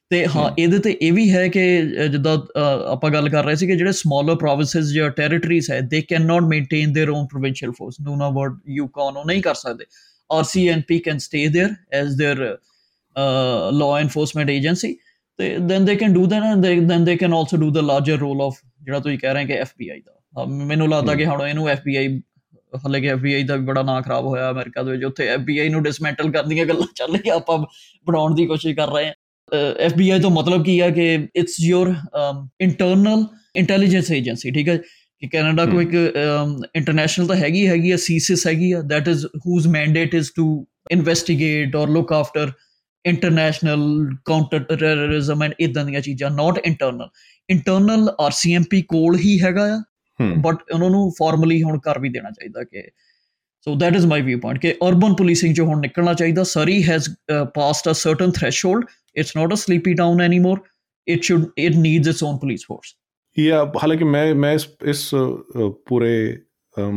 ਤੇ 0.12 0.26
ਹਾਂ 0.28 0.50
ਇਹਦੇ 0.58 0.80
ਤੇ 0.80 0.98
ਇਹ 1.02 1.14
ਵੀ 1.14 1.30
ਹੈ 1.32 1.48
ਕਿ 1.48 1.64
ਜਿੱਦਾਂ 2.10 2.38
ਆਪਾਂ 2.92 3.10
ਗੱਲ 3.12 3.30
ਕਰ 3.30 3.44
ਰਹੇ 3.44 3.56
ਸੀ 3.56 3.68
ਕਿ 3.68 3.76
ਜਿਹੜੇ 3.76 3.92
ਸਮਾਲਰ 3.92 4.36
ਪ੍ਰੋਵਿੰਸਸ 4.36 4.92
ਜਾਂ 4.94 5.10
ਟੈਰੀਟਰੀਜ਼ 5.10 5.72
ਹੈ 5.72 5.80
they 5.82 6.02
can 6.02 6.26
not 6.26 6.44
maintain 6.44 6.94
their 6.94 7.10
own 7.10 7.26
provincial 7.28 7.72
force 7.72 8.00
ਨੂਨਾ 8.02 8.30
word 8.30 8.60
Yukon 8.68 9.18
ਉਹ 9.18 9.26
ਨਹੀਂ 9.26 9.42
ਕਰ 9.42 9.56
ਸਕਦੇ 9.56 9.86
RCMP 10.30 11.00
can 11.00 11.20
stay 11.20 11.48
there 11.48 11.80
as 11.92 12.18
their 12.18 12.58
uh, 13.16 13.72
law 13.72 13.98
enforcement 13.98 14.50
agency. 14.50 15.00
They, 15.40 15.58
then 15.58 15.86
they 15.86 15.96
can 15.96 16.14
do 16.14 16.28
that, 16.28 16.44
and 16.44 16.64
they, 16.64 16.80
then 16.80 17.06
they 17.06 17.18
can 17.18 17.32
also 17.32 17.58
do 17.58 17.72
the 17.72 17.82
larger 17.82 18.18
ਜਿਹੜਾ 18.88 19.00
ਤੁਸੀਂ 19.00 19.18
ਕਹਿ 19.20 19.34
ਰਹੇ 19.34 19.46
ਕਿ 19.46 19.54
FBI 19.54 20.02
ਦਾ 20.02 20.44
ਮੈਨੂੰ 20.66 20.90
ਲੱਗਦਾ 20.90 21.16
ਕਿ 21.16 21.26
ਹੁਣ 21.26 21.48
ਇਹਨੂੰ 21.48 21.70
ਐਫਬੀਆਈ 21.70 22.20
ਹਲੇ 22.86 23.00
ਕਿ 23.02 23.08
ਐਫਬੀਆਈ 23.08 23.44
ਦਾ 23.44 23.56
ਵੀ 23.56 23.66
ਬੜਾ 23.66 23.82
ਨਾਂ 23.82 24.02
ਖਰਾਬ 24.02 24.26
ਹੋਇਆ 24.26 24.50
ਅਮਰੀਕਾ 24.52 24.84
ਦੇ 24.84 24.92
ਵਿੱਚ 24.92 25.04
ਉੱਥੇ 25.04 25.28
ਐਫਬੀਆਈ 25.28 25.70
ਨੂੰ 25.70 25.82
ਡਿਸਮੈਂਟਲ 25.84 26.32
ਕਰਨ 26.32 26.50
ਦੀਆਂ 26.50 26.66
ਗੱਲਾਂ 26.66 26.88
ਚੱਲ 26.96 27.12
ਰਹੀਆਂ 27.12 27.36
ਆਪਾਂ 27.36 27.58
ਬਣਾਉਣ 28.08 28.36
ਦੀ 28.36 28.46
ਕੋਸ਼ਿਸ਼ 28.46 28.76
ਕਰ 28.76 28.92
ਰਹੇ 28.92 29.06
ਹਾਂ 29.06 29.60
ਐਫਬੀਆਈ 29.80 30.20
ਤੋਂ 30.20 30.30
ਮਤਲਬ 30.32 30.64
ਕੀ 30.64 30.80
ਹੈ 30.82 30.90
ਕਿ 30.90 31.14
it's 31.36 31.60
your 31.60 31.94
internal 32.62 33.26
intelligence 33.56 34.12
agency 34.12 34.52
ਠੀਕ 34.52 34.70
ਹੈ 34.70 34.78
ਕਿ 35.22 35.28
ਕੈਨੇਡਾ 35.28 35.66
ਕੋ 35.66 35.82
ਇੱਕ 35.82 35.94
ਇੰਟਰਨੈਸ਼ਨਲ 36.76 37.28
ਤਾਂ 37.28 37.36
ਹੈਗੀ 37.36 37.68
ਹੈਗੀ 37.68 37.92
ਹੈ 37.92 37.98
ਸੀਸਿਸ 37.98 38.48
ਹੈਗੀ 38.48 38.72
ਆ 38.72 38.82
that 38.86 39.08
is 39.08 39.26
whose 39.26 39.68
mandate 39.68 40.16
is 40.16 40.32
to 40.36 40.48
investigate 40.92 41.76
or 41.76 41.88
look 41.90 42.14
after 42.14 42.52
international 43.08 43.82
counter 44.26 44.60
terrorism 44.60 45.44
and 45.44 45.54
ਇਦਾਂ 45.60 45.86
ਦੀਆਂ 45.86 46.02
ਚੀਜ਼ਾਂ 46.02 46.32
ਨਾਟ 46.32 46.60
ਇੰਟਰਨਲ 46.66 47.10
ਇੰਟਰਨਲ 47.50 48.10
ਆਰਸੀਐਮਪੀ 48.20 48.82
ਕੋਲ 48.82 49.18
ਹੀ 49.18 49.40
ਹੈਗਾ 49.42 49.66
ਆ 49.76 49.82
ਬਟ 50.38 50.72
ਉਹਨਾਂ 50.74 50.90
ਨੂੰ 50.90 51.12
ਫਾਰਮਲੀ 51.20 51.62
ਹੁਣ 51.64 51.80
ਕਰ 51.80 52.00
ਵੀ 52.00 52.10
ਦੇਣਾ 52.10 52.30
ਚਾਹੀਦਾ 52.30 52.64
ਕਿ 52.64 52.84
so 53.68 53.76
that 53.76 53.96
is 53.96 54.06
my 54.06 54.22
view 54.22 54.40
point 54.40 54.62
ਕਿ 54.62 54.72
ਅਰਬਨ 54.88 55.14
ਪੁਲਿਸਿੰਗ 55.14 55.54
ਜੋ 55.56 55.66
ਹੁਣ 55.66 55.80
ਨਿਕਲਣਾ 55.80 56.14
ਚਾਹੀਦਾ 56.14 56.44
Surrey 56.44 56.82
has 56.84 57.10
passed 57.54 57.92
a 57.92 57.94
certain 57.94 58.32
threshold 58.32 58.86
it's 59.16 59.36
not 59.38 59.54
a 59.54 59.56
sleepy 59.56 59.94
down 59.94 60.22
anymore 60.22 60.60
it 61.08 61.24
should 61.24 61.46
it 61.58 61.76
needs 61.76 62.08
its 62.08 62.24
own 62.24 62.38
police 62.38 62.66
force 62.68 62.96
या 63.38 63.58
हालांकि 63.76 64.06
ਮੈਂ 64.06 64.34
मैं 64.36 64.54
ਇਸ 64.56 64.64
इस 64.92 65.02
पूरे 65.90 66.14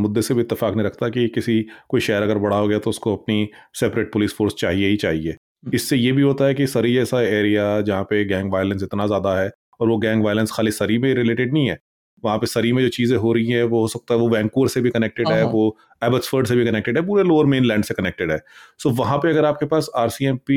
मुद्दे 0.00 0.22
से 0.22 0.34
भी 0.34 0.42
इतफाक 0.42 0.76
नहीं 0.76 0.84
रखता 0.84 1.08
कि 1.08 1.24
किसी 1.34 1.56
कोई 1.88 2.00
शहर 2.00 2.22
अगर 2.22 2.38
बड़ा 2.38 2.56
हो 2.56 2.68
गया 2.68 2.78
तो 2.78 2.90
उसको 2.90 3.12
अपनी 3.16 3.36
सेपरेट 3.80 4.10
पुलिस 4.12 4.34
फोर्स 4.38 4.54
चाहिए 4.54 4.88
ही 4.88 4.96
चाहिए 4.96 5.34
हम्म। 5.64 5.74
इससे 5.74 5.96
ये 5.96 6.12
भी 6.12 6.22
होता 6.22 6.44
है 6.44 6.54
कि 6.54 6.66
सरी 6.68 6.96
ऐसा 6.98 7.20
एरिया 7.22 7.80
जहाँ 7.82 8.04
पे 8.04 8.24
गैंग 8.26 8.52
वायलेंस 8.52 8.82
इतना 8.82 9.06
ज़्यादा 9.06 9.38
है 9.38 9.50
और 9.80 9.88
वो 9.88 9.96
गैंग 9.98 10.24
वायलेंस 10.24 10.52
खाली 10.52 10.70
सरी 10.72 10.98
में 10.98 11.12
रिलेटेड 11.14 11.52
नहीं 11.52 11.68
है 11.68 11.78
वहाँ 12.24 12.38
पे 12.38 12.46
सरी 12.46 12.72
में 12.72 12.82
जो 12.82 12.88
चीज़ें 12.88 13.16
हो 13.16 13.32
रही 13.32 13.46
हैं 13.46 13.62
वो 13.64 13.80
हो 13.80 13.88
सकता 13.88 14.14
है 14.14 14.20
वो 14.20 14.28
वैंकूवर 14.28 14.68
से 14.68 14.80
भी 14.80 14.90
कनेक्टेड 14.90 15.28
है 15.28 15.42
वो 15.44 15.64
एबसफर्ड 16.02 16.46
से 16.46 16.56
भी 16.56 16.64
कनेक्टेड 16.64 16.96
है 16.96 17.04
पूरे 17.06 17.22
लोअर 17.24 17.46
मेन 17.46 17.64
लैंड 17.64 17.84
से 17.84 17.94
कनेक्टेड 17.94 18.30
है 18.32 18.38
सो 18.38 18.88
so, 18.88 18.98
वहाँ 18.98 19.18
पे 19.18 19.30
अगर 19.30 19.44
आपके 19.44 19.66
पास 19.66 19.88
आर 19.96 20.10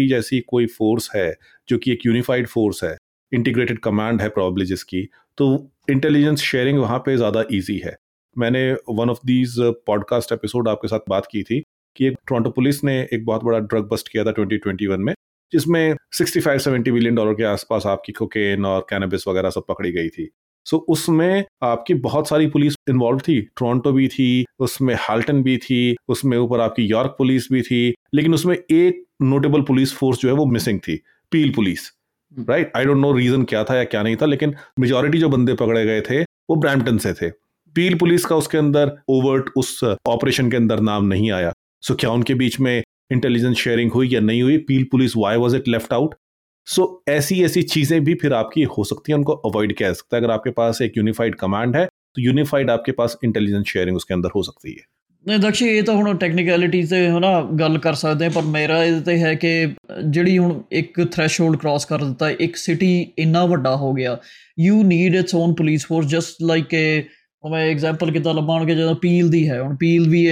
जैसी 0.08 0.40
कोई 0.48 0.66
फोर्स 0.70 1.10
है 1.16 1.34
जो 1.70 1.78
कि 1.78 1.92
एक 1.92 2.06
यूनिफाइड 2.06 2.48
फोर्स 2.48 2.84
है 2.84 2.96
इंटीग्रेटेड 3.32 3.80
कमांड 3.80 4.22
है 4.22 4.30
प्रॉब्लम 4.30 4.66
जिसकी 4.66 5.08
तो 5.38 5.48
इंटेलिजेंस 5.90 6.42
शेयरिंग 6.42 6.80
वहाँ 6.80 7.00
पर 7.00 7.16
ज़्यादा 7.18 7.44
ईजी 7.52 7.78
है 7.78 7.96
मैंने 8.36 8.72
one 8.92 9.10
of 9.10 9.20
these 9.26 9.56
podcast 9.88 10.32
episode 10.32 10.68
आपके 10.70 10.88
साथ 10.88 11.10
बात 11.10 11.28
की 11.32 11.44
थी 11.44 11.64
कि 11.96 12.06
एक 12.06 12.18
टोरंटो 12.28 12.50
पुलिस 12.52 12.84
ने 12.84 13.00
एक 13.14 13.26
बहुत 13.26 13.44
बड़ा 13.44 13.60
ड्रग 13.60 13.88
बस्ट 13.90 14.10
किया 14.10 14.24
था 14.24 14.34
2021 14.36 14.98
में 15.00 15.14
जिसमें 15.54 15.96
65 16.14 16.60
70 16.60 16.92
बिलियन 16.92 17.16
डॉलर 17.16 17.34
के 17.34 17.44
आसपास 17.44 17.86
आपकी 17.88 18.14
कोकेन 18.14 18.66
और 18.66 18.86
कैनबिस 18.90 19.28
वगैरह 19.28 19.50
सब 19.50 19.66
पकड़ी 19.70 19.92
गई 19.92 20.10
थी 20.10 20.30
सो 20.66 20.78
so, 20.78 20.84
उसमें 20.88 21.44
आपकी 21.64 21.94
बहुत 22.02 22.30
सारी 22.30 22.48
पुलिस 22.48 22.76
इन्वॉल्व 22.90 23.20
थी 23.20 23.40
टोरंटो 23.58 23.92
भी 23.92 24.08
थी 24.08 24.46
उसमें 24.60 24.96
हाल्टन 25.00 25.42
भी 25.44 25.58
थी 25.58 25.96
उसमें 26.10 26.38
ऊपर 26.38 26.60
आपकी 26.60 26.86
यॉर्क 26.86 27.16
पुलिस 27.18 27.48
भी 27.52 27.62
थी 27.62 27.82
लेकिन 28.16 28.34
उसमें 28.34 28.56
एक 28.56 29.04
नोटेबल 29.24 29.62
पुलिस 29.62 29.94
फोर्स 29.94 30.20
जो 30.20 30.30
है 30.30 30.36
वो 30.36 30.46
मिसिंग 30.46 30.80
थी 30.80 31.00
Peel 31.32 31.54
police 31.54 31.92
right 32.50 32.72
I 32.78 32.86
don't 32.86 32.98
know 32.98 33.12
reason 33.12 33.44
क्या 33.44 33.64
था 33.64 33.76
या 33.76 33.84
क्या 33.86 34.04
नहीं 34.04 34.16
था 34.16 34.26
लेकिन 34.26 34.56
मेजोरिटी 34.80 35.20
जो 35.20 35.30
बंदे 35.30 35.54
पकड़े 35.56 35.86
गए 35.86 36.02
थे 36.02 36.22
वो 36.22 36.56
ब्रैम्पटन 36.56 36.98
से 36.98 37.14
थे 37.14 37.30
पील 37.76 37.96
पुलिस 37.98 38.26
का 38.26 38.36
उसके 38.36 38.58
अंदर 38.58 38.92
ओवर्ट 39.10 39.50
उस 39.58 39.84
ऑपरेशन 39.84 40.50
के 40.52 40.58
अंदर 40.58 40.80
नाम 40.82 41.06
नहीं 41.06 41.32
आया 41.32 41.54
सो 41.84 41.96
क्या 41.96 42.10
उनके 42.12 42.34
बीच 42.36 42.60
में 42.60 42.76
इंटेलिजेंस 43.12 43.58
शेयरिंग 43.58 43.92
हुई 43.92 44.10
या 44.10 44.20
नहीं 44.22 44.42
हुई 44.42 44.58
Peel 44.68 44.84
police 44.92 45.18
why 45.18 45.38
was 45.38 45.56
it 45.56 45.68
left 45.68 45.94
out 45.94 46.16
so 46.68 46.88
ऐसी 47.10 47.44
ऐसी 47.44 47.62
चीज़ें 47.64 48.04
भी 48.04 48.16
फिर 48.16 48.34
आपकी 48.34 48.64
हो 48.78 48.84
सकती 48.84 49.12
है 49.12 49.18
उनको 49.18 49.34
अवॉइड 49.46 49.76
किया 49.78 49.90
जा 49.90 49.94
सकता 49.94 50.18
है 50.18 50.22
अगर 50.24 50.34
आपके 50.34 50.52
पास 50.52 50.82
एक 50.82 50.98
यूनिफाइड 50.98 51.36
कमांड 51.36 51.76
है 51.76 51.86
तो 51.86 52.22
यूनिफाइड 52.22 52.70
आपके 52.70 52.92
पास 52.92 53.18
इंटेलिजेंस 53.24 53.66
शेयरिंग 53.68 53.98
उसके 53.98 54.14
अंदर 54.14 54.30
हो 54.36 54.44
सकती 54.44 54.74
है 54.74 54.92
ਨਹੀਂ 55.26 55.40
ਦਕਸ਼ੀ 55.40 55.68
ਇਹ 55.68 55.84
ਤਾਂ 55.84 55.94
ਹੁਣ 55.96 56.18
ਟੈਕਨੀਕੈਲਿਟੀ 56.18 56.82
ਤੇ 56.84 56.98
ਹਨਾ 57.10 57.30
ਗੱਲ 57.60 57.78
ਕਰ 57.78 57.94
ਸਕਦੇ 57.94 58.26
ਆ 58.26 58.30
ਪਰ 58.30 58.42
ਮੇਰਾ 58.46 58.84
ਇਹ 58.84 59.00
ਤੇ 59.02 59.18
ਹੈ 59.18 59.34
ਕਿ 59.34 59.52
ਜਿਹੜੀ 60.10 60.38
ਹੁਣ 60.38 60.62
ਇੱਕ 60.72 61.02
ਥ੍ਰੈਸ਼ਹੋਲਡ 61.04 61.58
ਕ੍ਰਾਸ 61.58 61.86
ਕਰ 61.86 62.04
ਦਿੱਤਾ 62.04 62.30
ਇੱਕ 62.40 62.56
ਸਿਟੀ 62.56 62.90
ਇੰਨਾ 63.18 63.46
ਵੱਡਾ 63.46 63.76
ਹੋ 63.76 63.94
ਗਿਆ 63.94 64.18
you 64.60 64.82
need 64.84 65.16
its 65.16 65.36
own 65.36 65.54
police 65.54 65.86
force 65.86 66.08
just 66.08 66.44
like 66.44 66.76
a 66.76 67.02
ਉਹ 67.44 67.50
ਮੈਂ 67.50 67.62
ਐਗਜ਼ਾਮਪਲ 67.70 68.12
ਕਿਦਾਂ 68.12 68.34
ਲੱਭਾਂਗੇ 68.34 68.76
ਜਦੋਂ 68.76 68.96
ਪੀਲ 68.96 69.30
ਦੀ 69.30 69.48
ਹੈ 69.50 69.62
ਹੁਣ 69.62 69.76
ਪੀਲ 69.76 70.08
ਵੀ 70.10 70.26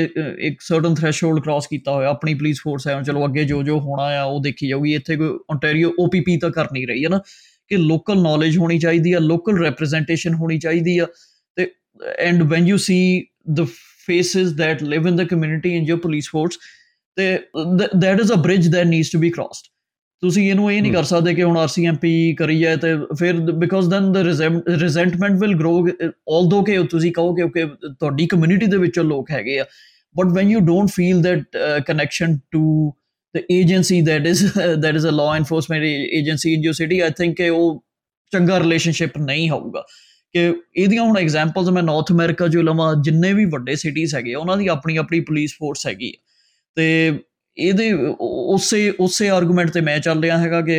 ਇੱਕ 0.39 0.62
ਸਰਟਨ 0.62 0.93
ਥ੍ਰੈਸ਼ਹੋਲਡ 0.95 1.43
ਕ੍ਰਾਸ 1.43 1.68
ਕੀਤਾ 1.68 1.91
ਹੋਇਆ 1.91 2.09
ਆਪਣੀ 2.09 2.34
ਪੁਲਿਸ 2.34 2.62
ਫੋਰਸ 2.64 2.88
ਹੈ 2.88 2.95
ਹੁਣ 2.95 3.03
ਚਲੋ 3.03 3.26
ਅੱਗੇ 3.26 3.43
ਜੋ 3.43 3.62
ਜੋ 3.64 3.80
ਹੋਣਾ 3.80 4.03
ਆ 4.20 4.24
ਉਹ 4.24 4.39
ਦੇਖੀ 4.41 4.68
ਜਾਊਗੀ 4.68 4.93
ਇੱਥੇ 4.95 5.18
ਕੋਈ 5.18 5.28
ਓਨਟਾਰੀਓ 5.49 5.91
ਓਪੀਪੀ 5.99 6.38
ਤਾਂ 6.38 6.49
ਕਰ 6.49 6.68
ਨਹੀਂ 6.74 6.86
ਰਹੀ 6.88 7.03
ਹੈ 7.03 7.09
ਨਾ 7.09 7.20
ਕਿ 7.72 7.78
ਲੋਕਲ 7.78 8.22
ਨੌਲੇਜ 8.22 8.57
ਹੋਣੀ 8.57 8.80
ਚਾਹੀਦੀ 8.80 9.14
ਆ 9.14 9.20
ਲੋਕਲ 9.20 9.59
ਰੈਪਰੈਜ਼ੈਂਟੇਸ਼ਨ 9.59 10.34
ਹੋਣੀ 10.34 10.57
ਚਾਹੀਦੀ 10.59 10.97
ਆ 10.97 11.07
ਤੇ 11.57 11.68
and 12.20 12.43
when 12.43 12.68
you 12.68 12.78
see 12.78 12.99
the 13.49 13.66
faces 14.07 14.57
that 14.57 14.84
live 14.84 15.07
in 15.07 15.16
the 15.16 15.28
community 15.28 15.76
in 15.76 15.86
your 15.86 15.97
police 15.97 16.30
force 16.30 16.57
ਤੇ 17.18 17.38
that 17.97 18.20
is 18.22 18.32
a 18.34 18.36
bridge 18.36 18.68
that 18.68 18.88
needs 18.88 19.12
to 19.12 19.20
be 19.20 19.30
crossed 19.30 19.70
ਤੁਸੀਂ 20.24 20.49
ਇਹਨੂੰ 20.49 20.72
ਇਹ 20.72 20.82
ਨਹੀਂ 20.82 20.91
ਕਰ 20.93 21.03
ਸਕਦੇ 21.03 21.34
ਕਿ 21.34 21.43
ਹੁਣ 21.43 21.57
ਆਰਸੀਐਮਪੀ 21.57 22.34
ਕਰੀ 22.36 22.59
ਜਾਏ 22.59 22.78
ਤੇ 22.78 22.95
ਫਿਰ 23.20 23.39
because 23.53 23.89
then 23.89 24.12
the 24.12 24.18
resentment 24.18 25.39
will 25.39 25.53
grow 25.55 25.78
although 26.32 26.62
ਕਿ 26.64 26.78
ਤੁਸੀਂ 26.84 27.12
ਕਹੋ 27.12 27.34
ਕਿ 27.36 27.66
ਤੁਹਾਡੀ 27.66 28.28
ਕਮਿਊਨਿਟੀ 28.28 28.66
ਦੇ 28.66 28.78
ਵਿੱਚੋਂ 28.78 29.03
ਲੋਕ 29.03 29.32
ਹੈਗੇ 29.32 29.59
ਆ 29.59 29.66
but 30.16 30.34
when 30.36 30.51
you 30.51 30.59
don't 30.59 30.89
feel 30.89 31.22
that 31.22 31.57
connection 31.88 32.38
to 32.51 32.93
the 33.36 33.41
agency 33.51 34.01
that 34.01 34.28
is 34.28 34.45
that 34.57 34.95
is 34.95 35.07
a 35.07 35.12
law 35.12 35.36
enforcement 35.36 35.84
agency 36.14 36.53
in 36.53 36.64
you 36.64 36.72
city 36.74 36.99
I 36.99 37.12
think 37.18 37.36
ਕਿ 37.38 37.49
ਉਹ 37.49 37.84
ਚੰਗਾ 38.32 38.59
ਰਿਲੇਸ਼ਨਸ਼ਿਪ 38.59 39.18
ਨਹੀਂ 39.18 39.49
ਹੋਊਗਾ 39.49 39.84
ਕਿ 40.36 40.53
ਇਹਦੀਆਂ 40.76 41.03
ਹੁਣ 41.03 41.18
ਐਗਜ਼ਾਮਪਲਸ 41.18 41.70
ਮੈਂ 41.70 41.84
ਨਾਰਥ 41.84 42.12
ਅਮਰੀਕਾ 42.12 42.47
ਜੋ 42.47 42.62
ਲਵਾਂ 42.62 42.93
ਜਿੰਨੇ 43.03 43.34
ਵੀ 43.34 43.45
ਵੱਡੇ 43.47 43.76
ਸਿਟੀਜ਼ 43.76 44.16
ਹੈਗੇ 44.16 44.36
ਉਹਨਾਂ 44.36 44.57
ਦੀ 44.57 44.68
ਆਪਣੀ 44.68 44.97
ਆਪਣੀ 44.97 45.20
ਪੁਲਿਸ 45.22 45.55
ਫੋਰਸ 45.59 45.88
ਹੈਗੀ 45.88 46.14
ਤੇ 46.78 46.88
ਇਹਦੇ 47.57 47.91
ਉਸੇ 48.20 48.89
ਉਸੇ 48.99 49.30
ਆਰਗੂਮੈਂਟ 49.30 49.72
ਤੇ 49.72 49.82
ਮੈਂ 49.82 49.99
ਚੱਲ 49.99 50.22
ਰਿਹਾ 50.22 50.38
ਹੈਗਾ 50.38 50.62
ਕਿ 50.62 50.79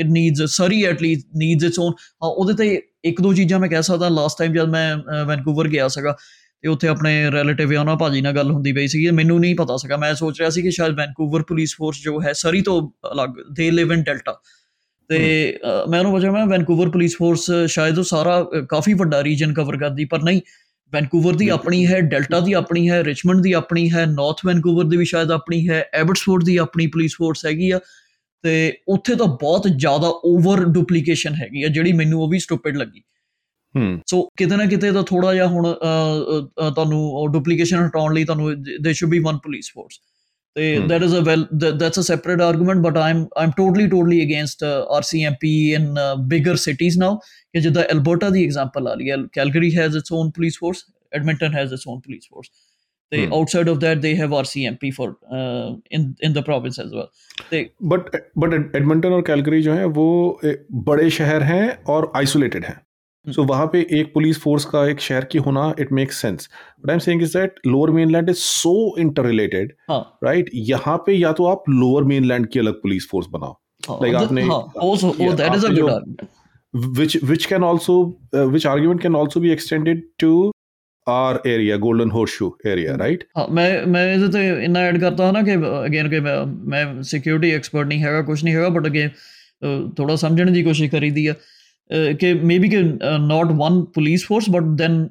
it 0.00 0.06
needs 0.06 0.56
Surrey 0.56 0.84
at 0.84 1.02
least 1.02 1.26
needs 1.36 1.64
its 1.64 1.78
own 1.78 1.92
ਉਹਦੇ 2.22 2.52
ਤੇ 2.54 2.82
ਇੱਕ 3.04 3.20
ਦੋ 3.20 3.32
ਚੀਜ਼ਾਂ 3.34 3.58
ਮੈਂ 3.58 3.68
ਕਹਿ 3.68 3.82
ਸਕਦਾ 3.82 4.08
ਲਾਸਟ 4.08 4.38
ਟਾਈਮ 4.38 4.52
ਜਦ 4.52 4.68
ਮੈਂ 4.68 4.96
ਵੈਨਕੂਵਰ 5.24 5.68
ਗਿਆ 5.68 5.88
ਸੀਗਾ 5.88 6.16
ਤੇ 6.62 6.68
ਉੱਥੇ 6.68 6.88
ਆਪਣੇ 6.88 7.30
ਰਿਲੇਟਿਵ 7.30 7.72
ਆ 7.72 7.80
ਉਹਨਾਂ 7.80 7.96
ਭਾਜੀ 7.96 8.20
ਨਾਲ 8.20 8.32
ਗੱਲ 8.32 8.50
ਹੁੰਦੀ 8.50 8.72
ਪਈ 8.72 8.86
ਸੀਗੀ 8.86 9.10
ਮੈਨੂੰ 9.10 9.40
ਨਹੀਂ 9.40 9.54
ਪਤਾ 9.54 9.76
ਸੀਗਾ 9.76 9.96
ਮੈਂ 9.96 10.14
ਸੋਚ 10.14 10.38
ਰਿਹਾ 10.38 10.50
ਸੀ 10.50 10.62
ਕਿ 10.62 10.70
ਸ਼ਾਇਦ 10.70 10.96
ਵੈਨਕੂਵਰ 10.96 11.42
ਪੁਲਿਸ 11.42 11.74
ਫੋਰਸ 11.76 12.00
ਜੋ 12.02 12.20
ਹੈ 12.22 12.32
ਸਰੀ 12.32 12.60
ਤੋਂ 12.60 12.80
ਅਲੱਗ 13.12 13.42
ਦੇ 13.52 13.70
ਲਿਵ 13.70 13.92
ਇਨ 13.92 14.02
ਡੈਲਟਾ 14.02 14.40
ਤੇ 15.10 15.18
ਮੈਂ 15.90 15.98
ਉਹਨੂੰ 15.98 16.12
ਪੁੱਛਿਆ 16.12 16.30
ਮੈਂ 16.30 16.46
ਵੈਨਕੂਵਰ 16.46 16.90
ਪੁਲਿਸ 16.90 17.16
ਫੋਰਸ 17.16 17.50
ਸ਼ਾਇਦ 17.66 17.98
ਉਹ 17.98 18.04
ਸਾਰਾ 18.04 18.42
ਕਾਫੀ 18.68 18.94
ਵੱਡਾ 18.94 19.22
ਰੀਜਨ 19.24 19.52
ਕਵਰ 19.52 19.76
ਕਰਦੀ 19.76 20.04
ਪਰ 20.04 20.22
ਨਹੀਂ 20.22 20.40
ਵੈਨਕੂਵਰ 20.94 21.36
ਦੀ 21.36 21.48
ਆਪਣੀ 21.48 21.86
ਹੈ 21.86 22.00
ਡੈਲਟਾ 22.06 22.40
ਦੀ 22.40 22.52
ਆਪਣੀ 22.52 22.88
ਹੈ 22.90 23.02
ਰਿਚਮੰਡ 23.04 23.42
ਦੀ 23.42 23.52
ਆਪਣੀ 23.52 23.90
ਹੈ 23.92 24.04
ਨਾਰਥ 24.06 24.44
ਵੈਨਕੂਵਰ 24.46 24.84
ਦੀ 24.84 24.96
ਵੀ 24.96 25.04
ਸ਼ਾਇਦ 25.04 25.30
ਆਪਣੀ 25.32 25.68
ਹੈ 25.68 25.84
ਐਬਟਸਫੋਰਡ 25.94 26.44
ਦੀ 26.44 26.56
ਆਪਣੀ 26.56 26.86
ਪੁਲਿਸ 26.86 27.16
ਫੋਰਸ 27.16 27.44
ਹੈਗੀ 27.46 27.70
ਆ 27.70 27.80
ਤੇ 28.44 28.54
ਉੱਥੇ 28.88 29.14
ਤਾਂ 29.14 29.26
ਬਹੁਤ 29.26 29.68
ਜ਼ਿਆਦਾ 29.68 30.08
ਓਵਰ 30.24 30.64
ਡੁਪਲੀਕੇਸ਼ਨ 30.64 31.34
ਹੈਗੀ 31.34 31.62
ਆ 31.62 31.68
ਜਿਹੜੀ 31.68 31.92
ਮੈਨੂੰ 31.92 32.22
ਉਹ 32.22 32.28
ਵੀ 32.30 32.38
ਸਟੂਪਿਡ 32.38 32.76
ਲੱਗੀ 32.76 33.02
ਹੂੰ 33.74 34.00
ਸੋ 34.06 34.22
ਕਿਤੇ 34.38 34.56
ਨਾ 34.56 34.64
ਕਿਤੇ 34.64 34.90
ਤਾਂ 34.92 35.02
ਥੋੜਾ 35.02 35.32
ਜਿਹਾ 35.34 35.46
ਹੁਣ 35.46 35.72
ਤੁਹਾਨੂੰ 36.70 37.32
ਡੁਪਲੀਕੇਸ਼ਨ 37.32 37.86
ਹਟਾਉਣ 37.86 38.14
ਲਈ 38.14 38.24
ਤੁਹਾਨੂੰ 38.24 38.54
they 38.82 38.92
should 38.92 39.10
be 39.10 39.18
one 39.18 39.38
police 39.38 39.70
force 39.74 40.00
ਤੇ 40.56 40.76
that 40.88 41.02
is 41.02 41.14
a 41.16 41.20
well 41.20 41.46
that's 41.54 41.98
a 41.98 42.02
separate 42.02 42.40
argument 42.40 42.80
but 42.80 42.96
Aam 42.96 43.24
Aam 43.36 43.50
totally 43.56 43.86
totally 43.86 44.22
against 44.24 44.64
RCMP 44.64 45.54
in 45.72 45.94
bigger 46.28 46.56
cities 46.56 46.98
now 46.98 47.18
ਕਿ 47.54 47.60
ਜਿੱਦਾਂ 47.60 47.82
ਐਲਬਰਟਾ 47.90 48.28
ਦੀ 48.30 48.44
ਐਗਜ਼ਾਮਪਲ 48.44 48.88
ਆ 48.88 48.94
ਲਈ 48.94 49.10
ਹੈ 49.10 49.16
Calgary 49.32 49.74
has 49.76 49.96
its 49.96 50.12
own 50.12 50.30
police 50.30 50.58
force 50.58 50.84
Edmonton 51.12 51.54
has 51.54 51.72
its 51.72 51.86
own 51.88 52.00
police 52.00 52.28
force 52.30 52.50
ਤੇ 53.12 53.26
outside 53.26 53.68
of 53.68 53.78
that 53.80 53.98
they 53.98 54.14
have 54.16 54.34
RCMP 54.34 54.90
for 54.90 55.12
in 55.92 56.12
in 56.22 56.32
the 56.32 56.42
province 56.44 56.80
as 56.80 56.92
well 56.94 57.06
ਤੇ 57.50 57.68
but 57.84 58.16
but 58.38 58.54
Edmonton 58.54 59.12
और 59.12 59.22
Calgary 59.22 59.60
जो 59.62 59.74
है 59.74 59.84
वो 59.92 60.06
बड़े 60.86 61.08
शहर 61.16 61.42
हैं 61.44 61.64
और 61.88 62.06
आइसोलेटेड 62.16 62.64
हैं 62.64 62.74
सो 62.74 63.30
hmm. 63.30 63.36
so, 63.36 63.48
वहाँ 63.50 63.66
पे 63.72 63.82
एक 63.98 64.12
पुलिस 64.14 64.40
फोर्स 64.40 64.64
का 64.66 64.84
एक 64.88 65.00
शहर 65.00 65.26
की 65.32 65.42
होना 65.44 65.66
it 65.80 65.92
makes 65.98 66.22
sense 66.22 66.48
but 66.78 66.90
I 66.90 66.94
am 66.94 67.00
saying 67.00 67.22
is 67.22 67.36
that 67.36 67.60
lower 67.68 67.90
mainland 67.92 68.30
is 68.30 68.36
so 68.38 68.74
inter 69.00 69.26
related 69.26 69.74
right 69.90 70.50
यहाँ 70.70 70.96
पे 71.06 71.16
या 71.16 71.32
तो 71.40 71.46
आप 71.48 71.70
लोअर 71.74 72.08
मेनलैंड 72.12 72.48
की 72.48 72.60
अलग 72.60 72.80
पुलिस 72.82 73.08
फोर्स 73.10 73.28
बनाओ 73.30 73.56
लाइक 74.02 74.14
हाँ, 74.14 74.24
आपने 74.24 74.42
हाँ, 74.44 74.62
which 76.74 77.14
which 77.22 77.48
can 77.48 77.62
also 77.62 78.16
uh, 78.32 78.48
which 78.48 78.66
argument 78.66 79.00
can 79.00 79.14
also 79.14 79.40
be 79.40 79.50
extended 79.50 80.02
to 80.18 80.52
our 81.06 81.40
area 81.44 81.78
golden 81.78 82.10
horseshoe 82.10 82.50
area 82.64 82.92
hmm. 82.92 83.00
right 83.00 83.24
ਮੈਂ 83.50 83.86
ਮੈਂ 83.86 84.06
ਇਹਦੇ 84.14 84.28
ਤੇ 84.28 84.64
ਇਨਾ 84.64 84.80
ਐਡ 84.80 84.98
ਕਰਤਾ 84.98 85.26
ਹਾਂ 85.26 85.32
ਨਾ 85.32 85.42
ਕਿ 85.42 85.54
ਅਗੇਨ 85.86 86.08
ਕਿ 86.08 86.20
ਮੈਂ 86.20 86.36
ਮੈਂ 86.46 87.02
ਸਿਕਿਉਰਿਟੀ 87.02 87.50
ਐਕਸਪਰਟ 87.50 87.86
ਨਹੀਂ 87.86 88.02
ਹੈਗਾ 88.02 88.22
ਕੁਝ 88.22 88.44
ਨਹੀਂ 88.44 88.54
ਹੈਗਾ 88.54 88.68
ਬਟ 88.68 88.86
ਅਗੇ 88.86 89.08
ਥੋੜਾ 89.96 90.16
ਸਮਝਣ 90.16 90.50
ਦੀ 90.50 90.62
ਕੋਸ਼ਿਸ਼ 90.62 90.90
ਕਰੀਦੀ 90.90 91.26
ਆ 91.26 91.34
ਕਿ 92.20 92.32
ਮੇਬੀ 92.34 92.68
ਕਿ 92.68 92.82
not 93.20 93.52
one 93.52 93.84
police 93.84 94.24
force 94.26 94.50
but 94.50 94.76
then 94.78 95.08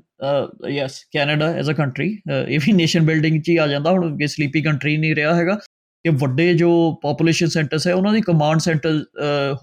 yes 0.69 0.99
Canada 1.13 1.51
as 1.53 1.69
a 1.71 1.73
country 1.73 2.17
ਇਹ 2.47 2.59
ਵੀ 2.65 2.71
ਨੇਸ਼ਨ 2.71 3.05
ਬਿਲਡਿੰਗ 3.05 3.41
ਚ 3.41 3.49
ਹੀ 3.49 3.57
ਆ 3.57 3.67
ਜਾਂਦਾ 3.67 3.91
ਹੁਣ 3.91 4.17
ਕਿ 4.17 4.27
ਸਲੀਪੀ 4.27 4.61
ਕੰਟਰੀ 4.61 4.97
ਨਹੀਂ 4.97 5.15
ਰਿਹਾ 5.15 5.35
ਹੈਗਾ 5.35 5.59
ਕਿ 6.05 6.09
ਵੱਡੇ 6.09 6.53
ਜੋ 6.53 6.69
ਪੋਪੂਲੇਸ਼ਨ 7.01 7.47
ਸੈਂਟਰਸ 7.47 7.87
ਹੈ 7.87 7.93
ਉਹਨਾਂ 7.93 8.13
ਦੀ 8.13 8.21
ਕਮਾਂਡ 8.21 8.59
ਸੈਂਟਰ 8.59 9.03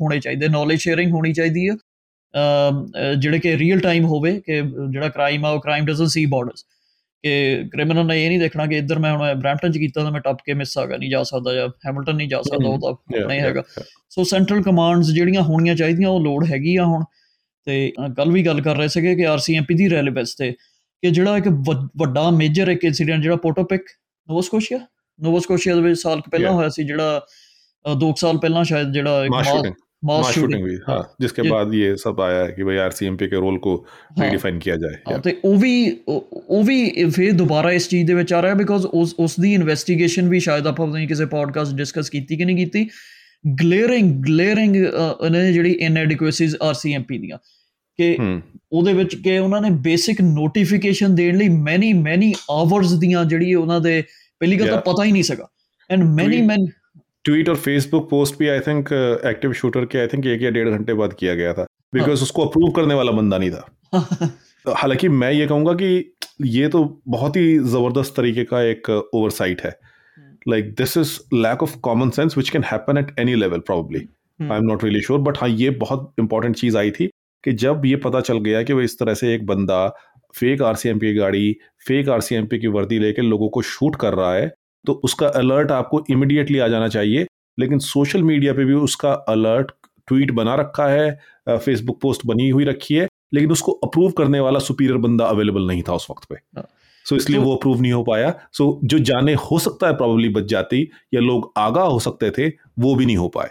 ਹੋਣੇ 0.00 0.20
ਚਾਹੀਦੇ 0.20 0.48
ਨੌਲੇਜ 0.48 0.80
ਸ਼ੇਅਰਿੰਗ 0.80 1.12
ਹੋਣੀ 1.12 1.32
ਚਾਹੀਦੀ 1.32 1.68
ਹੈ 1.68 1.74
ਜਿਹੜੇ 3.18 3.38
ਕਿ 3.38 3.56
ਰੀਅਲ 3.58 3.80
ਟਾਈਮ 3.80 4.04
ਹੋਵੇ 4.04 4.40
ਕਿ 4.40 4.62
ਜਿਹੜਾ 4.90 5.08
ਕ੍ਰਾਈਮ 5.08 5.46
ਆ 5.46 5.50
ਉਹ 5.50 5.60
ਕ੍ਰਾਈਮ 5.60 5.86
ਡਸਨਟ 5.86 6.08
ਸੀ 6.08 6.26
ਬਾਰਡਰਸ 6.26 6.64
ਕਿ 7.24 7.64
ਕ੍ਰਿਮੀਨਲ 7.72 8.06
ਨੇ 8.06 8.24
ਇਹ 8.24 8.28
ਨਹੀਂ 8.28 8.40
ਦੇਖਣਾ 8.40 8.66
ਕਿ 8.66 8.76
ਇੱਧਰ 8.76 8.98
ਮੈਂ 8.98 9.12
ਹੁਣ 9.12 9.34
ਬ੍ਰੈਂਟਨ 9.34 9.72
ਚ 9.72 9.78
ਕੀਤਾ 9.78 10.04
ਤਾਂ 10.04 10.10
ਮੈਂ 10.10 10.20
ਟੱਪ 10.20 10.38
ਕੇ 10.44 10.54
ਮਿਸ 10.54 10.78
ਆਗਾ 10.78 10.96
ਨਹੀਂ 10.96 11.10
ਜਾ 11.10 11.22
ਸਕਦਾ 11.22 11.54
ਜਾਂ 11.54 11.68
ਹੈਮਿਲਟਨ 11.86 12.16
ਨਹੀਂ 12.16 12.28
ਜਾ 12.28 12.42
ਸਕਦਾ 12.42 12.68
ਉਹ 12.68 12.78
ਤਾਂ 12.78 13.26
ਨਹੀਂ 13.26 13.40
ਹੈਗਾ 13.40 13.62
ਸੋ 14.10 14.24
ਸੈਂਟਰਲ 14.24 14.62
ਕਮਾਂਡਸ 14.62 15.10
ਜਿਹੜੀਆਂ 15.10 15.42
ਹੋਣੀਆਂ 15.42 15.74
ਚਾਹੀਦੀਆਂ 15.74 16.08
ਉਹ 16.08 16.20
ਲੋੜ 16.20 16.44
ਹੈਗੀ 16.46 16.76
ਆ 16.76 16.84
ਹੁਣ 16.84 17.04
ਤੇ 17.66 17.92
ਕੱਲ 18.16 18.30
ਵੀ 18.30 18.46
ਗੱਲ 18.46 18.60
ਕਰ 18.60 18.76
ਰਹੇ 18.76 18.88
ਸੀਗੇ 18.88 19.14
ਕਿ 19.14 19.26
ਆਰਸੀਐਮਪੀ 19.26 19.74
ਦੀ 19.74 19.88
ਰੈਲੇਵੈਂਸ 19.90 20.34
ਤੇ 20.34 20.50
ਕਿ 21.02 21.10
ਜਿਹੜਾ 21.10 21.36
ਇੱਕ 21.36 21.48
ਵੱਡਾ 21.96 22.30
ਮੇਜਰ 22.30 22.68
ਇੱਕ 22.68 22.84
ਇਨਸੀਡੈਂਟ 22.84 23.22
ਜਿਹੜਾ 23.22 23.36
ਪੋਟੋਪਿਕ 23.36 23.82
ਨੋਵਸਕੋਸ਼ੀਆ 24.28 24.78
ਨੋਵਸਕੋਸ਼ੀਆ 25.20 25.74
ਦੇ 25.74 25.80
ਵਿੱਚ 25.80 26.00
ਸਾਲ 26.00 26.20
ਪਹਿਲਾਂ 26.20 26.52
ਹੋਇਆ 26.52 26.68
ਸੀ 26.68 26.84
ਜਿਹੜਾ 26.84 27.20
2 27.84 28.12
ਸਾਲ 28.16 28.38
ਪਹਿਲਾਂ 28.38 28.64
ਸ਼ਾਇਦ 28.64 28.92
ਜਿਹੜਾ 28.92 29.24
ਇੱਕ 29.24 29.74
मॉस 30.02 30.30
शूटिंग 30.30 30.62
ਵੀ 30.64 30.76
ਹਾਂ 30.88 31.02
ਜਿਸ 31.20 31.32
ਕੇ 31.32 31.42
ਬਾਅਦ 31.42 31.74
ਇਹ 31.74 31.96
ਸਭ 31.96 32.20
ਆਇਆ 32.20 32.44
है 32.44 32.52
कि 32.52 32.64
भाई 32.64 32.78
आरसीएमपी 32.78 33.26
के 33.26 33.40
रोल 33.40 33.58
को 33.58 33.72
रीडिफाइन 34.20 34.54
हाँ, 34.54 34.78
ਜਾਏ 34.78 34.96
ਹਾਂ 35.08 35.18
ਤੇ 35.18 35.34
ਉਹ 35.44 35.56
ਵੀ 35.56 35.72
ਉਹ 36.06 36.62
ਵੀ 36.64 37.08
ਫੇਰ 37.10 37.32
ਦੁਬਾਰਾ 37.32 37.72
ਇਸ 37.72 37.88
ਚੀਜ਼ 37.88 38.06
ਦੇ 38.06 38.14
ਵਿੱਚ 38.14 38.32
ਆ 38.32 38.40
ਰਿਹਾ 38.42 38.54
ਬਿਕੋਜ਼ 38.54 38.86
ਉਸ 38.92 39.14
ਉਸ 39.18 39.38
ਦੀ 39.40 39.52
ਇਨਵੈਸਟੀਗੇਸ਼ਨ 39.54 40.28
ਵੀ 40.28 40.40
ਸ਼ਾਇਦ 40.40 40.66
ਆਪਾਂ 40.66 40.86
ਪਤਾ 40.86 41.04
ਕਿਸੇ 41.06 41.26
ਪੋਡਕਾਸਟ 41.26 41.74
ਡਿਸਕਸ 41.74 42.10
ਕੀਤੀ 42.10 42.36
ਕਿ 42.36 42.44
ਨਹੀਂ 42.44 42.56
ਕੀਤੀ 42.56 42.88
ਗਲੇਰਿੰਗ 43.44 44.12
ਗਲੇਰਿੰਗ 44.24 44.76
ਉਹਨਾਂ 44.76 45.44
ਜਿਹੜੀ 45.52 45.72
ਇਨਐਡਿਕੁਐਸੀਜ਼ 45.82 46.56
ਆਰਸੀਐਮਪੀ 46.62 47.18
ਦੀਆਂ 47.18 47.38
ਕਿ 47.98 48.16
ਉਹਦੇ 48.72 48.92
ਵਿੱਚ 48.92 49.14
ਕਿ 49.14 49.38
ਉਹਨਾਂ 49.38 49.60
ਨੇ 49.60 49.70
ਬੇਸਿਕ 49.82 50.20
ਨੋਟੀਫਿਕੇਸ਼ਨ 50.22 51.14
ਦੇਣ 51.14 51.36
ਲਈ 51.36 51.48
ਮੈਨੀ 51.60 51.92
ਮੈਨੀ 51.92 52.32
ਆਵਰਸ 52.50 52.92
ਦੀਆਂ 52.98 53.24
ਜਿਹੜੀ 53.24 53.54
ਉਹਨਾਂ 53.54 53.80
ਦੇ 53.80 54.00
ਪਹਿਲੀ 54.40 54.60
ਗੱਲ 54.60 54.68
ਤਾਂ 54.68 54.80
ਪਤਾ 54.82 55.04
ਹੀ 55.04 55.12
ਨਹੀਂ 55.12 55.22
ਸਕਾ 55.22 55.48
ਐਂਡ 55.90 56.04
ਮੈਨੀ 56.14 56.40
ਮੈਨ 56.42 56.66
ट्वीट 57.24 57.48
और 57.48 57.56
फेसबुक 57.56 58.08
पोस्ट 58.10 58.38
भी 58.38 58.48
आई 58.48 58.60
थिंक 58.60 58.92
एक्टिव 59.26 59.52
शूटर 59.52 59.84
के 59.84 59.98
आई 59.98 60.06
थिंक 60.06 60.26
एक 60.26 60.42
या 60.42 60.50
डेढ़ 60.50 60.68
घंटे 60.68 60.94
बाद 60.94 61.12
किया 61.12 61.34
गया 61.34 61.52
था 61.52 61.66
बिकॉज 61.94 62.08
हाँ. 62.08 62.22
उसको 62.22 62.46
अप्रूव 62.46 62.70
करने 62.72 62.94
वाला 62.94 63.12
बंदा 63.12 63.38
नहीं 63.38 63.50
था 63.50 64.74
हालांकि 64.76 65.08
मैं 65.10 65.30
ये 65.32 65.46
कहूंगा 65.46 65.72
कि 65.74 66.14
ये 66.44 66.68
तो 66.68 66.84
बहुत 67.08 67.36
ही 67.36 67.58
ज़बरदस्त 67.58 68.14
तरीके 68.16 68.44
का 68.44 68.62
एक 68.62 68.90
ओवरसाइट 68.90 69.62
है 69.62 69.78
like 70.48 70.74
this 70.74 70.96
is 70.96 71.18
lack 71.34 71.62
of 71.62 71.74
common 71.82 72.10
sense 72.10 72.36
which 72.36 72.50
can 72.50 72.64
happen 72.64 72.98
at 72.98 73.14
any 73.18 73.34
level 73.34 73.60
probably 73.60 73.98
I 74.40 74.56
am 74.56 74.64
not 74.64 74.84
really 74.84 75.00
sure 75.00 75.20
but 75.20 75.38
हाँ 75.38 75.48
ये 75.48 75.70
बहुत 75.80 76.12
इंपॉर्टेंट 76.20 76.56
चीज़ 76.56 76.76
आई 76.78 76.90
थी 76.90 77.10
कि 77.44 77.52
जब 77.54 77.82
ये 77.86 77.96
पता 77.96 78.20
चल 78.20 78.38
गया 78.38 78.62
कि 78.62 78.72
वो 78.72 78.80
इस 78.80 78.98
तरह 78.98 79.14
से 79.14 79.34
एक 79.34 79.46
बंदा 79.46 79.86
फेक 80.34 80.62
आर 80.62 80.76
की 80.86 81.14
गाड़ी 81.14 81.52
फेक 81.88 82.08
आर 82.08 82.20
की 82.52 82.66
वर्दी 82.68 82.98
लेके 82.98 83.22
लोगों 83.22 83.48
को 83.48 83.62
शूट 83.64 83.96
कर 83.96 84.14
रहा 84.14 84.34
है 84.34 84.52
तो 84.86 84.92
उसका 85.04 85.28
अलर्ट 85.36 85.70
आपको 85.72 86.04
इमिडिएटली 86.10 86.58
आ 86.58 86.68
जाना 86.68 86.88
चाहिए 86.88 87.26
लेकिन 87.58 87.78
सोशल 87.84 88.22
मीडिया 88.22 88.52
पे 88.52 88.64
भी 88.64 88.74
उसका 88.74 89.12
अलर्ट 89.28 89.70
ट्वीट 90.08 90.30
बना 90.30 90.54
रखा 90.54 90.88
है 90.88 91.10
फेसबुक 91.48 92.00
पोस्ट 92.00 92.26
बनी 92.26 92.48
हुई 92.48 92.64
रखी 92.64 92.94
है 92.94 93.08
लेकिन 93.34 93.52
उसको 93.52 93.72
अप्रूव 93.84 94.10
करने 94.12 94.40
वाला 94.40 94.58
सुपीरियर 94.58 94.98
बंदा 94.98 95.24
अवेलेबल 95.26 95.66
नहीं 95.66 95.82
था 95.82 95.94
उस 95.94 96.06
वक्त 96.10 96.24
पे 96.24 96.36
सो 96.36 96.60
हाँ। 96.60 96.66
so, 97.06 97.16
इसलिए 97.16 97.38
तो, 97.38 97.44
वो 97.44 97.56
अप्रूव 97.56 97.80
नहीं 97.80 97.92
हो 97.92 98.02
पाया 98.02 98.34
सो 98.52 98.64
so, 98.64 98.88
जो 98.88 98.98
जाने 99.04 99.34
हो 99.42 99.58
सकता 99.58 99.86
है 99.86 99.96
प्रॉब्लली 99.96 100.28
बच 100.28 100.44
जाती 100.44 100.82
या 101.14 101.20
लोग 101.20 101.52
आगा 101.58 101.82
हो 101.84 101.98
सकते 102.00 102.30
थे 102.38 102.48
वो 102.78 102.94
भी 102.94 103.06
नहीं 103.06 103.16
हो 103.16 103.28
पाए 103.28 103.51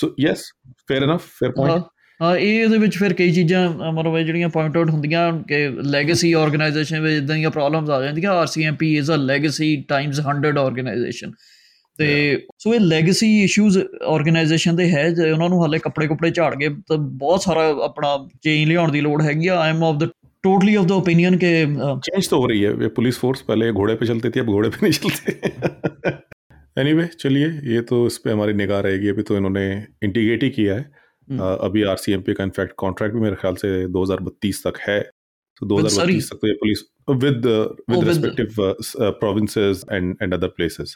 सो 0.00 0.14
yes 0.20 0.50
fair 0.88 1.04
enough 1.04 1.26
fair 1.38 1.52
point 1.52 1.84
ਇਹ 2.20 2.62
ਇਹਦੇ 2.62 2.78
ਵਿੱਚ 2.78 2.96
ਫਿਰ 2.98 3.12
ਕਈ 3.12 3.32
ਚੀਜ਼ਾਂ 3.32 3.68
ਮਤਲਬ 3.92 4.18
ਜਿਹੜੀਆਂ 4.18 4.48
ਪੁਆਇੰਟ 4.48 4.76
ਆਊਟ 4.76 4.90
ਹੁੰਦੀਆਂ 4.90 5.32
ਕਿ 5.42 5.68
ਲੈਗੇਸੀ 5.82 6.32
ਆਰਗੇਨਾਈਜੇਸ਼ਨ 6.32 7.00
ਵਿੱਚ 7.00 7.22
ਇਦਾਂ 7.22 7.36
ਦੀਆਂ 7.36 7.50
ਪ੍ਰੋਬਲਮਸ 7.50 7.90
ਆ 7.90 8.02
ਜਾਂਦੀਆਂ 8.02 8.32
RCMP 8.32 8.96
is 8.96 9.10
a 9.10 9.16
legacy 9.16 9.76
times 9.88 10.20
100 10.20 10.56
organization 10.58 11.30
ਤੇ 11.98 12.38
ਸੋ 12.58 12.74
ਇਹ 12.74 12.80
ਲੈਗੇਸੀ 12.80 13.42
ਇਸ਼ੂਜ਼ 13.44 13.78
ਆਰਗੇਨਾਈਜੇਸ਼ਨ 14.06 14.76
ਦੇ 14.76 14.90
ਹੈ 14.90 15.08
ਜੇ 15.10 15.30
ਉਹਨਾਂ 15.30 15.48
ਨੂੰ 15.48 15.62
ਹਾਲੇ 15.62 15.78
ਕੱਪੜੇ 15.78 16.06
ਕੁਪੜੇ 16.06 16.30
ਝਾੜ 16.30 16.54
ਕੇ 16.54 16.68
ਤਾਂ 16.88 16.98
ਬਹੁਤ 16.98 17.42
ਸਾਰਾ 17.42 17.68
ਆਪਣਾ 17.82 18.16
ਚੇਂਜ 18.42 18.68
ਲਿਆਉਣ 18.68 18.92
ਦੀ 18.92 19.00
ਲੋੜ 19.00 19.22
ਹੈਗੀ 19.22 19.48
ਆ 19.48 19.60
I 19.60 19.70
am 19.70 19.84
of 19.84 19.96
the 19.96 20.08
totally 20.44 20.74
of 20.74 20.86
the 20.86 20.94
opinion 20.94 21.36
ਕਿ 21.36 21.66
ਚੇਂਜ 22.02 22.26
ਤਾਂ 22.26 22.38
ਹੋ 22.38 22.46
ਰਹੀ 22.46 22.64
ਹੈ 22.64 22.72
ਵੀ 22.72 22.88
ਪੁਲਿਸ 22.88 23.18
ਫੋਰਸ 23.18 23.42
ਪਹਿਲੇ 23.42 23.72
ਘੋੜੇ 23.72 23.96
ਤੇ 23.96 24.06
ਚਲਦੀ 24.06 24.30
ਸੀ 24.34 24.40
ਅਬ 24.40 24.48
ਘੋੜੇ 24.48 24.70
ਤੇ 24.70 24.78
ਨਹੀਂ 24.82 24.92
ਚਲਦੀ 24.92 25.32
ਐਨੀਵੇ 26.78 27.06
ਚਲਿਏ 27.18 27.50
ਇਹ 27.76 27.82
ਤਾਂ 27.82 28.04
ਇਸ 28.06 28.18
ਤੇ 28.18 28.32
ਹਮਾਰੀ 28.32 28.52
ਨਿਗਾਹ 28.52 28.82
ਰਹੇਗੀ 28.82 29.10
ਅਭੀ 29.10 29.22
अभी 29.22 29.36
ਇਹਨਾਂ 29.36 29.50
ਨੇ 29.50 29.86
इंटीग्रेट 30.04 30.42
ਹੀ 30.42 30.50
ਕੀਆ 30.50 30.74
ਹੈ 30.74 30.99
हम्म। 31.30 31.54
अभी 31.60 31.82
आर 31.84 31.96
पी 32.18 32.34
का 32.34 32.44
इनफैक्ट 32.44 32.72
कॉन्ट्रैक्ट 32.78 33.14
भी 33.14 33.20
मेरे 33.20 33.36
ख्याल 33.36 33.54
से 33.56 33.86
बत्तीस 33.86 34.62
तक 34.64 34.78
है 34.80 35.00
तो 35.62 35.76
बत्तीस 35.76 36.30
तक 36.30 36.36
तो 36.36 36.48
ये 36.48 36.54
police 36.56 36.82
with 37.16 37.46
with 37.90 38.04
respective 38.04 38.54
provinces 39.20 39.84
and 39.92 40.16
and 40.22 40.34
other 40.34 40.48
places 40.56 40.96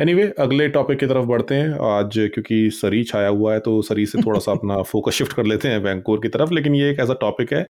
anyway 0.00 0.24
अगले 0.38 0.68
टॉपिक 0.68 0.98
की 1.00 1.06
तरफ 1.06 1.24
बढ़ते 1.24 1.54
हैं 1.54 1.78
आज 1.88 2.18
क्योंकि 2.34 2.58
सरी 2.72 3.02
छाया 3.04 3.28
हुआ 3.28 3.52
है 3.52 3.60
तो 3.60 3.80
सरी 3.82 4.04
से 4.06 4.22
थोड़ा 4.22 4.38
सा 4.40 4.52
अपना 4.54 4.80
फोकस 4.84 5.14
शिफ्ट 5.14 5.32
कर 5.32 5.46
लेते 5.46 5.68
हैं 5.68 5.82
बैंकोर 5.82 6.20
की 6.22 6.28
तरफ 6.28 6.52
लेकिन 6.52 6.74
ये 6.74 6.90
एक 6.90 7.00
ऐसा 7.00 7.14
टॉपिक 7.20 7.52
है 7.52 7.64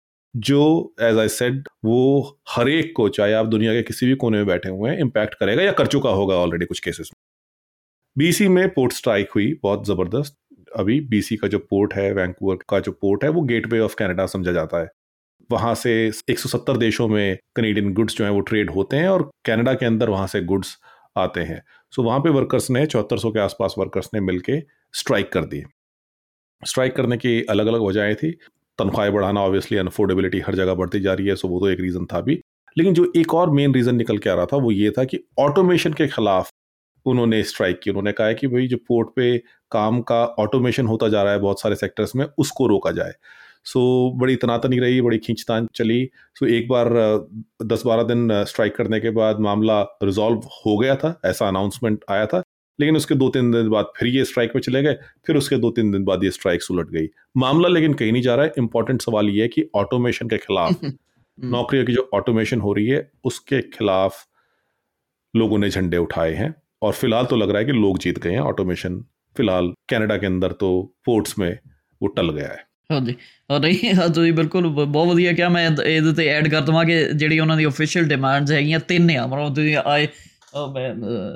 जो 0.35 0.63
एज 1.01 1.17
आई 1.17 1.27
सेड 1.29 1.67
वो 1.85 1.99
हर 2.49 2.69
एक 2.69 2.91
को 2.95 3.07
चाहे 3.09 3.33
आप 3.33 3.45
दुनिया 3.47 3.73
के 3.73 3.81
किसी 3.83 4.05
भी 4.05 4.15
कोने 4.15 4.37
में 4.37 4.45
बैठे 4.45 4.69
हुए 4.69 4.89
हैं 4.89 4.99
इम्पैक्ट 4.99 5.35
करेगा 5.35 5.63
या 5.63 5.71
कर 5.73 5.87
चुका 5.87 6.09
होगा 6.11 6.35
ऑलरेडी 6.37 6.65
कुछ 6.65 6.79
केसेस 6.79 7.09
में 7.13 7.19
बीसी 8.15 8.47
में 8.47 8.67
पोर्ट 8.69 8.93
स्ट्राइक 8.93 9.29
हुई 9.35 9.53
बहुत 9.63 9.85
ज़बरदस्त 9.87 10.35
अभी 10.75 10.99
बीसी 11.09 11.35
का 11.35 11.47
जो 11.47 11.59
पोर्ट 11.69 11.93
है 11.93 12.11
वैंकूवर 12.13 12.57
का 12.69 12.79
जो 12.79 12.91
पोर्ट 12.91 13.23
है 13.23 13.29
वो 13.29 13.41
गेटवे 13.43 13.79
ऑफ 13.79 13.95
कनाडा 13.95 14.25
समझा 14.27 14.51
जाता 14.51 14.81
है 14.81 14.89
वहाँ 15.49 15.73
से 15.75 15.93
170 16.31 16.77
देशों 16.77 17.07
में 17.07 17.37
कनेडियन 17.55 17.93
गुड्स 17.93 18.15
जो 18.17 18.23
हैं 18.23 18.31
वो 18.31 18.39
ट्रेड 18.41 18.69
होते 18.69 18.97
हैं 18.97 19.07
और 19.09 19.29
कनाडा 19.45 19.73
के 19.73 19.85
अंदर 19.85 20.09
वहाँ 20.09 20.27
से 20.27 20.41
गुड्स 20.43 20.77
आते 21.17 21.41
हैं 21.41 21.61
सो 21.93 22.03
वहाँ 22.03 22.19
पे 22.19 22.29
वर्कर्स 22.29 22.69
ने 22.69 22.85
चौहत्तर 22.85 23.29
के 23.29 23.39
आसपास 23.39 23.75
वर्कर्स 23.77 24.09
ने 24.13 24.19
मिलके 24.21 24.59
स्ट्राइक 24.93 25.31
कर 25.31 25.45
दी 25.45 25.63
स्ट्राइक 26.61 26.95
करने 26.95 27.17
की 27.17 27.41
अलग 27.49 27.67
अलग 27.67 27.81
वजहें 27.81 28.15
थी 28.15 28.31
तनख्वाहें 28.79 29.13
बढ़ाना 29.13 29.41
ऑब्वियसली 29.41 29.77
अनफोर्डेबिलिटी 29.77 30.39
हर 30.39 30.55
जगह 30.55 30.73
बढ़ती 30.73 30.99
जा 30.99 31.13
रही 31.13 31.27
है 31.27 31.35
सो 31.35 31.47
वो 31.47 31.59
तो 31.59 31.69
एक 31.69 31.79
रीज़न 31.79 32.05
था 32.05 32.21
भी 32.21 32.41
लेकिन 32.77 32.93
जो 32.93 33.11
एक 33.15 33.33
और 33.33 33.49
मेन 33.49 33.73
रीज़न 33.73 33.95
निकल 33.95 34.17
के 34.17 34.29
आ 34.29 34.33
रहा 34.33 34.45
था 34.45 34.57
वो 34.57 34.71
ये 34.71 34.91
था 34.91 35.03
कि 35.03 35.19
ऑटोमेशन 35.39 35.93
के 35.93 36.07
खिलाफ 36.07 36.49
उन्होंने 37.05 37.43
स्ट्राइक 37.43 37.79
की 37.79 37.89
उन्होंने 37.89 38.11
कहा 38.11 38.27
है 38.27 38.33
कि 38.33 38.47
भाई 38.47 38.67
जो 38.67 38.77
पोर्ट 38.87 39.09
पे 39.15 39.37
काम 39.71 40.01
का 40.03 40.23
ऑटोमेशन 40.39 40.85
होता 40.85 41.09
जा 41.09 41.23
रहा 41.23 41.33
है 41.33 41.39
बहुत 41.39 41.61
सारे 41.61 41.75
सेक्टर्स 41.75 42.15
में 42.15 42.25
उसको 42.37 42.67
रोका 42.67 42.91
जाए 42.91 43.13
सो 43.65 43.79
so, 43.79 44.19
बड़ी 44.19 44.35
तनातनी 44.35 44.79
रही 44.79 45.01
बड़ी 45.01 45.17
खींचतान 45.19 45.67
चली 45.75 46.03
सो 46.35 46.45
so, 46.45 46.51
एक 46.51 46.67
बार 46.67 46.89
दस 47.65 47.83
बारह 47.85 48.03
दिन 48.05 48.43
स्ट्राइक 48.45 48.75
करने 48.75 48.99
के 48.99 49.09
बाद 49.11 49.39
मामला 49.41 49.81
रिजॉल्व 50.03 50.49
हो 50.57 50.77
गया 50.77 50.95
था 50.95 51.19
ऐसा 51.25 51.47
अनाउंसमेंट 51.47 52.03
आया 52.09 52.25
था 52.25 52.43
लेकिन 52.79 52.95
उसके 52.95 53.15
दो 53.15 53.29
तीन 53.29 53.51
दिन 53.51 53.69
बाद 53.69 53.91
फिर 53.97 54.07
ये 54.07 54.25
स्ट्राइक 54.25 54.53
पे 54.53 54.59
चले 54.59 54.81
गए 54.83 54.97
फिर 55.27 55.37
उसके 55.37 55.57
दो 55.57 55.71
तीन 55.71 55.91
दिन 55.91 56.03
बाद 56.05 56.23
ये 56.23 56.31
स्ट्राइक 56.31 56.63
सुलट 56.63 56.89
गई 56.89 57.07
मामला 57.37 57.67
लेकिन 57.69 57.93
कहीं 57.93 58.11
नहीं 58.11 58.23
जा 58.23 58.35
रहा 58.35 58.45
है 58.45 58.53
इंपॉर्टेंट 58.57 59.01
सवाल 59.01 59.29
ये 59.29 59.41
है 59.41 59.47
कि 59.47 59.69
ऑटोमेशन 59.75 60.29
के 60.29 60.37
खिलाफ 60.37 60.83
हम्म। 60.83 61.49
नौकरियों 61.49 61.85
की 61.85 61.93
जो 61.93 62.09
ऑटोमेशन 62.13 62.61
हो 62.61 62.73
रही 62.73 62.87
है 62.87 63.09
उसके 63.25 63.61
खिलाफ 63.69 64.25
लोगों 65.33 65.57
ने 65.57 65.69
झंडे 65.69 65.97
उठाए 65.97 66.33
हैं 66.33 66.53
और 66.81 66.93
फिलहाल 66.93 67.25
तो 67.25 67.35
लग 67.35 67.49
रहा 67.49 67.59
है 67.59 67.65
कि 67.65 67.71
लोग 67.73 67.99
जीत 67.99 68.19
गए 68.19 68.31
हैं 68.31 68.39
ऑटोमेशन 68.43 69.03
फिलहाल 69.35 69.73
कनाडा 69.89 70.17
के 70.17 70.25
अंदर 70.25 70.51
तो 70.59 70.69
पोर्ट्स 71.05 71.37
में 71.39 71.51
वो 72.01 72.07
टल 72.09 72.31
गया 72.31 72.47
है 72.49 72.63
ਹਾਂਜੀ 72.91 73.13
ਹਾਂ 73.51 73.59
ਨਹੀਂ 73.59 73.93
ਹਾਂ 73.93 74.07
ਤੁਸੀਂ 74.07 74.31
ਬਿਲਕੁਲ 74.33 74.67
ਬਹੁਤ 74.69 75.07
ਵਧੀਆ 75.07 75.31
ਕਿਹਾ 75.33 75.47
ਮੈਂ 75.49 75.63
ਇਹਦੇ 75.65 76.11
ਤੇ 76.13 76.27
ਐਡ 76.29 76.47
ਕਰ 76.47 76.61
ਦਵਾਂ 76.61 76.83
ਕਿ 76.85 76.97
ਜਿਹੜੀ 77.13 77.39
ਉਹਨਾਂ 77.39 77.55
ਦੀ 77.57 77.65
ਅਫੀਸ਼ੀਅਲ 77.65 78.07
ਡਿਮਾਂਡਸ 78.07 78.51
ਹੈਗੀਆਂ 78.51 78.79
ਤਿੰਨ 78.79 79.09
ਆ 79.11 79.25
ਮਤਲਬ 79.27 79.55
ਤੁਸੀਂ 79.55 79.75
ਆਈ 79.85 80.07
ਮੈਂ 80.73 80.93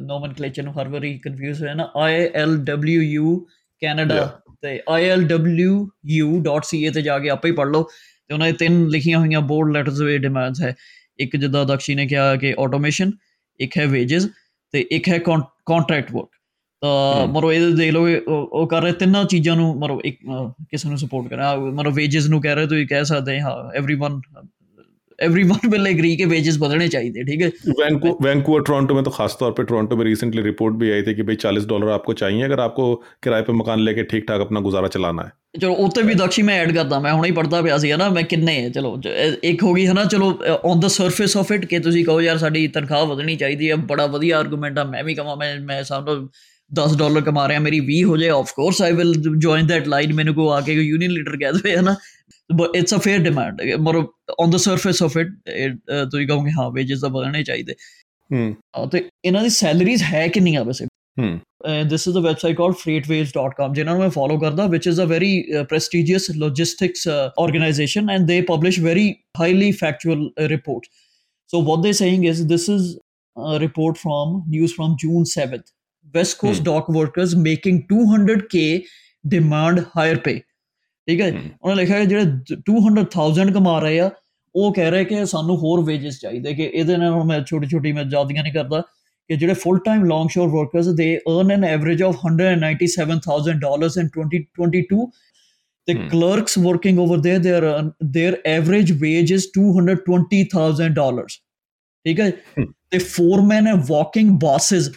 ਨੋਮਨਕਲੇਚਰ 0.01 0.63
ਨੂੰ 0.63 0.73
ਹਰ 0.73 0.87
ਵਾਰੀ 0.87 1.17
ਕਨਫਿਊਜ਼ 1.17 1.61
ਹੋਇਆ 1.61 1.73
ਨਾ 1.73 1.87
I 1.97 2.27
L 2.35 2.55
W 2.65 3.01
U 3.01 3.35
Canada 3.81 4.25
ਤੇ 4.61 4.79
I 4.89 5.09
L 5.09 5.23
W 5.23 5.87
you 6.07 6.27
ilwu.ca 6.37 6.93
ਤੇ 6.93 7.01
ਜਾ 7.01 7.17
ਕੇ 7.19 7.29
ਆਪੇ 7.29 7.49
ਹੀ 7.49 7.55
ਪੜ 7.55 7.67
ਲਓ 7.67 7.83
ਤੇ 7.83 8.33
ਉਹਨਾਂ 8.33 8.47
ਦੇ 8.47 8.53
ਤਿੰਨ 8.59 8.85
ਲਿਖੀਆਂ 8.87 9.19
ਹੋਈਆਂ 9.19 9.41
ਬੋਰਡ 9.41 9.71
ਲੈਟਰਸ 9.71 10.01
ਵੇ 10.01 10.17
ਡਿਮਾਂਡਸ 10.17 10.61
ਹੈ 10.61 10.73
ਇੱਕ 11.19 11.35
ਜਿੱਦਾਂ 11.35 11.65
ਦਕਸ਼ੀ 11.65 11.95
ਨੇ 11.95 12.05
ਕਿਹਾ 12.07 12.35
ਕਿ 12.35 12.53
ਆਟੋਮੇਸ਼ਨ 12.59 13.11
ਇੱਕ 13.59 13.77
ਹੈ 13.77 13.85
ਵੇਜਸ 13.85 14.27
ਤੇ 14.71 14.87
ਇੱਕ 14.91 15.09
ਹੈ 15.09 15.17
ਕੰਟਰੈਕਟ 15.19 16.11
ਵਰਕ 16.11 16.29
ਤਾਂ 16.81 17.27
ਮਰੋ 17.27 17.51
ਇਹ 17.53 17.75
ਦੇ 17.75 17.91
ਲੋ 17.91 18.07
ਉਹ 18.27 18.67
ਕਰ 18.67 18.81
ਰਹੇ 18.81 18.91
ਤਿੰਨਾਂ 18.91 19.23
ਚੀਜ਼ਾਂ 19.25 19.55
ਨੂੰ 19.55 19.75
ਮਰੋ 19.79 19.99
ਇੱਕ 20.05 20.19
ਕਿਸੇ 20.69 20.89
ਨੂੰ 20.89 20.97
ਸਪੋਰਟ 20.97 21.27
ਕਰ 21.27 21.57
ਮਰੋ 21.57 21.91
ਵੇਜਸ 21.91 22.27
ਨੂੰ 22.27 22.41
ਕਹਿ 22.41 22.55
ਰਹੇ 22.55 22.67
ਤੁਸੀਂ 22.67 22.87
ਕਹਿ 22.87 23.05
ਸਕਦੇ 23.05 23.39
ਹਾਂ 23.41 23.57
एवरीवन 23.79 24.19
एवरीवन 25.21 25.69
विल 25.69 25.87
एग्री 25.87 26.15
के 26.15 26.25
वेजेस 26.27 26.57
बदलने 26.57 26.87
चाहिए 26.89 27.23
ठीक 27.25 27.41
है 27.41 27.51
वैंकूवर 28.21 28.61
टोरंटो 28.63 28.95
में 28.95 29.03
तो 29.03 29.11
खासतौर 29.11 29.51
पे 29.53 29.63
टोरंटो 29.65 29.95
में 29.95 30.05
रिसेंटली 30.05 30.41
रिपोर्ट 30.43 30.75
भी 30.75 30.91
आई 30.91 31.01
थी 31.01 31.15
कि 31.15 31.23
भाई 31.23 31.35
चालीस 31.37 31.65
डॉलर 31.67 31.91
आपको 31.91 32.13
चाहिए 32.15 32.43
अगर 32.43 32.59
आपको 32.61 32.93
किराए 33.23 33.41
पे 33.41 33.53
मकान 33.55 33.79
लेके 33.81 34.03
ठीक 34.05 34.27
ठाक 34.27 34.41
अपना 34.41 34.59
गुजारा 34.61 34.87
चलाना 34.89 35.23
है 35.23 35.37
चलो 35.55 35.73
उत्ते 35.81 36.01
भी 36.03 36.15
दक्षी 36.15 36.41
मैं 36.41 36.59
ऐड 36.59 36.73
करता 36.73 36.99
मैं 36.99 37.11
ਹੁਣੇ 37.13 37.31
ਪੜਦਾ 37.31 37.61
ਪਿਆ 37.61 37.77
ਸੀ 37.77 37.91
ਨਾ 37.93 38.09
ਮੈਂ 38.09 38.23
ਕਿੰਨੇ 38.25 38.59
ਹੈ 38.59 38.69
ਚਲੋ 38.69 38.99
ਇੱਕ 39.43 39.63
ਹੋ 39.63 39.73
ਗਈ 39.73 39.87
ਹੈ 39.87 39.93
ਨਾ 39.93 40.03
ਚਲੋ 40.05 40.29
on 40.63 40.79
the 40.79 40.87
surface 40.89 41.35
of 41.37 41.51
it 41.51 41.65
ਕਿ 41.65 41.79
ਤੁਸੀਂ 41.79 42.05
ਕਹੋ 42.05 42.21
ਯਾਰ 42.21 42.37
ਸਾਡੀ 42.37 42.67
ਤਨਖਾਹ 42.75 43.05
ਵਧਣੀ 43.05 43.35
ਚਾਹੀਦੀ 43.35 43.69
ਹੈ 43.69 43.75
ਬੜਾ 43.89 44.05
ਵਧੀਆ 44.07 44.37
ਆਰਗੂਮੈਂਟ 44.37 44.79
ਆ 44.79 44.83
ਮੈਂ 44.83 45.03
ਵੀ 45.03 45.15
ਕਹਾਂ 45.15 45.35
ਮੈਂ 45.35 45.59
ਮੈਂ 45.61 45.81
ਸਾਨੂੰ 45.83 46.15
10 46.71 46.95
ਡਾਲਰ 46.97 47.21
ਕਮਾ 47.21 47.47
ਰਿਹਾ 47.47 47.59
ਮੇਰੀ 47.59 47.79
20 47.85 48.03
ਹੋ 48.03 48.17
ਜਾਏ 48.17 48.29
of 48.29 48.51
course 48.55 48.81
I 48.81 48.93
will 48.93 49.13
join 49.15 49.67
that 49.67 49.87
line 49.87 50.13
ਮੈਨੂੰ 50.13 50.33
ਕੋ 50.35 50.49
ਆ 50.51 50.59
ਕੇ 50.61 50.73
ਯੂਨੀਅਨ 50.73 51.11
ਲੀਡਰ 51.11 51.37
ਕਹਿ 51.37 51.51
ਦਵੇ 51.51 51.75
ਹੈ 51.75 51.81
ਨਾ 51.81 51.95
but 52.49 52.75
it's 52.79 52.91
a 52.91 52.99
fair 52.99 53.19
demand 53.19 53.61
more 53.87 54.09
on 54.37 54.55
the 54.55 54.59
surface 54.59 55.01
of 55.07 55.17
it 55.21 55.27
ਤੁਸੀਂ 56.11 56.27
ਕਹੋਗੇ 56.27 56.51
ਹਾਂ 56.59 56.69
wages 56.77 57.01
ਤਾਂ 57.01 57.09
ਵਧਣੇ 57.09 57.43
ਚਾਹੀਦੇ 57.43 57.75
ਹੂੰ 58.33 58.89
ਤੇ 58.91 59.09
ਇਹਨਾਂ 59.25 59.43
ਦੀ 59.43 59.49
ਸੈਲਰੀਜ਼ 59.49 60.03
ਹੈ 60.03 60.27
ਕਿੰਨੀਆਂ 60.27 60.65
ਵੈਸੇ 60.65 60.85
ਹੂੰ 61.19 61.39
this 61.91 62.07
is 62.07 62.15
a 62.15 62.21
website 62.21 62.55
called 62.57 62.77
freightwaves.com 62.81 63.73
ਜਿਨ੍ਹਾਂ 63.73 63.95
ਨੂੰ 63.95 64.03
ਮੈਂ 64.03 64.09
ਫੋਲੋ 64.09 64.37
ਕਰਦਾ 64.39 64.65
which 64.65 64.87
is 64.91 65.01
a 65.05 65.07
very 65.11 65.31
eh, 65.57 65.63
prestigious 65.73 66.29
logistics 66.43 67.05
eh, 67.15 67.29
organization 67.45 68.13
and 68.15 68.31
they 68.31 68.39
publish 68.51 68.79
very 68.87 69.07
highly 69.41 69.71
factual 69.81 70.23
uh, 70.27 70.47
reports 70.53 70.89
so 71.53 71.61
what 71.69 71.83
they're 71.85 71.99
saying 72.01 72.25
is 72.31 72.45
this 72.53 72.69
is 72.75 72.87
a 73.49 73.59
report 73.65 73.99
from 74.05 74.37
news 74.55 74.77
from 74.77 74.95
June 75.03 75.27
7th 75.33 75.67
west 76.13 76.37
coast 76.43 76.59
hmm. 76.59 76.69
dock 76.69 76.89
workers 76.99 77.35
making 77.49 77.81
200k 77.91 78.63
demand 79.35 79.85
higher 79.97 80.17
pay 80.29 80.37
ਠੀਕ 81.09 81.21
ਹੈ 81.21 81.31
ਉਹਨਾਂ 81.61 81.75
ਲਿਖਿਆ 81.75 82.03
ਜਿਹੜੇ 82.05 82.55
200000 82.69 83.51
ਕਮਾ 83.53 83.79
ਰਹੇ 83.79 83.99
ਆ 83.99 84.09
ਉਹ 84.55 84.73
ਕਹਿ 84.73 84.89
ਰਹੇ 84.91 85.05
ਕਿ 85.05 85.25
ਸਾਨੂੰ 85.25 85.57
ਹੋਰ 85.57 85.83
ਵੇਜਸ 85.83 86.19
ਚਾਹੀਦੇ 86.19 86.53
ਕਿ 86.53 86.63
ਇਹਦੇ 86.63 86.97
ਨਾਲ 86.97 87.11
ਹੁਣ 87.11 87.25
ਮੈਂ 87.25 87.39
ਛੋਟੀ 87.43 87.67
ਛੋਟੀ 87.67 87.91
ਮੈਂ 87.91 88.03
ਜ਼ਿਆਦੀਆਂ 88.05 88.43
ਨਹੀਂ 88.43 88.53
ਕਰਦਾ 88.53 88.81
ਕਿ 89.29 89.35
ਜਿਹੜੇ 89.35 89.53
full 89.53 89.79
time 89.85 90.05
long 90.05 90.29
sure 90.29 90.47
workers 90.49 90.87
they 90.95 91.07
earn 91.29 91.51
an 91.51 91.63
average 91.63 92.03
of 92.03 92.25
197000 92.25 93.59
dollars 93.59 93.97
in 93.97 94.09
2022 94.17 95.01
ਤੇ 95.87 95.93
clerks 96.09 96.57
working 96.59 96.99
over 96.99 97.19
there 97.19 97.43
there 97.43 97.65
their 97.65 98.09
there 98.13 98.39
average 98.47 98.93
wage 98.95 99.35
220000 99.57 99.99
$220000 100.07 101.37
ਠੀਕ 102.05 102.19
ਹੈ 102.19 102.31
ਤੇ 102.91 102.97
foreman 103.07 103.67
and 103.67 103.83
walking 103.89 104.39
ਬਾਸਸ 104.41 104.91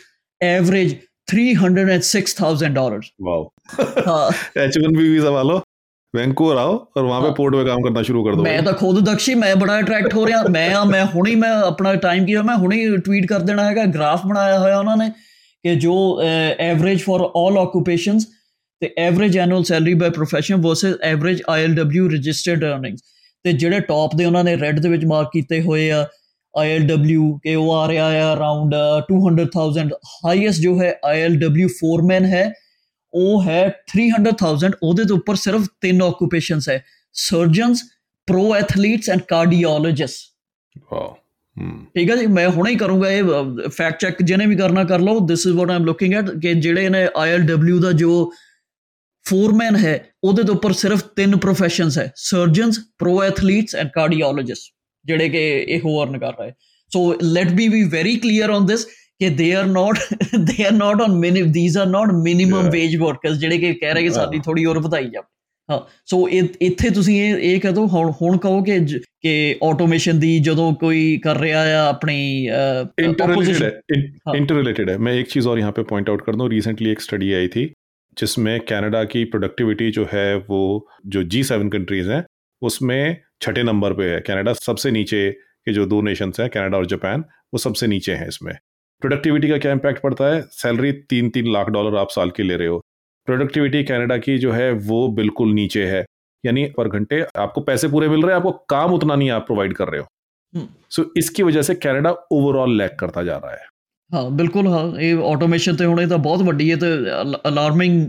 average 0.40 0.94
$306000 1.28 2.72
dollars 2.72 3.12
wow 3.22 3.44
H one B 4.58 5.08
visa 5.08 5.30
ਵਾਲੋ 5.30 5.60
ਆਓ 6.14 6.72
ਔਰ 6.96 7.04
और 7.04 7.22
ਪੇ 7.22 7.30
ਪੋਰਟ 7.36 7.54
ਵੇ 7.56 7.64
ਕੰਮ 7.64 7.82
ਕਰਨਾ 7.82 8.02
ਸ਼ੁਰੂ 8.02 8.24
ਕਰ 8.24 8.34
ਦੋ 8.34 8.42
ਮੈਂ 8.42 8.62
ਤਾਂ 8.62 8.72
ਖੁਦ 8.72 8.98
ਦਕਸ਼ੀ 9.04 9.34
ਮੈਂ 9.34 9.54
ਬੜਾ 9.56 9.78
ਅਟਰੈਕਟ 9.80 10.14
ਹੋ 10.14 10.26
ਰਿਹਾ 10.26 10.42
ਮੈਂ 10.50 10.68
ਆ 10.74 10.82
ਮੈਂ 10.84 11.04
ਹੁਣੇ 11.04 11.34
ਮੈਂ 11.34 11.52
ਆਪਣਾ 11.56 11.94
ਟਾਈਮ 11.94 12.26
ਕੀ 12.26 12.36
ਹੋ 12.36 12.42
ਮੈਂ 12.42 12.56
ਹੁਣੇ 12.56 12.80
ਟਵੀਟ 12.96 13.26
ਕਰ 13.26 13.40
ਦੇਣਾ 13.40 13.64
ਹੈਗਾ 13.64 13.84
ਗ੍ਰਾਫ 13.84 14.26
ਬਣਾਇਆ 14.26 14.58
ਹੋਇਆ 14.58 14.78
ਉਹਨਾਂ 14.78 14.96
ਨੇ 14.96 15.08
ਕਿ 15.64 15.74
ਜੋ 15.74 15.94
ਐਵਰੇਜ 16.58 17.02
ਫॉर 17.02 17.24
ਆਲ 17.36 17.58
ਆਕੂਪੇਸ਼ਨਸ 17.58 18.26
ਤੇ 18.82 18.90
average 18.98 19.38
annual 19.38 19.64
salary 19.64 19.94
by 19.94 20.10
profession 20.10 20.62
versus 20.62 20.98
average 21.02 21.42
ਆਈਐਲਡਬਲਯੂ 21.48 22.08
registered 22.08 22.64
earnings 22.64 23.02
ਤੇ 23.44 23.52
ਜਿਹੜੇ 23.52 23.80
ਟੌਪ 23.80 24.16
ਦੇ 24.16 24.24
ਉਹਨਾਂ 24.24 24.44
ਨੇ 24.44 24.56
ਰੈੱਡ 24.56 24.80
ਦੇ 24.80 24.88
ਵਿੱਚ 24.88 25.04
ਮਾਰਕ 25.04 25.28
ਕੀਤੇ 25.32 25.60
ਹੋਏ 25.62 25.90
ਆ 25.90 26.06
ਆਈਐਲਡਬਲਯੂ 26.54 27.32
ਕੇ 27.44 27.54
ਉਹ 27.54 27.72
ਆ 27.74 27.86
ਰਿਹਾ 27.88 28.10
ਹੈ 28.10 28.32
ਅਰਾਊਂਡ 28.32 28.74
200000 29.12 29.92
ਹਾਈਐਸਟ 30.26 30.60
ਜੋ 30.60 30.80
ਹੈ 30.80 30.94
ਆਈਐਲਡਬਲਯੂ 31.04 31.68
ਫੋਰਮੈਨ 31.68 32.24
ਹੈ 32.24 32.50
ਉਹ 33.14 33.42
ਹੈ 33.42 33.62
300000 33.90 34.76
ਉਹਦੇ 34.82 35.04
ਤੋਂ 35.04 35.16
ਉੱਪਰ 35.16 35.34
ਸਿਰਫ 35.36 35.66
ਤਿੰਨ 35.80 36.02
ਓਕੂਪੇਸ਼ਨਸ 36.02 36.68
ਹੈ 36.68 36.82
surgeons 37.14 37.82
pro 38.28 38.54
athletes 38.54 39.10
and 39.10 39.20
cardiologist 39.20 40.78
wow 40.92 41.16
ਠੀਕ 41.96 42.10
ਹੈ 42.10 42.16
ਜੀ 42.16 42.26
ਮੈਂ 42.26 42.48
ਹੁਣੇ 42.48 42.70
ਹੀ 42.70 42.76
ਕਰੂੰਗਾ 42.76 43.10
ਇਹ 43.10 43.24
ਫੈਕਟ 43.68 44.00
ਚੈੱਕ 44.00 44.22
ਜਿਹਨੇ 44.22 44.46
ਵੀ 44.46 44.56
ਕਰਨਾ 44.56 44.84
ਕਰ 44.84 45.00
ਲਓ 45.00 45.26
this 45.28 45.46
is 45.46 45.56
what 45.56 45.70
I'm 45.70 45.84
looking 45.84 46.14
at 46.14 46.30
ਕਿ 46.42 46.54
ਜਿਹੜੇ 46.54 46.88
ਨੇ 46.88 47.06
ਆਈਐਲਡਬਲਯੂ 47.16 47.78
ਦਾ 47.78 47.92
ਜੋ 47.92 48.32
ਫੋਰਮੈਨ 49.26 49.76
ਹੈ 49.76 49.98
ਉਹਦੇ 50.24 50.42
ਤੋਂ 50.42 50.54
ਉੱਪਰ 50.54 50.72
ਸਿਰਫ 50.72 51.02
ਤਿੰਨ 51.16 51.34
professions 51.36 51.98
ਹੈ 51.98 52.12
surgeons 52.16 52.78
pro 52.98 53.22
athletes 53.22 53.74
and 53.74 53.90
cardiologist 53.94 54.72
ਜਿਹੜੇ 55.04 55.28
ਕਿ 55.28 55.42
ਇਹ 55.68 55.80
ਹੋਰਨ 55.80 56.18
ਕਰ 56.18 56.34
ਰਹੇ 56.40 56.52
so 56.92 57.18
let 57.22 57.52
be 57.52 57.68
we 57.68 57.82
very 57.84 58.16
clear 58.16 58.50
on 58.50 58.66
this 58.66 58.86
कि 59.22 59.30
they 59.34 59.52
are 59.54 59.66
not 59.66 59.98
they 60.36 60.62
are 60.64 60.72
not 60.76 61.00
on 61.00 61.18
minimum 61.18 61.52
these 61.52 61.78
are 61.78 61.86
not 61.88 62.14
minimum 62.22 62.70
wage 62.70 62.96
workers 62.96 63.38
ਜਿਹੜੇ 63.38 63.58
ਕਿ 63.58 63.72
ਕਹਿ 63.74 63.94
ਰਹੇ 63.94 64.02
ਕਿ 64.02 64.10
ਸਾਡੀ 64.10 64.38
ਥੋੜੀ 64.38 64.64
ਹੋਰ 64.64 64.78
ਵਧਾਈ 64.78 65.08
ਜਾ 65.10 65.22
ਹਾਂ 65.68 65.78
ਸੋ 66.06 66.28
ਇੱਥੇ 66.28 66.90
ਤੁਸੀਂ 66.90 67.20
ਇਹ 67.22 67.36
ਇਹ 67.48 67.60
ਕਹੋ 67.60 67.86
ਹੁਣ 67.86 68.10
ਹੁਣ 68.22 68.36
ਕਹੋ 68.38 68.62
ਕਿ 68.62 68.78
ਕਿ 69.22 69.34
ਆਟੋਮੇਸ਼ਨ 69.64 70.18
ਦੀ 70.18 70.38
ਜਦੋਂ 70.38 70.72
ਕੋਈ 70.74 71.18
ਕਰ 71.18 71.38
ਰਿਹਾ 71.38 71.60
ਆ 71.74 71.86
ਆਪਣੀ 71.88 72.48
ਇੰਟਰਰਿਲੇਟਡ 72.98 74.90
ਹੈ 74.90 74.94
है 74.94 74.98
मैं 74.98 75.12
एक 75.14 75.28
चीज 75.28 75.46
और 75.46 75.58
यहाँ 75.58 75.72
पे 75.72 75.82
पॉइंट 75.84 76.10
आउट 76.10 76.24
कर 76.26 76.36
दूं 76.36 76.48
रिसेंटली 76.50 76.90
एक 76.90 77.04
स्टडी 77.04 77.30
आई 77.34 77.48
थी 77.48 77.64
जिसमें 78.16 78.50
कनाडा 78.62 79.02
की 79.04 79.22
प्रोडक्टिविटी 79.26 79.90
जो 79.90 80.06
है 80.08 80.24
वो 80.48 80.58
जो 81.08 81.22
जी 81.26 81.42
सेवन 81.44 81.70
कंट्रीज 81.70 82.08
हैं 82.08 82.18
उसमें 82.62 82.98
छठे 83.40 83.62
नंबर 83.62 83.94
पे 83.94 84.08
है 84.08 84.18
कनाडा 84.22 84.54
सबसे 84.60 84.92
नीचे 84.92 85.22
के 85.66 85.72
जो 85.72 85.86
दो 85.86 86.00
नेशंस 86.02 86.40
हैं 86.40 86.48
कनाडा 86.50 86.76
और 86.78 86.86
जापान 86.88 87.24
वो 87.52 87.58
सबसे 87.58 87.86
नीचे 87.88 88.14
हैं 88.14 88.28
इसमें 88.28 88.52
प्रोडक्टिविटी 89.02 89.48
का 89.48 89.56
क्या 89.58 89.72
इम्पैक्ट 89.72 90.00
पड़ता 90.00 90.26
है 90.26 90.40
सैलरी 90.52 90.92
तीन 91.10 91.28
तीन 91.30 91.52
लाख 91.52 91.68
डॉलर 91.70 91.96
आप 91.98 92.08
साल 92.10 92.30
की 92.30 92.42
ले 92.42 92.56
रहे 92.56 92.68
हो 92.68 92.78
प्रोडक्टिविटी 93.28 93.82
कनाडा 93.84 94.16
की 94.18 94.38
जो 94.38 94.52
है 94.52 94.70
वो 94.84 95.06
बिल्कुल 95.12 95.52
नीचे 95.54 95.84
है 95.86 96.04
यानी 96.44 96.64
पर 96.76 96.88
घंटे 96.90 97.20
आपको 97.38 97.60
पैसे 97.62 97.88
पूरे 97.88 98.08
मिल 98.08 98.22
रहे 98.22 98.30
हैं 98.30 98.36
आपको 98.36 98.52
काम 98.68 98.92
उतना 98.92 99.14
नहीं 99.14 99.30
आप 99.32 99.46
प्रोवाइड 99.46 99.74
कर 99.74 99.88
रहे 99.88 100.00
हो 100.00 100.06
सो 100.54 101.02
so, 101.02 101.08
इसकी 101.16 101.42
वजह 101.42 101.62
से 101.62 101.74
ਕੈਨੇਡਾ 101.76 102.10
ओवरऑल 102.32 102.76
ਲੈਕ 102.76 102.94
ਕਰਦਾ 102.98 103.22
ਜਾ 103.24 103.38
ਰਿਹਾ 103.38 103.52
ਹੈ 103.52 103.66
ਹਾਂ 104.10 104.30
ਬਿਲਕੁਲ 104.30 104.66
ਹਾਂ 104.66 104.82
ਇਹ 105.00 105.22
ਆਟੋਮੇਸ਼ਨ 105.24 105.76
ਤੇ 105.76 105.84
ਹੁਣ 105.84 106.00
ਇਹ 106.00 106.06
ਤਾਂ 106.06 106.18
ਬਹੁਤ 106.18 106.42
ਵੱਡੀ 106.42 106.68
ਇਹ 106.70 106.76
ਤੇ 106.76 106.86
ਅਲਾਰਮਿੰਗ 107.48 108.02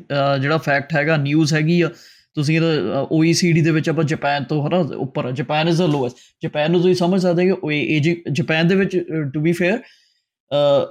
ਜਿਹੜਾ 0.41 0.57
ਫੈਕਟ 0.57 0.93
ਹੈਗਾ 0.93 1.17
ਨਿਊਜ਼ 1.17 1.53
ਹੈਗੀ 1.53 1.81
ਆ 1.81 1.89
ਤੁਸੀਂ 2.35 2.57
ਇਹ 2.57 2.61
OECD 3.17 3.63
ਦੇ 3.63 3.71
ਵਿੱਚ 3.71 3.89
ਆਪਾਂ 3.89 4.03
ਜਾਪਾਨ 4.03 4.43
ਤੋਂ 4.43 4.61
ਹਨਾ 4.67 4.77
ਉੱਪਰ 4.97 5.31
Japan 5.31 5.67
is 5.67 5.81
the 5.81 5.89
lowest 5.89 6.17
Japan 6.43 6.71
ਨੂੰ 6.71 6.81
ਤੁਸੀਂ 6.81 6.95
ਸਮਝ 6.95 7.21
ਸਕਦੇ 7.21 7.49
ਹੋ 7.51 7.55
ਕਿ 7.67 8.15
ਜਾਪਾਨ 8.31 8.67
ਦੇ 8.67 8.75
ਵਿੱਚ 8.75 8.97
ਟੂ 9.33 9.41
ਬੀ 9.41 9.51
ਫੇਅਰ 9.51 9.79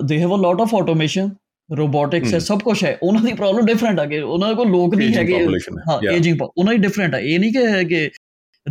ਦੇ 0.05 0.19
have 0.21 0.35
a 0.35 0.39
lot 0.39 0.61
of 0.61 0.75
automation 0.75 1.31
robotics 1.77 2.35
ਹੈ 2.35 2.39
ਸਭ 2.39 2.59
ਕੁਝ 2.59 2.85
ਹੈ 2.85 2.99
ਉਹਨਾਂ 3.03 3.23
ਦੀ 3.23 3.33
ਪ੍ਰੋਬਲਮ 3.33 3.67
ਡਿਫਰੈਂਟ 3.67 4.01
ਆ 4.01 4.07
ਕਿ 4.07 4.21
ਉਹਨਾਂ 4.21 4.55
ਕੋਲ 4.55 4.71
ਲੋਕ 4.71 4.95
ਨਹੀਂ 4.95 5.15
ਹੈਗੇ 5.15 5.47
ਹਾਂ 5.89 6.01
ਏਜਿੰਗ 6.13 6.43
ਉਹਨਾਂ 6.43 6.73
ਦੀ 6.73 6.79
ਡਿਫਰੈਂਟ 6.79 7.15
ਆ 7.15 7.19
ਇਹ 7.19 7.39
ਨਹੀਂ 7.39 7.53
ਕਿ 7.53 7.67
ਹੈ 7.67 7.83
ਕਿ 7.83 8.11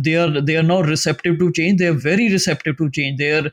they 0.00 0.14
are 0.16 0.40
they 0.40 0.54
are 0.56 0.62
not 0.62 0.86
receptive 0.86 1.34
to 1.38 1.46
change 1.52 1.78
they 1.78 1.86
are 1.86 1.98
very 2.04 2.26
receptive 2.28 2.76
to 2.76 2.86
change 2.90 3.18
they 3.18 3.30
are 3.38 3.50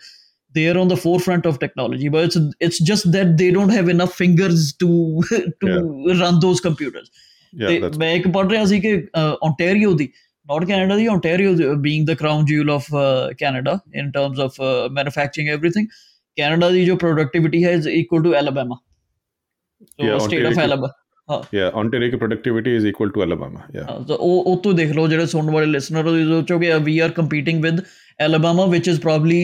they 0.55 0.67
are 0.67 0.77
on 0.77 0.87
the 0.87 0.97
forefront 0.97 1.45
of 1.45 1.57
technology 1.59 2.07
but 2.07 2.23
it's 2.23 2.37
it's 2.59 2.79
just 2.79 3.11
that 3.11 3.33
they 3.37 3.49
don't 3.51 3.69
have 3.69 3.89
enough 3.89 4.13
fingers 4.13 4.73
to 4.73 4.89
to 5.61 5.67
yeah. 5.67 6.21
run 6.21 6.39
those 6.45 6.63
computers 6.67 7.11
ਮੈਂ 7.97 8.13
ਇੱਕ 8.15 8.27
ਪੜ੍ਹ 8.27 8.49
ਰਿਹਾ 8.49 8.65
ਸੀ 8.65 8.79
ਕਿ 8.79 8.91
Ontario 9.43 9.93
ਦੀ 9.93 10.07
north 10.47 10.67
Canada 10.67 10.95
ਦੀ 10.95 11.07
Ontario 11.07 11.75
being 11.75 12.07
the 12.07 12.13
crown 12.13 12.45
jewel 12.45 12.69
of 12.71 12.85
Canada 13.37 13.77
in 13.95 14.11
terms 14.11 14.39
of 14.39 14.61
manufacturing 14.91 15.49
everything 15.49 15.87
Canada 16.37 16.69
की 16.71 16.85
जो 16.85 16.95
प्रोडक्टिविटी 16.97 17.61
है 17.61 17.73
is 17.75 17.87
equal 17.95 18.23
to 18.23 18.33
Alabama 18.35 18.75
so 19.81 20.17
state 20.19 20.45
of 20.45 20.57
Alba 20.59 20.87
ਹਾਂ 21.29 21.41
ਯਾ 21.55 21.71
ਆਨਟੇਰੀਓ 21.75 22.09
ਕੀ 22.09 22.17
productivity 22.17 22.75
is 22.75 22.85
equal 22.87 23.09
to 23.09 23.23
Alabama 23.23 23.61
ਯਾ 23.75 23.85
so 24.07 24.15
ਉਹ 24.15 24.43
ਉਹ 24.47 24.57
ਤੋਂ 24.57 24.73
ਦੇਖ 24.73 24.91
ਲਓ 24.91 25.07
ਜਿਹੜੇ 25.07 25.25
ਸੁਣਨ 25.25 25.53
ਵਾਲੇ 25.53 25.65
ਲਿਸਨਰ 25.65 26.07
ਹੋ 26.07 26.15
ਸੋਚੋਗੇ 26.29 26.73
we 26.83 26.97
are 26.99 27.11
competing 27.11 27.61
with 27.63 27.81
Alabama 28.19 28.65
which 28.65 28.87
is 28.87 28.99
probably 29.01 29.44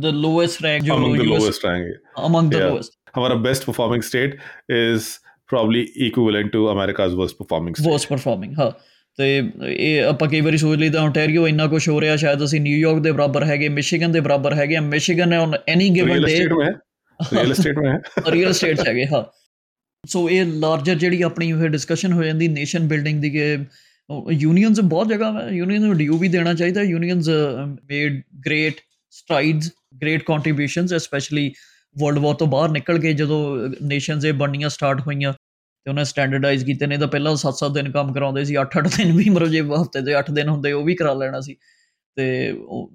the 0.00 0.12
lowest 0.14 0.62
rank 0.62 0.84
ਜੋ 0.84 0.96
among 0.96 1.18
the 1.18 1.22
lowest 1.22 1.66
rank 1.66 1.94
among 2.26 2.50
the 2.50 2.62
lowest 2.62 3.18
ਹਮਾਰਾ 3.18 3.34
best 3.44 3.66
performing 3.66 4.02
state 4.02 4.38
is 4.70 5.08
probably 5.50 5.80
equivalent 5.96 6.52
to 6.52 6.60
America's 6.70 7.12
worst 7.14 7.36
performing 7.40 7.74
state. 7.74 7.88
Worst 7.88 8.08
performing, 8.08 8.54
huh? 8.54 8.64
ਤੇ 9.18 9.36
ਇਹ 9.68 10.02
ਆਪਾਂ 10.04 10.28
ਕਈ 10.28 10.40
ਵਾਰੀ 10.40 10.56
ਸੋਚ 10.56 10.78
ਲਈਦਾ 10.78 11.02
Ontario 11.02 11.46
ਇੰਨਾ 11.48 11.66
ਕੁਝ 11.66 11.88
ਹੋ 11.88 12.00
ਰਿਹਾ 12.00 12.16
ਸ਼ਾਇਦ 12.16 12.44
ਅਸੀਂ 12.44 12.60
ਨਿਊਯਾਰਕ 12.60 13.02
ਦੇ 13.02 13.12
ਬਰਾਬਰ 13.12 13.44
ਹੈਗੇ 13.44 13.68
ਮਿਸ਼ੀਗਨ 13.70 14.12
ਦੇ 14.12 14.20
ਬਰਾਬਰ 14.20 14.54
ਹੈਗੇ 14.54 14.80
Michigan 14.82 15.32
on 15.34 15.54
any 15.68 15.88
given 15.90 16.24
day 16.24 16.36
real 17.20 17.50
estate 17.50 17.78
ਮੈਂ 17.78 17.92
ਹੈ 17.92 18.30
ਰੀਅਲ 18.30 18.48
ਏਸਟੇਟ 18.48 18.80
ਹੈਗੇ 18.88 19.06
ਹਾਂ 19.06 19.22
ਸੋ 20.04 20.28
ਇਹ 20.28 20.44
ਲਾਰਜਰ 20.44 20.94
ਜਿਹੜੀ 20.94 21.22
ਆਪਣੀ 21.22 21.48
ਇਹ 21.50 21.68
ਡਿਸਕਸ਼ਨ 21.68 22.12
ਹੋ 22.12 22.24
ਜਾਂਦੀ 22.24 22.48
ਨੇਸ਼ਨ 22.48 22.88
ਬਿਲਡਿੰਗ 22.88 23.20
ਦੀ 23.20 23.30
ਕਿ 23.30 23.56
ਯੂਨੀਅਨਸ 24.32 24.80
ਬਹੁਤ 24.82 25.08
ਜਗ੍ਹਾ 25.08 25.32
ਹੈ 25.34 25.48
ਯੂਨੀਅਨ 25.50 25.82
ਨੂੰ 25.82 25.96
ਡਿਊ 25.96 26.18
ਵੀ 26.18 26.28
ਦੇਣਾ 26.28 26.52
ਚਾਹੀਦਾ 26.54 26.82
unions 26.82 27.28
made 27.84 28.20
great 28.46 28.80
strides 29.12 29.70
great 30.02 30.22
contributions 30.22 30.92
especially 30.92 31.50
world 31.96 32.18
war 32.18 32.34
ਤੋਂ 32.34 32.46
ਬਾਹਰ 32.46 32.70
ਨਿਕਲ 32.70 32.98
ਕੇ 32.98 33.12
ਜਦੋਂ 33.14 33.40
ਨੇਸ਼ਨਸ 33.82 34.24
ਇਹ 34.24 34.32
ਬਣਨੀਆਂ 34.34 34.68
ਸਟਾਰਟ 34.68 35.00
ਹੋਈਆਂ 35.00 35.32
ਤੇ 35.86 35.90
ਉਹਨਾਂ 35.90 36.04
ਸਟੈਂਡਰਡਾਈਜ਼ 36.04 36.64
ਕੀਤੇ 36.64 36.86
ਨੇ 36.86 36.96
ਤਾਂ 36.98 37.06
ਪਹਿਲਾਂ 37.08 37.32
7-7 37.38 37.72
ਦਿਨ 37.72 37.90
ਕੰਮ 37.90 38.12
ਕਰਾਉਂਦੇ 38.12 38.42
ਸੀ 38.44 38.54
8-8 38.58 38.80
ਦਿਨ 38.86 39.12
ਵੀ 39.12 39.28
ਮਰੋ 39.30 39.46
ਜੇ 39.46 39.60
ਹਫਤੇ 39.62 40.00
ਦੇ 40.00 40.14
8 40.18 40.32
ਦਿਨ 40.34 40.48
ਹੁੰਦੇ 40.48 40.72
ਉਹ 40.72 40.82
ਵੀ 40.84 40.94
ਕਰਾ 40.94 41.12
ਲੈਣਾ 41.14 41.40
ਸੀ 41.40 41.54
ਤੇ 42.16 42.26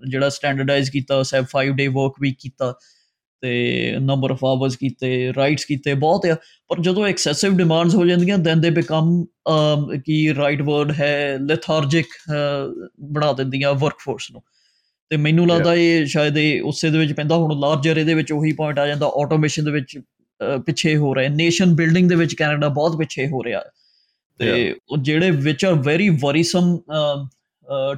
ਜਿਹੜਾ 0.07 0.29
ਸਟੈਂਡਰਡਾਈਜ਼ 0.29 0.89
ਕੀਤਾ 0.91 1.21
ਸੈਬ 1.23 1.45
5 1.53 1.71
ਡੇ 1.75 1.87
ਵਰਕ 1.91 2.19
ਵੀ 2.21 2.31
ਕੀਤਾ 2.39 2.71
ਤੇ 3.43 3.53
ਨੰਬਰ 4.01 4.31
ਆਫ 4.31 4.43
ਆਵਰਸ 4.45 4.75
ਕੀਤੇ 4.75 5.11
ਰਾਈਟਸ 5.37 5.65
ਕੀਤੇ 5.65 5.93
ਬਹੁਤ 5.95 6.25
ਆ 6.25 6.35
ਪਰ 6.69 6.81
ਜਦੋਂ 6.81 7.07
ਐਕਸੈਸਿਵ 7.07 7.57
ਡਿਮਾਂਡਸ 7.57 7.95
ਹੋ 7.95 8.05
ਜਾਂਦੀਆਂ 8.05 8.37
ਦੈਨ 8.39 8.61
ਦੇ 8.61 8.69
ਬਿਕਮ 8.71 9.13
ਕੀ 10.05 10.17
ਰਾਈਟ 10.35 10.61
ਵਰਡ 10.61 10.91
ਹੈ 10.91 11.15
ਲੈਥਾਰਜਿਕ 11.41 12.13
ਬਣਾ 13.11 13.31
ਦਿੰਦੀਆਂ 13.33 13.73
ਵਰਕਫੋਰਸ 13.75 14.31
ਨੂੰ 14.31 14.43
ਤੇ 15.11 15.17
ਮੈਨੂੰ 15.17 15.47
ਲੱਗਦਾ 15.47 15.73
ਇਹ 15.75 16.05
ਸ਼ਾਇਦ 16.07 16.37
ਇਹ 16.37 16.61
ਉਸੇ 16.63 16.89
ਦੇ 16.89 16.97
ਵਿੱਚ 16.97 17.13
ਪੈਂਦਾ 17.13 17.35
ਹੁਣ 17.35 17.59
ਲਾਰਜਰ 17.59 17.97
ਇਹਦੇ 17.97 18.13
ਵਿੱਚ 18.13 18.31
ਉਹੀ 18.31 18.51
ਪੁਆਇੰਟ 18.53 18.79
ਆ 18.79 18.87
ਜਾਂਦਾ 18.87 19.11
ਆਟੋਮੇਸ਼ਨ 19.15 19.65
ਦੇ 19.65 19.71
ਵਿੱਚ 19.71 19.99
ਪਿੱਛੇ 20.65 20.95
ਹੋ 20.95 21.15
ਰਿਹਾ 21.15 21.29
ਨੇਸ਼ਨ 21.29 21.75
ਬਿਲਡਿੰਗ 21.75 22.09
ਦੇ 22.09 22.15
ਵਿੱਚ 22.15 22.35
ਕੈਨੇਡਾ 22.35 22.67
ਬਹੁਤ 22.67 22.97
ਪਿੱਛੇ 22.97 23.27
ਹੋ 23.27 23.43
ਰਿਹਾ 23.43 23.63
ਤੇ 24.39 24.75
ਉਹ 24.89 24.97
ਜਿਹੜੇ 24.97 25.31
ਵਿਚ 25.31 25.65
ਆ 25.65 25.71
ਵੈਰੀ 25.71 26.09
ਵਰੀਸਮ 26.09 26.77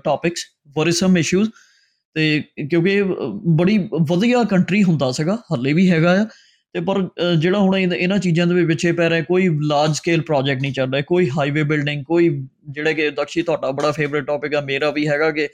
ਟਾਪਿਕਸ 0.04 0.46
ਵਰੀਸਮ 0.78 1.18
ਇਸ਼ੂਸ 1.18 1.50
ਤੇ 2.16 2.44
ਕਿਉਂਕਿ 2.70 3.02
ਬੜੀ 3.56 3.78
ਵਧੀਆ 4.10 4.44
ਕੰਟਰੀ 4.44 4.84
ਹੁੰਦਾ 4.84 5.12
ਸੀਗਾ 5.12 5.36
ਹੱਲੇ 5.54 5.74
ਵੀ 5.74 5.89
ਹੈਗਾ 5.91 6.12
ਆ 6.22 6.26
ਤੇ 6.76 6.80
ਪਰ 6.80 7.02
ਜਿਹੜਾ 7.39 7.60
ਹੁਣ 7.60 7.78
ਇਹਨਾਂ 7.78 8.18
ਚੀਜ਼ਾਂ 8.18 8.48
ਦੇ 8.48 8.64
ਵਿੱਚੇ 8.66 8.91
ਪੈ 8.91 9.10
ਰਿਹਾ 9.10 9.22
ਕੋਈ 9.22 9.50
ਲਾਰਜ 9.62 9.96
ਸਕੇਲ 9.96 10.22
ਪ੍ਰੋਜੈਕਟ 10.22 10.62
ਨਹੀਂ 10.62 10.74
ਚੱਲ 10.74 10.91
ਰਿਹਾ 10.91 11.02
ਕੋਈ 11.02 11.30
ਹਾਈਵੇ 11.30 11.64
ਬਿਲਡਿੰਗ 11.64 12.04
ਕੋਈ 12.04 12.30
ਜਿਹੜੇ 12.70 12.94
ਕਿ 12.94 13.10
ਦਕਸ਼ੀ 13.10 13.41
ਤੁਹਾਡਾ 13.41 13.72
ਬੜਾ 13.72 13.91
ਫੇਵਰਿਟ 13.91 14.26
ਟਾਪਿਕ 14.26 14.56
ਆ 14.56 14.62
ਮੇਰਾ 14.62 14.89
ਵੀ 14.91 15.08
ਹੈਗਾ 15.08 15.32
ਕਿ 15.32 15.48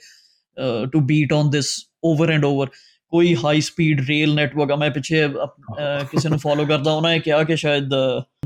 to 0.92 1.00
beat 1.00 1.32
on 1.32 1.50
this 1.50 1.76
over 2.04 2.30
and 2.30 2.44
over 2.44 2.68
कोई 3.12 3.32
हाई 3.36 3.60
स्पीड 3.62 4.00
रेल 4.08 4.34
नेटवर्क 4.34 4.72
मैं 4.78 4.92
पीछे 4.92 5.22
हाँ। 5.22 6.04
किसी 6.06 6.28
ने 6.28 6.38
फॉलो 6.38 6.66
करता 6.66 6.90
हूँ 6.90 7.02
ना 7.02 7.16
क्या 7.20 7.42
कि 7.44 7.56
शायद 7.56 7.90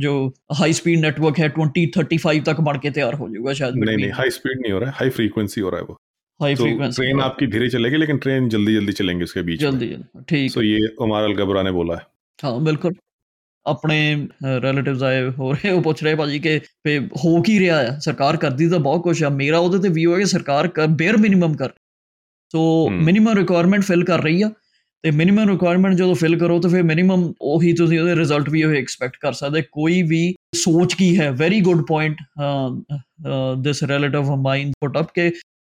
जो 0.01 0.15
हाई 0.55 0.73
स्पीड 0.73 1.01
नेटवर्क 1.01 1.39
है 1.39 1.49
ट्वेंटी 1.51 1.87
थर्टी 1.97 2.19
फाइव 2.19 2.43
तक 2.47 2.61
बढ़ 2.63 2.79
के 2.79 2.91
तैयार 2.93 3.15
हो 3.15 3.29
जाएगा 3.29 3.53
शायद 3.55 3.77
नहीं 3.77 3.97
नहीं 3.97 4.11
हाई 4.13 4.31
स्पीड 4.33 4.61
नहीं 4.61 4.73
हो 4.73 4.79
रहा 4.79 4.91
है 4.91 4.97
हाई 4.97 5.11
फ्रीक्वेंसी 5.13 5.61
हो 5.61 5.71
रहा 5.71 5.81
है 5.81 5.87
वो 5.87 5.99
हाई 6.41 6.55
फ्रीक्वेंसी 6.55 7.03
ट्रेन 7.03 7.21
आपकी 7.21 7.47
धीरे 7.49 7.69
चलेगी 7.69 7.97
लेकिन 7.97 8.19
ट्रेन 8.19 8.49
जल्दी 8.49 8.75
जल्दी 8.75 8.93
चलेंगे 8.95 9.25
उसके 9.25 9.43
बीच 9.43 9.61
जल्दी 9.61 9.89
जल्दी 9.89 10.09
हाँ, 10.15 10.25
ठीक 10.29 10.51
सो 10.51 10.63
ये 10.63 10.95
उमर 11.01 11.23
अल 11.23 11.35
गबरा 11.35 11.63
ने 11.63 11.71
बोला 11.73 12.01
ਆਪਣੇ 13.67 13.97
ਰਿਲੇਟਿਵਸ 14.45 15.03
ਆਏ 15.03 15.23
ਹੋ 15.39 15.53
ਰਹੇ 15.53 15.71
ਉਹ 15.71 15.83
ਪੁੱਛ 15.83 16.03
ਰਹੇ 16.05 16.15
ਭਾਜੀ 16.15 16.39
ਕਿ 16.39 16.59
ਹੋ 16.99 17.41
ਕੀ 17.43 17.59
ਰਿਹਾ 17.61 17.79
ਹੈ 17.79 17.99
ਸਰਕਾਰ 17.99 18.37
ਕਰਦੀ 18.37 18.69
ਤਾਂ 18.69 18.79
ਬਹੁਤ 18.79 19.03
ਕੁਝ 19.03 19.23
ਆ 19.25 19.29
ਮੇਰਾ 19.29 19.59
ਉਹਦੇ 19.59 19.79
ਤੇ 19.79 19.89
ਵੀਊ 19.89 20.13
ਹੈ 20.15 20.19
ਕਿ 20.19 20.25
ਸਰਕਾਰ 20.25 20.69
ਬੇਅਰ 20.89 21.17
ਮਿਨੀਮਮ 21.17 21.55
ਕਰ 21.57 21.71
ਸੋ 22.55 22.89
ਮਿਨੀਮਮ 22.91 23.37
ਰਿਕੁਆਇਰਮੈਂਟ 23.37 23.83
ਫਿਲ 23.85 24.05
ਕਰ 24.05 24.23
ਰਹੀ 24.23 24.43
ਆ 24.43 24.51
ਤੇ 25.05 25.11
ਮਿਨੀਮਮ 25.11 25.51
ਰਿਕੁਆਇਰਮੈਂਟ 25.51 25.95
ਜਦੋਂ 25.95 26.15
ਫਿਲ 26.15 26.39
ਕਰੋ 26.39 26.59
ਤਾਂ 26.61 26.69
ਫਿਰ 26.71 26.83
ਮਿਨੀਮਮ 26.83 27.33
ਉਹੀ 27.43 27.73
ਤੁਸੀਂ 27.73 27.99
ਉਹਦੇ 28.01 28.15
ਰਿਜ਼ਲਟ 28.17 28.49
ਵੀ 28.49 28.63
ਉਹ 28.65 28.75
ਐਕਸਪੈਕਟ 28.75 29.17
ਕਰ 29.21 29.33
ਸਕਦੇ 29.33 29.63
ਕੋਈ 29.73 30.03
ਵੀ 30.03 30.21
ਸੋਚ 30.55 30.95
ਕੀ 30.95 31.09
ਹੈ 31.19 31.31
very 31.33 31.61
good 31.61 31.83
point 31.87 32.23
this 33.61 33.83
relative 33.83 34.31
of 34.33 34.39
mine 34.39 34.71
put 34.81 34.99
up 35.01 35.11
ਕਿ 35.15 35.29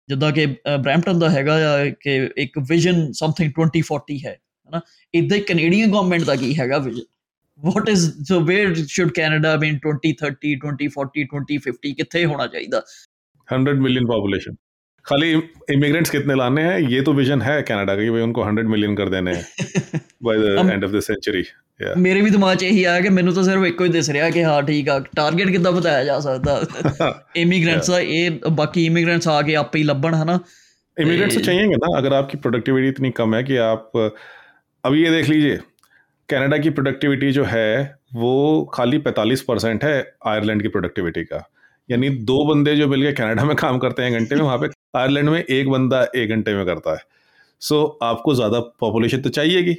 ਜਿੱਦਾਂ 0.09 0.31
ਕਿ 0.31 0.45
ਬ੍ਰੈਂਪਟਨ 0.77 1.19
ਦਾ 1.19 1.29
ਹੈਗਾ 1.29 1.55
ਆ 1.67 1.85
ਕਿ 1.99 2.15
ਇੱਕ 2.37 2.59
ਵਿਜ਼ਨ 2.69 3.11
ਸਮਥਿੰਗ 3.11 3.51
2040 3.59 4.17
ਹੈ 4.25 4.35
ਹਨਾ 4.69 4.81
ਇਦਾਂ 5.13 5.37
ਹੀ 5.37 5.43
ਕੈਨੇਡੀਅਨ 5.43 5.91
ਗਵਰਨਮੈਂਟ 5.91 6.23
ਦਾ 6.23 6.35
ਕੀ 6.35 6.53
ਹੈਗਾ 6.59 6.77
vision 6.79 7.09
what 7.59 7.89
is 7.89 8.03
so 8.27 8.37
where 8.41 8.69
should 8.91 9.09
canada 9.15 9.49
be 9.63 9.67
in 9.69 9.75
2030 9.81 10.53
2040 10.61 11.25
2050 11.25 11.91
ਕਿੱਥੇ 11.97 12.23
ਹੋਣਾ 12.25 12.47
ਚਾਹੀਦਾ 12.47 12.81
100 13.47 13.73
ਮਿਲੀਅਨ 13.81 14.07
ਪੋਪੂਲੇਸ਼ਨ 14.07 14.55
खाली 15.05 15.31
इमिग्रेंट्स 15.71 16.09
कितने 16.09 16.35
लाने 16.35 16.61
हैं 16.63 16.79
ये 16.89 17.01
तो 17.01 17.13
विजन 17.13 17.41
है 17.41 17.61
कनाडा 17.63 17.95
का 17.95 18.01
कि 18.01 18.09
भाई 18.09 18.21
उनको 18.21 18.45
100 18.45 18.65
मिलियन 18.67 18.95
कर 18.95 19.09
देने 19.09 19.33
हैं 19.33 20.01
by 20.23 20.37
the 20.39 20.69
end 20.69 20.85
of 20.85 20.91
the 20.91 20.99
century 21.01 21.43
ਮੇਰੇ 21.97 22.21
ਵੀ 22.21 22.29
ਦਿਮਾਗ 22.29 22.57
'ਚ 22.57 22.63
ਇਹੀ 22.63 22.83
ਆਇਆ 22.83 23.01
ਕਿ 23.01 23.09
ਮੈਨੂੰ 23.09 23.33
ਤਾਂ 23.33 23.43
ਸਿਰਫ 23.43 23.63
ਇੱਕੋ 23.65 23.83
ਹੀ 23.83 23.89
ਦਿਸ 23.89 24.09
ਰਿਹਾ 24.09 24.29
ਕਿ 24.29 24.43
ਹਾਂ 24.43 24.61
ਠੀਕ 24.63 24.89
ਆ 24.89 24.97
ਟਾਰਗੇਟ 25.15 25.49
ਕਿੱਦਾਂ 25.49 25.71
ਬਤਾਇਆ 25.71 26.03
ਜਾ 26.03 26.19
ਸਕਦਾ 26.19 26.59
इमिग्रेंट्स 27.37 27.89
ਦਾ 27.89 27.99
ये 28.01 28.51
बाकी 28.51 28.83
इमिग्रेंट्स 28.85 29.29
आके 29.29 29.55
आप 29.55 29.75
ही 29.75 29.81
ਹੀ 29.81 30.13
है 30.13 30.25
ना 30.25 30.35
इमिग्रेंट्स 30.97 31.35
तो 31.35 31.41
चाहिए 31.41 31.77
ना 31.77 31.89
अगर 31.97 32.15
आपकी 32.15 32.39
प्रोडक्टिविटी 32.39 32.89
इतनी 32.89 33.11
कम 33.13 33.35
है 33.35 33.41
कि 33.43 33.57
आप 33.63 33.97
अभी 34.83 35.01
ये 35.01 35.11
देख 35.11 35.29
लीजिए 35.29 35.55
कनाडा 36.29 36.59
की 36.59 36.73
प्रोडक्टिविटी 36.73 37.31
जो 37.33 37.47
है 37.47 37.71
वो 38.17 38.33
खाली 38.73 39.01
45 39.01 39.43
परसेंट 39.43 39.83
है 39.85 39.95
आयरलैंड 40.27 40.61
की 40.61 40.73
प्रोडक्टिविटी 40.75 41.23
का 41.25 41.41
यानी 41.89 42.13
दो 42.25 42.37
बंदे 42.45 42.75
जो 42.75 42.87
मिलकर 42.89 43.15
कनाडा 43.15 43.45
में 43.45 43.55
काम 43.57 43.79
करते 43.79 44.03
हैं 44.03 44.13
घंटे 44.13 44.35
में 44.35 44.43
वहां 44.43 44.59
पे 44.59 44.71
आयरलैंड 44.93 45.29
में 45.29 45.39
एक 45.39 45.69
बंदा 45.69 46.01
एक 46.15 46.29
घंटे 46.29 46.53
में 46.55 46.65
करता 46.65 46.93
है 46.93 47.03
सो 47.61 47.75
so, 47.75 48.05
आपको 48.05 48.33
ज़्यादा 48.35 48.59
पॉपुलेशन 48.79 49.21
तो 49.21 49.29
चाहिएगी 49.29 49.75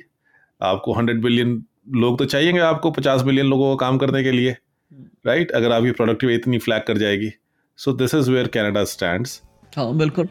आपको 0.60 0.92
हंड्रेड 0.94 1.22
बिलियन 1.22 1.62
लोग 1.96 2.18
तो 2.18 2.24
चाहिएंगे 2.24 2.60
आपको 2.60 2.90
पचास 2.90 3.22
बिलियन 3.22 3.46
लोगों 3.46 3.76
का 3.76 3.86
काम 3.86 3.98
करने 3.98 4.22
के 4.24 4.32
लिए 4.32 4.56
राइट 5.26 5.42
right? 5.42 5.56
अगर 5.56 5.72
आपकी 5.72 5.90
प्रोडक्टिव 5.90 6.30
इतनी 6.30 6.58
फ्लैग 6.58 6.82
कर 6.86 6.98
जाएगी 6.98 7.30
so 7.78 7.92
this 7.92 8.14
is 8.14 8.30
where 8.30 8.46
Canada 8.54 8.84
stand 8.84 9.26
हाँ 9.76 9.92
बिल्कुल 9.96 10.28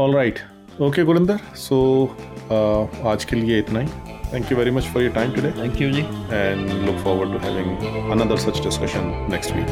all 0.00 0.14
right 0.14 0.38
okay 0.80 1.04
Gurinder 1.04 1.38
so 1.56 1.80
आज 3.06 3.24
के 3.24 3.36
लिए 3.36 3.58
इतना 3.58 3.80
ही 3.80 3.88
thank 4.32 4.52
you 4.52 4.58
very 4.58 4.70
much 4.70 4.84
for 4.84 5.02
your 5.02 5.14
time 5.14 5.32
today. 5.32 5.50
Thank 5.50 5.80
you, 5.80 5.90
Ji. 5.90 6.04
And 6.32 6.86
look 6.86 7.02
forward 7.04 7.34
to 7.34 7.40
having 7.40 7.74
another 8.12 8.38
such 8.38 8.62
discussion 8.62 9.10
next 9.28 9.54
week. 9.56 9.72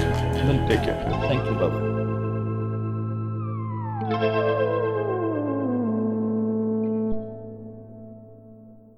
Thank 4.11 4.34
you. 4.34 4.39